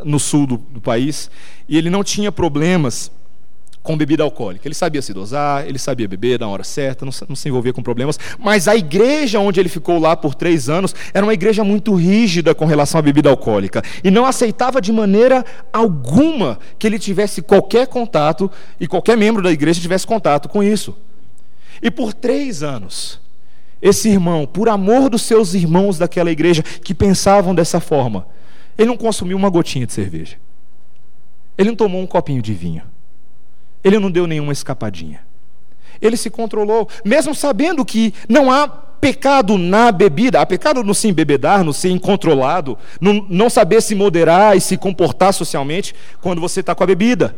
no 0.03 0.19
sul 0.19 0.45
do, 0.45 0.57
do 0.57 0.81
país 0.81 1.29
e 1.67 1.77
ele 1.77 1.89
não 1.89 2.03
tinha 2.03 2.31
problemas 2.31 3.11
com 3.83 3.97
bebida 3.97 4.23
alcoólica. 4.23 4.67
Ele 4.67 4.75
sabia 4.75 5.01
se 5.01 5.13
dosar, 5.13 5.67
ele 5.67 5.79
sabia 5.79 6.07
beber 6.07 6.39
na 6.39 6.47
hora 6.47 6.63
certa, 6.63 7.05
não, 7.05 7.11
não, 7.27 7.35
se 7.35 7.49
envolvia 7.49 7.73
com 7.73 7.81
problemas. 7.81 8.19
Mas 8.37 8.67
a 8.67 8.75
igreja 8.75 9.39
onde 9.39 9.59
ele 9.59 9.69
ficou 9.69 9.99
lá 9.99 10.15
por 10.15 10.35
três 10.35 10.69
anos 10.69 10.93
era 11.13 11.25
uma 11.25 11.33
igreja 11.33 11.63
muito 11.63 11.93
rígida 11.95 12.53
com 12.53 12.65
relação 12.65 12.99
à 12.99 13.01
bebida 13.01 13.29
alcoólica. 13.29 13.83
E 14.03 14.11
não 14.11 14.25
aceitava 14.25 14.81
de 14.81 14.91
maneira 14.91 15.43
alguma 15.73 16.59
que 16.77 16.85
ele 16.85 16.99
tivesse 16.99 17.41
qualquer 17.41 17.87
contato 17.87 18.49
e 18.79 18.87
qualquer 18.87 19.17
membro 19.17 19.41
da 19.41 19.51
igreja 19.51 19.81
tivesse 19.81 20.05
contato 20.05 20.47
com 20.47 20.61
isso. 20.61 20.95
E 21.81 21.89
por 21.89 22.13
três 22.13 22.61
anos, 22.61 23.19
esse 23.81 24.09
irmão, 24.09 24.45
por 24.45 24.69
amor 24.69 25.09
dos 25.09 25.23
seus 25.23 25.55
irmãos 25.55 25.97
daquela 25.97 26.31
igreja 26.31 26.61
que 26.61 26.93
pensavam 26.93 27.55
dessa 27.55 27.79
forma, 27.79 28.27
ele 28.77 28.87
não 28.87 28.97
consumiu 28.97 29.35
uma 29.35 29.49
gotinha 29.49 29.87
de 29.87 29.93
cerveja. 29.93 30.37
Ele 31.57 31.69
não 31.69 31.75
tomou 31.75 32.01
um 32.01 32.07
copinho 32.07 32.41
de 32.41 32.53
vinho. 32.53 32.83
Ele 33.83 33.99
não 33.99 34.11
deu 34.11 34.27
nenhuma 34.27 34.53
escapadinha. 34.53 35.21
Ele 36.01 36.17
se 36.17 36.29
controlou, 36.29 36.89
mesmo 37.05 37.33
sabendo 37.35 37.85
que 37.85 38.13
não 38.27 38.51
há 38.51 38.67
pecado 38.67 39.57
na 39.57 39.91
bebida, 39.91 40.39
há 40.39 40.45
pecado 40.45 40.83
no 40.83 40.93
se 40.93 41.07
embebedar, 41.07 41.63
no 41.63 41.73
ser 41.73 41.89
incontrolado, 41.89 42.77
no 42.99 43.25
não 43.29 43.49
saber 43.49 43.81
se 43.81 43.95
moderar 43.95 44.55
e 44.55 44.61
se 44.61 44.77
comportar 44.77 45.33
socialmente 45.33 45.95
quando 46.21 46.39
você 46.39 46.59
está 46.59 46.75
com 46.75 46.83
a 46.83 46.87
bebida. 46.87 47.35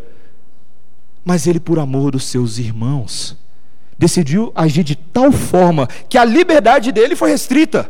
Mas 1.23 1.47
ele, 1.47 1.59
por 1.59 1.79
amor 1.79 2.11
dos 2.11 2.25
seus 2.25 2.57
irmãos, 2.57 3.37
decidiu 3.97 4.51
agir 4.53 4.83
de 4.83 4.95
tal 4.95 5.31
forma 5.31 5.87
que 6.09 6.17
a 6.17 6.25
liberdade 6.25 6.91
dele 6.91 7.15
foi 7.15 7.29
restrita, 7.29 7.89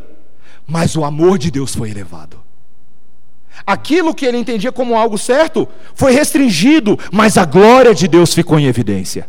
mas 0.66 0.94
o 0.94 1.04
amor 1.04 1.36
de 1.36 1.50
Deus 1.50 1.74
foi 1.74 1.90
elevado. 1.90 2.43
Aquilo 3.66 4.14
que 4.14 4.26
ele 4.26 4.36
entendia 4.36 4.72
como 4.72 4.96
algo 4.96 5.16
certo 5.16 5.68
foi 5.94 6.12
restringido, 6.12 6.98
mas 7.12 7.38
a 7.38 7.44
glória 7.44 7.94
de 7.94 8.08
Deus 8.08 8.34
ficou 8.34 8.58
em 8.58 8.66
evidência. 8.66 9.28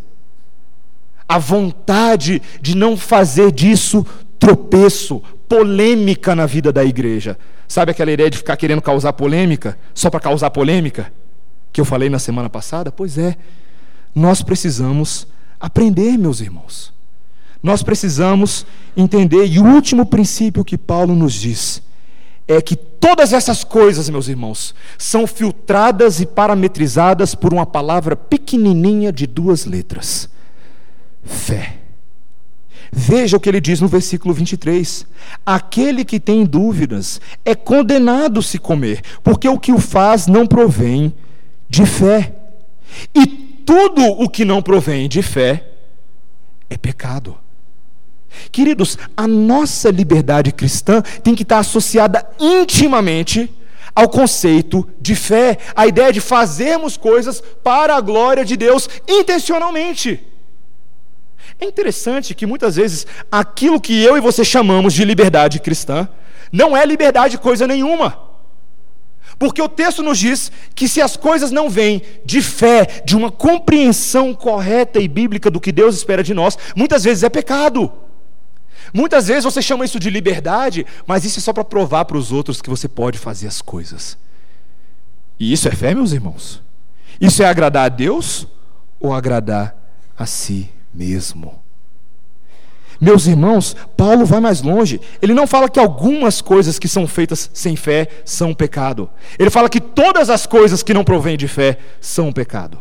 A 1.28 1.38
vontade 1.38 2.42
de 2.62 2.76
não 2.76 2.98
fazer 2.98 3.52
disso 3.52 4.06
tropeço, 4.38 5.22
polêmica 5.48 6.36
na 6.36 6.46
vida 6.46 6.72
da 6.72 6.84
igreja. 6.84 7.38
Sabe 7.68 7.92
aquela 7.92 8.12
ideia 8.12 8.30
de 8.30 8.38
ficar 8.38 8.58
querendo 8.58 8.82
causar 8.82 9.14
polêmica, 9.14 9.78
só 9.94 10.10
para 10.10 10.20
causar 10.20 10.50
polêmica? 10.50 11.12
Que 11.72 11.82
eu 11.82 11.86
falei 11.86 12.10
na 12.10 12.20
semana 12.20 12.50
passada? 12.50 12.92
Pois 12.92 13.18
é, 13.18 13.36
nós 14.14 14.42
precisamos 14.42 15.28
aprender, 15.60 16.18
meus 16.18 16.42
irmãos. 16.42 16.94
Nós 17.62 17.82
precisamos 17.82 18.66
entender, 18.96 19.46
e 19.48 19.60
o 19.60 19.66
último 19.66 20.06
princípio 20.06 20.64
que 20.64 20.78
Paulo 20.78 21.16
nos 21.16 21.34
diz 21.34 21.82
é 22.48 22.62
que 22.62 22.76
todas 22.76 23.34
essas 23.34 23.64
coisas, 23.64 24.10
meus 24.10 24.28
irmãos, 24.28 24.76
são 24.98 25.26
filtradas 25.26 26.20
e 26.20 26.26
parametrizadas 26.26 27.34
por 27.34 27.54
uma 27.54 27.66
palavra 27.66 28.16
pequenininha 28.16 29.12
de 29.12 29.26
duas 29.26 29.66
letras: 29.66 30.30
fé. 31.24 31.80
Veja 32.92 33.36
o 33.36 33.40
que 33.40 33.50
ele 33.50 33.60
diz 33.60 33.82
no 33.82 33.88
versículo 33.88 34.34
23. 34.34 35.06
Aquele 35.46 36.06
que 36.06 36.20
tem 36.20 36.46
dúvidas 36.46 37.20
é 37.44 37.54
condenado 37.54 38.42
se 38.42 38.58
comer, 38.58 39.02
porque 39.22 39.50
o 39.50 39.60
que 39.60 39.74
o 39.74 39.80
faz 39.80 40.28
não 40.28 40.48
provém 40.48 41.14
de 41.70 41.86
fé. 41.86 42.34
E 43.14 43.26
tudo 43.66 44.02
o 44.02 44.30
que 44.30 44.46
não 44.46 44.62
provém 44.62 45.10
de 45.10 45.22
fé 45.22 45.68
é 46.70 46.78
pecado. 46.78 47.38
Queridos, 48.52 48.98
a 49.16 49.28
nossa 49.28 49.90
liberdade 49.90 50.52
cristã 50.52 51.02
tem 51.24 51.36
que 51.36 51.44
estar 51.44 51.60
associada 51.60 52.28
intimamente 52.40 53.52
ao 53.96 54.10
conceito 54.10 54.88
de 55.00 55.16
fé, 55.16 55.58
a 55.76 55.88
ideia 55.88 56.12
de 56.12 56.20
fazermos 56.20 56.98
coisas 56.98 57.42
para 57.64 57.96
a 57.96 58.02
glória 58.02 58.44
de 58.44 58.58
Deus 58.58 58.90
intencionalmente. 59.08 60.22
É 61.60 61.66
interessante 61.66 62.36
que 62.36 62.46
muitas 62.46 62.76
vezes 62.76 63.08
aquilo 63.32 63.80
que 63.80 64.04
eu 64.04 64.18
e 64.18 64.22
você 64.22 64.44
chamamos 64.44 64.94
de 64.94 65.06
liberdade 65.06 65.60
cristã 65.60 66.10
não 66.52 66.76
é 66.76 66.86
liberdade 66.86 67.38
coisa 67.38 67.66
nenhuma. 67.66 68.26
Porque 69.40 69.62
o 69.62 69.70
texto 69.70 70.04
nos 70.04 70.18
diz 70.18 70.52
que 70.74 70.88
se 70.88 71.02
as 71.02 71.18
coisas 71.18 71.52
não 71.52 71.70
vêm 71.70 72.02
de 72.26 72.42
fé, 72.42 73.02
de 73.06 73.16
uma 73.16 73.32
compreensão 73.32 74.34
correta 74.34 75.00
e 75.00 75.08
bíblica 75.08 75.50
do 75.50 75.60
que 75.60 75.72
Deus 75.72 75.96
espera 75.96 76.24
de 76.24 76.34
nós, 76.34 76.58
muitas 76.76 77.04
vezes 77.04 77.24
é 77.24 77.30
pecado. 77.30 77.92
Muitas 78.94 79.28
vezes 79.28 79.44
você 79.44 79.62
chama 79.62 79.86
isso 79.86 80.00
de 80.00 80.10
liberdade, 80.10 80.86
mas 81.06 81.26
isso 81.26 81.40
é 81.40 81.42
só 81.42 81.54
para 81.54 81.64
provar 81.64 82.06
para 82.06 82.18
os 82.18 82.32
outros 82.32 82.62
que 82.62 82.70
você 82.70 82.88
pode 82.88 83.18
fazer 83.18 83.48
as 83.48 83.62
coisas. 83.62 84.18
E 85.40 85.52
isso 85.52 85.68
é 85.68 85.72
fé, 85.72 85.94
meus 85.94 86.12
irmãos? 86.12 86.62
Isso 87.20 87.44
é 87.44 87.46
agradar 87.46 87.86
a 87.86 87.90
Deus 87.90 88.48
ou 89.00 89.14
agradar 89.14 89.76
a 90.18 90.26
si 90.26 90.70
mesmo? 90.94 91.66
Meus 93.00 93.28
irmãos, 93.28 93.76
Paulo 93.98 94.26
vai 94.26 94.40
mais 94.40 94.62
longe. 94.62 95.02
Ele 95.22 95.34
não 95.34 95.46
fala 95.46 95.70
que 95.70 95.80
algumas 95.80 96.42
coisas 96.42 96.80
que 96.80 96.88
são 96.88 97.06
feitas 97.06 97.50
sem 97.54 97.76
fé 97.76 98.08
são 98.24 98.54
pecado. 98.54 99.10
Ele 99.38 99.50
fala 99.50 99.70
que 99.70 99.82
todas 99.82 100.30
as 100.30 100.46
coisas 100.46 100.82
que 100.82 100.94
não 100.94 101.04
provêm 101.04 101.38
de 101.38 101.48
fé 101.48 101.78
são 102.00 102.32
pecado. 102.32 102.80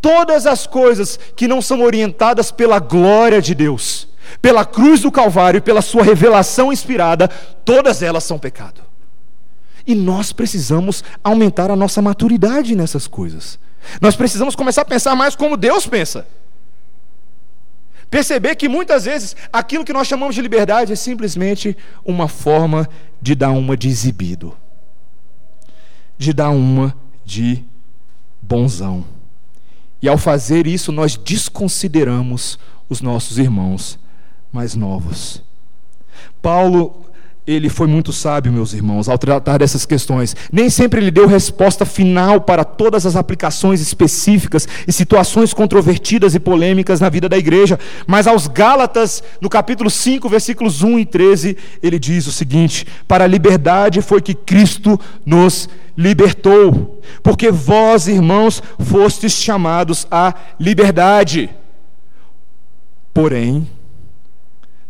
Todas 0.00 0.46
as 0.46 0.66
coisas 0.66 1.18
que 1.34 1.48
não 1.48 1.60
são 1.60 1.82
orientadas 1.82 2.50
pela 2.50 2.78
glória 2.78 3.40
de 3.40 3.54
Deus, 3.54 4.08
pela 4.40 4.64
cruz 4.64 5.00
do 5.00 5.10
Calvário 5.10 5.62
pela 5.62 5.82
sua 5.82 6.02
revelação 6.02 6.72
inspirada, 6.72 7.28
todas 7.64 8.02
elas 8.02 8.24
são 8.24 8.38
pecado. 8.38 8.82
E 9.86 9.94
nós 9.94 10.32
precisamos 10.32 11.04
aumentar 11.22 11.70
a 11.70 11.76
nossa 11.76 12.00
maturidade 12.00 12.74
nessas 12.74 13.06
coisas. 13.06 13.58
Nós 14.00 14.16
precisamos 14.16 14.54
começar 14.54 14.82
a 14.82 14.86
pensar 14.86 15.14
mais 15.14 15.36
como 15.36 15.56
Deus 15.56 15.86
pensa. 15.86 16.26
Perceber 18.10 18.54
que 18.54 18.68
muitas 18.68 19.04
vezes 19.04 19.34
aquilo 19.52 19.84
que 19.84 19.92
nós 19.92 20.06
chamamos 20.06 20.34
de 20.34 20.40
liberdade 20.40 20.92
é 20.92 20.96
simplesmente 20.96 21.76
uma 22.04 22.28
forma 22.28 22.88
de 23.20 23.34
dar 23.34 23.50
uma 23.50 23.76
de 23.76 23.88
exibido, 23.88 24.56
de 26.16 26.32
dar 26.32 26.50
uma 26.50 26.96
de 27.24 27.64
bonzão. 28.40 29.04
E 30.00 30.08
ao 30.08 30.18
fazer 30.18 30.66
isso, 30.66 30.92
nós 30.92 31.16
desconsideramos 31.16 32.58
os 32.88 33.00
nossos 33.00 33.38
irmãos 33.38 33.98
mais 34.54 34.76
novos. 34.76 35.42
Paulo 36.40 37.04
ele 37.46 37.68
foi 37.68 37.86
muito 37.86 38.10
sábio, 38.10 38.50
meus 38.50 38.72
irmãos, 38.72 39.06
ao 39.06 39.18
tratar 39.18 39.58
dessas 39.58 39.84
questões. 39.84 40.34
Nem 40.50 40.70
sempre 40.70 40.98
ele 40.98 41.10
deu 41.10 41.26
resposta 41.26 41.84
final 41.84 42.40
para 42.40 42.64
todas 42.64 43.04
as 43.04 43.16
aplicações 43.16 43.82
específicas 43.82 44.66
e 44.88 44.92
situações 44.92 45.52
controvertidas 45.52 46.34
e 46.34 46.40
polêmicas 46.40 47.00
na 47.00 47.10
vida 47.10 47.28
da 47.28 47.36
igreja, 47.36 47.78
mas 48.06 48.26
aos 48.26 48.46
Gálatas, 48.46 49.22
no 49.42 49.50
capítulo 49.50 49.90
5, 49.90 50.26
versículos 50.26 50.82
1 50.82 51.00
e 51.00 51.04
13, 51.04 51.56
ele 51.82 51.98
diz 51.98 52.26
o 52.26 52.32
seguinte: 52.32 52.86
Para 53.06 53.24
a 53.24 53.28
liberdade 53.28 54.00
foi 54.00 54.22
que 54.22 54.34
Cristo 54.34 54.98
nos 55.26 55.68
libertou, 55.98 57.02
porque 57.22 57.50
vós, 57.50 58.08
irmãos, 58.08 58.62
fostes 58.78 59.32
chamados 59.32 60.06
à 60.10 60.32
liberdade. 60.58 61.50
Porém, 63.12 63.68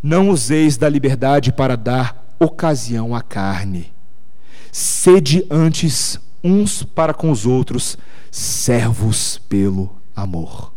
não 0.05 0.29
useis 0.29 0.77
da 0.77 0.87
liberdade 0.87 1.51
para 1.51 1.79
dar 1.79 2.37
ocasião 2.39 3.15
à 3.15 3.23
carne. 3.23 3.91
Sede 4.71 5.47
antes 5.51 6.21
uns 6.43 6.83
para 6.83 7.15
com 7.15 7.31
os 7.31 7.47
outros, 7.47 7.97
servos 8.31 9.41
pelo 9.49 9.97
amor. 10.15 10.75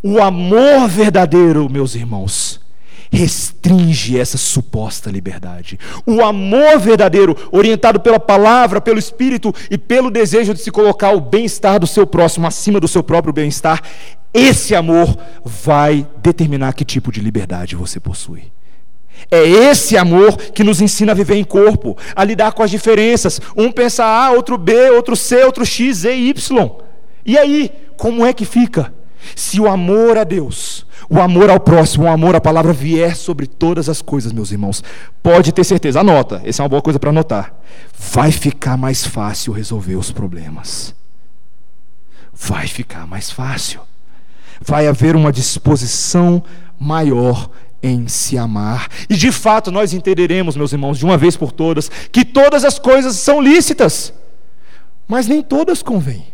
O 0.00 0.20
amor 0.22 0.88
verdadeiro, 0.88 1.68
meus 1.68 1.96
irmãos, 1.96 2.60
restringe 3.10 4.16
essa 4.16 4.38
suposta 4.38 5.10
liberdade. 5.10 5.76
O 6.06 6.22
amor 6.22 6.78
verdadeiro, 6.78 7.36
orientado 7.50 7.98
pela 7.98 8.20
palavra, 8.20 8.80
pelo 8.80 9.00
espírito 9.00 9.52
e 9.68 9.76
pelo 9.76 10.08
desejo 10.08 10.54
de 10.54 10.60
se 10.60 10.70
colocar 10.70 11.10
o 11.10 11.20
bem-estar 11.20 11.80
do 11.80 11.86
seu 11.86 12.06
próximo 12.06 12.46
acima 12.46 12.78
do 12.78 12.86
seu 12.86 13.02
próprio 13.02 13.32
bem-estar, 13.32 13.82
esse 14.32 14.74
amor 14.74 15.16
vai 15.44 16.06
determinar 16.22 16.72
que 16.72 16.84
tipo 16.84 17.10
de 17.10 17.20
liberdade 17.20 17.74
você 17.74 17.98
possui. 17.98 18.52
É 19.30 19.46
esse 19.46 19.96
amor 19.96 20.36
que 20.36 20.64
nos 20.64 20.80
ensina 20.80 21.12
a 21.12 21.14
viver 21.14 21.34
em 21.34 21.44
corpo, 21.44 21.96
a 22.14 22.24
lidar 22.24 22.52
com 22.52 22.62
as 22.62 22.70
diferenças. 22.70 23.40
Um 23.56 23.70
pensa 23.72 24.04
A, 24.04 24.30
outro 24.30 24.56
B, 24.56 24.90
outro 24.90 25.16
C, 25.16 25.44
outro 25.44 25.66
X, 25.66 25.98
Z, 25.98 26.14
Y. 26.14 26.70
E 27.26 27.36
aí, 27.36 27.70
como 27.96 28.24
é 28.24 28.32
que 28.32 28.44
fica? 28.44 28.94
Se 29.36 29.60
o 29.60 29.68
amor 29.68 30.16
a 30.16 30.24
Deus, 30.24 30.86
o 31.08 31.20
amor 31.20 31.50
ao 31.50 31.60
próximo, 31.60 32.04
o 32.04 32.08
amor 32.08 32.34
à 32.34 32.40
palavra 32.40 32.72
vier 32.72 33.14
sobre 33.14 33.46
todas 33.46 33.88
as 33.88 34.00
coisas, 34.00 34.32
meus 34.32 34.52
irmãos, 34.52 34.82
pode 35.22 35.52
ter 35.52 35.64
certeza, 35.64 36.00
anota, 36.00 36.40
essa 36.44 36.62
é 36.62 36.64
uma 36.64 36.68
boa 36.70 36.82
coisa 36.82 36.98
para 36.98 37.10
anotar. 37.10 37.54
Vai 38.12 38.32
ficar 38.32 38.76
mais 38.76 39.04
fácil 39.04 39.52
resolver 39.52 39.96
os 39.96 40.10
problemas. 40.10 40.94
Vai 42.32 42.66
ficar 42.66 43.06
mais 43.06 43.30
fácil. 43.30 43.80
Vai 44.60 44.86
haver 44.86 45.16
uma 45.16 45.32
disposição 45.32 46.42
maior 46.78 47.50
em 47.82 48.06
se 48.08 48.36
amar. 48.36 48.88
E 49.08 49.16
de 49.16 49.32
fato 49.32 49.70
nós 49.70 49.92
entenderemos, 49.92 50.56
meus 50.56 50.72
irmãos, 50.72 50.98
de 50.98 51.04
uma 51.04 51.16
vez 51.16 51.36
por 51.36 51.52
todas, 51.52 51.88
que 51.88 52.24
todas 52.24 52.64
as 52.64 52.78
coisas 52.78 53.16
são 53.16 53.40
lícitas, 53.40 54.12
mas 55.08 55.26
nem 55.26 55.42
todas 55.42 55.82
convêm. 55.82 56.26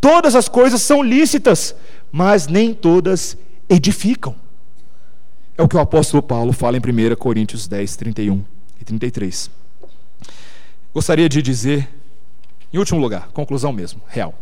Todas 0.00 0.34
as 0.34 0.48
coisas 0.48 0.82
são 0.82 1.02
lícitas, 1.02 1.74
mas 2.10 2.46
nem 2.46 2.74
todas 2.74 3.36
edificam. 3.68 4.34
É 5.56 5.62
o 5.62 5.68
que 5.68 5.76
o 5.76 5.80
apóstolo 5.80 6.22
Paulo 6.22 6.52
fala 6.52 6.76
em 6.76 6.80
1 6.80 7.14
Coríntios 7.16 7.68
10, 7.68 7.96
31 7.96 8.44
e 8.80 8.84
33. 8.84 9.50
Gostaria 10.92 11.28
de 11.28 11.40
dizer, 11.40 11.88
em 12.72 12.78
último 12.78 13.00
lugar, 13.00 13.28
conclusão 13.28 13.72
mesmo, 13.72 14.02
real. 14.08 14.34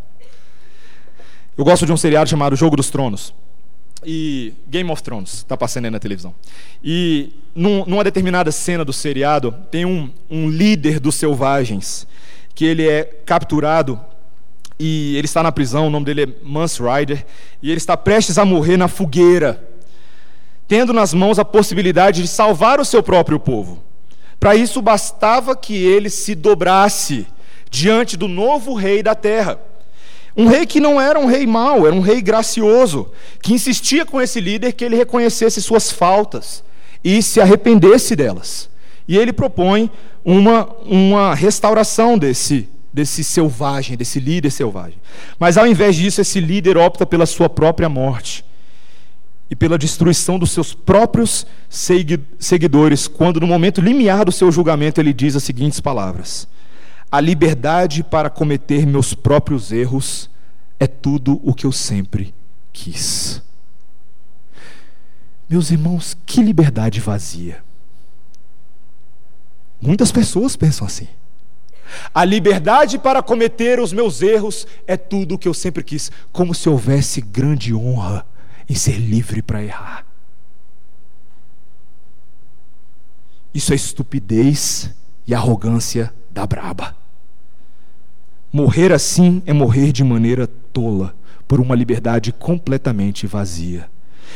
Eu 1.61 1.64
gosto 1.66 1.84
de 1.84 1.92
um 1.92 1.96
seriado 1.98 2.30
chamado 2.30 2.56
Jogo 2.56 2.74
dos 2.74 2.88
Tronos 2.88 3.34
e 4.02 4.54
Game 4.66 4.90
of 4.90 5.02
Thrones 5.02 5.34
está 5.34 5.58
passando 5.58 5.84
aí 5.84 5.90
na 5.90 5.98
televisão. 5.98 6.34
E 6.82 7.34
num, 7.54 7.84
numa 7.84 8.02
determinada 8.02 8.50
cena 8.50 8.82
do 8.82 8.94
seriado 8.94 9.54
tem 9.70 9.84
um, 9.84 10.11
um 10.30 10.48
líder 10.48 10.98
dos 10.98 11.16
selvagens 11.16 12.06
que 12.54 12.64
ele 12.64 12.88
é 12.88 13.04
capturado 13.26 14.00
e 14.78 15.14
ele 15.18 15.26
está 15.26 15.42
na 15.42 15.52
prisão, 15.52 15.88
o 15.88 15.90
nome 15.90 16.06
dele 16.06 16.22
é 16.22 16.28
Mance 16.42 16.80
Rider, 16.82 17.26
e 17.62 17.68
ele 17.68 17.76
está 17.76 17.94
prestes 17.94 18.38
a 18.38 18.44
morrer 18.46 18.78
na 18.78 18.88
fogueira, 18.88 19.62
tendo 20.66 20.94
nas 20.94 21.12
mãos 21.12 21.38
a 21.38 21.44
possibilidade 21.44 22.22
de 22.22 22.28
salvar 22.28 22.80
o 22.80 22.86
seu 22.86 23.02
próprio 23.02 23.38
povo. 23.38 23.84
Para 24.38 24.56
isso 24.56 24.80
bastava 24.80 25.54
que 25.54 25.76
ele 25.76 26.08
se 26.08 26.34
dobrasse 26.34 27.26
diante 27.70 28.16
do 28.16 28.26
novo 28.26 28.72
rei 28.72 29.02
da 29.02 29.14
terra. 29.14 29.61
Um 30.41 30.47
rei 30.47 30.64
que 30.64 30.80
não 30.80 30.99
era 30.99 31.18
um 31.18 31.26
rei 31.26 31.47
mau, 31.47 31.86
era 31.86 31.95
um 31.95 32.01
rei 32.01 32.22
gracioso, 32.22 33.11
que 33.43 33.53
insistia 33.53 34.07
com 34.07 34.18
esse 34.18 34.41
líder 34.41 34.72
que 34.72 34.82
ele 34.82 34.97
reconhecesse 34.97 35.61
suas 35.61 35.91
faltas 35.91 36.64
e 37.05 37.22
se 37.22 37.43
arrependesse 37.43 38.16
delas. 38.16 38.70
E 39.07 39.18
ele 39.18 39.34
propõe 39.34 39.91
uma, 40.24 40.66
uma 40.86 41.34
restauração 41.34 42.16
desse, 42.16 42.66
desse 42.91 43.22
selvagem, 43.22 43.99
desse 43.99 44.18
líder 44.18 44.51
selvagem. 44.51 44.97
Mas 45.38 45.59
ao 45.59 45.66
invés 45.66 45.95
disso, 45.95 46.22
esse 46.22 46.41
líder 46.41 46.78
opta 46.78 47.05
pela 47.05 47.26
sua 47.26 47.51
própria 47.51 47.91
morte 47.91 48.43
e 49.51 49.55
pela 49.55 49.76
destruição 49.76 50.38
dos 50.38 50.53
seus 50.53 50.72
próprios 50.72 51.47
seguidores, 51.68 53.07
quando 53.07 53.41
no 53.41 53.47
momento 53.47 53.82
limiar 53.82 54.24
do 54.24 54.32
seu 54.32 54.51
julgamento 54.51 55.03
ele 55.03 55.12
diz 55.12 55.36
as 55.36 55.45
seguintes 55.45 55.80
palavras: 55.80 56.49
A 57.11 57.20
liberdade 57.20 58.04
para 58.04 58.30
cometer 58.30 58.86
meus 58.86 59.14
próprios 59.14 59.72
erros 59.72 60.30
é 60.78 60.86
tudo 60.86 61.40
o 61.42 61.52
que 61.52 61.66
eu 61.66 61.72
sempre 61.72 62.32
quis. 62.72 63.42
Meus 65.48 65.72
irmãos, 65.72 66.16
que 66.24 66.40
liberdade 66.40 67.00
vazia. 67.00 67.64
Muitas 69.80 70.12
pessoas 70.12 70.54
pensam 70.54 70.86
assim. 70.86 71.08
A 72.14 72.24
liberdade 72.24 72.96
para 72.96 73.20
cometer 73.20 73.80
os 73.80 73.92
meus 73.92 74.22
erros 74.22 74.64
é 74.86 74.96
tudo 74.96 75.34
o 75.34 75.38
que 75.38 75.48
eu 75.48 75.54
sempre 75.54 75.82
quis, 75.82 76.12
como 76.30 76.54
se 76.54 76.68
houvesse 76.68 77.20
grande 77.20 77.74
honra 77.74 78.24
em 78.68 78.74
ser 78.76 78.96
livre 78.98 79.42
para 79.42 79.64
errar. 79.64 80.06
Isso 83.52 83.72
é 83.72 83.76
estupidez 83.76 84.94
e 85.26 85.34
arrogância 85.34 86.14
da 86.30 86.46
braba. 86.46 86.99
Morrer 88.53 88.92
assim 88.92 89.42
é 89.46 89.53
morrer 89.53 89.92
de 89.92 90.03
maneira 90.03 90.46
tola, 90.46 91.14
por 91.46 91.61
uma 91.61 91.74
liberdade 91.74 92.32
completamente 92.32 93.26
vazia. 93.26 93.88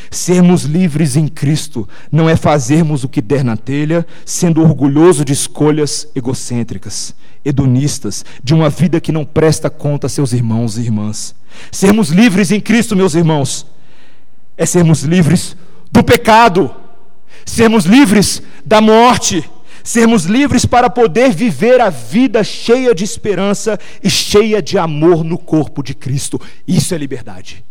Sermos 0.09 0.63
livres 0.63 1.15
em 1.15 1.27
Cristo 1.27 1.87
não 2.11 2.29
é 2.29 2.35
fazermos 2.35 3.03
o 3.03 3.09
que 3.09 3.21
der 3.21 3.43
na 3.43 3.57
telha, 3.57 4.05
sendo 4.25 4.61
orgulhoso 4.61 5.25
de 5.25 5.33
escolhas 5.33 6.07
egocêntricas, 6.15 7.15
hedonistas, 7.43 8.23
de 8.43 8.53
uma 8.53 8.69
vida 8.69 9.01
que 9.01 9.11
não 9.11 9.25
presta 9.25 9.69
conta 9.69 10.07
a 10.07 10.09
seus 10.09 10.31
irmãos 10.33 10.77
e 10.77 10.81
irmãs. 10.81 11.35
Sermos 11.71 12.09
livres 12.09 12.51
em 12.51 12.59
Cristo, 12.59 12.95
meus 12.95 13.15
irmãos, 13.15 13.65
é 14.57 14.65
sermos 14.65 15.03
livres 15.03 15.55
do 15.91 16.03
pecado, 16.03 16.73
sermos 17.45 17.85
livres 17.85 18.41
da 18.65 18.79
morte, 18.81 19.49
sermos 19.85 20.25
livres 20.25 20.65
para 20.65 20.89
poder 20.89 21.31
viver 21.31 21.79
a 21.79 21.91
vida 21.91 22.43
cheia 22.43 22.93
de 22.93 23.03
esperança 23.03 23.79
e 24.03 24.09
cheia 24.09 24.59
de 24.59 24.79
amor 24.79 25.23
no 25.23 25.37
corpo 25.37 25.83
de 25.83 25.93
Cristo. 25.93 26.41
Isso 26.67 26.95
é 26.95 26.97
liberdade. 26.97 27.63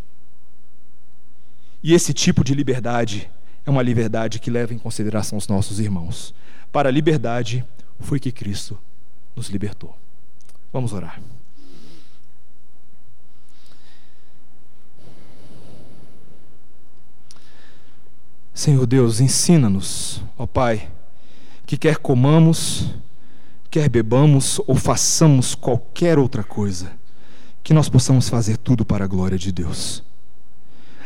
E 1.83 1.93
esse 1.93 2.15
tipo 2.15 2.45
de 2.45 2.55
liberdade 2.55 3.29
é 3.67 3.71
uma 3.71 3.83
liberdade 3.83 4.39
que 4.39 4.49
leva 4.49 4.73
em 4.73 4.79
consideração 4.79 5.37
os 5.37 5.49
nossos 5.49 5.81
irmãos. 5.81 6.33
Para 6.71 6.89
a 6.89 6.93
liberdade 6.93 7.65
foi 7.99 8.21
que 8.21 8.31
Cristo 8.31 8.79
nos 9.35 9.49
libertou. 9.49 9.99
Vamos 10.73 10.93
orar. 10.93 11.21
Senhor 18.55 18.87
Deus, 18.87 19.19
ensina-nos, 19.19 20.23
ó 20.39 20.47
Pai, 20.47 20.89
que 21.67 21.77
quer 21.77 21.97
comamos, 21.97 22.95
quer 23.71 23.89
bebamos 23.89 24.61
ou 24.67 24.77
façamos 24.77 25.55
qualquer 25.55 26.19
outra 26.19 26.45
coisa, 26.45 26.93
que 27.63 27.75
nós 27.75 27.89
possamos 27.89 28.29
fazer 28.29 28.57
tudo 28.57 28.85
para 28.85 29.05
a 29.05 29.09
glória 29.09 29.39
de 29.39 29.51
Deus. 29.51 30.03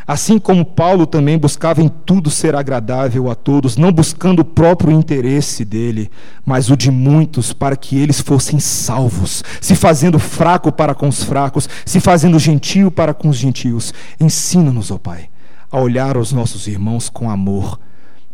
Assim 0.09 0.39
como 0.39 0.65
Paulo 0.65 1.07
também 1.07 1.37
buscava 1.37 1.83
em 1.83 1.89
tudo 1.89 2.31
ser 2.31 2.55
agradável 2.55 3.31
a 3.31 3.35
todos, 3.35 3.77
não 3.77 3.93
buscando 3.93 4.41
o 4.41 4.45
próprio 4.45 4.91
interesse 4.91 5.67
dele, 5.67 6.11
mas 6.47 6.71
o 6.71 6.77
de 6.79 6.91
muitos, 6.91 7.53
para 7.53 7.77
que 7.77 7.99
eles 7.99 8.19
fossem 8.19 8.59
salvos, 8.59 9.45
se 9.61 9.77
fazendo 9.77 10.19
fraco 10.19 10.73
para 10.73 10.95
com 10.95 11.09
os 11.09 11.23
fracos, 11.23 11.69
se 11.85 12.01
fazendo 12.01 12.39
gentio 12.39 12.91
para 12.91 13.13
com 13.13 13.29
os 13.29 13.37
gentios. 13.37 13.93
Ensina-nos, 14.19 14.91
ó 14.91 14.97
Pai, 14.97 15.29
a 15.71 15.79
olhar 15.79 16.17
aos 16.17 16.33
nossos 16.33 16.67
irmãos 16.67 17.11
com 17.11 17.29
amor, 17.29 17.79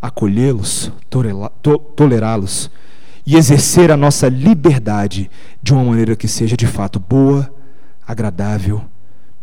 acolhê-los, 0.05 0.92
tolerá-los 1.96 2.70
e 3.26 3.36
exercer 3.36 3.90
a 3.90 3.96
nossa 3.96 4.28
liberdade 4.28 5.30
de 5.62 5.72
uma 5.72 5.82
maneira 5.82 6.14
que 6.14 6.28
seja 6.28 6.55
de 6.59 6.66
fato 6.66 7.00
boa, 7.00 7.50
agradável 8.07 8.84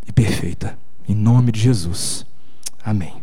e 0.07 0.12
perfeita. 0.12 0.78
Em 1.09 1.16
nome 1.16 1.51
de 1.51 1.59
Jesus. 1.59 2.28
Amém. 2.86 3.20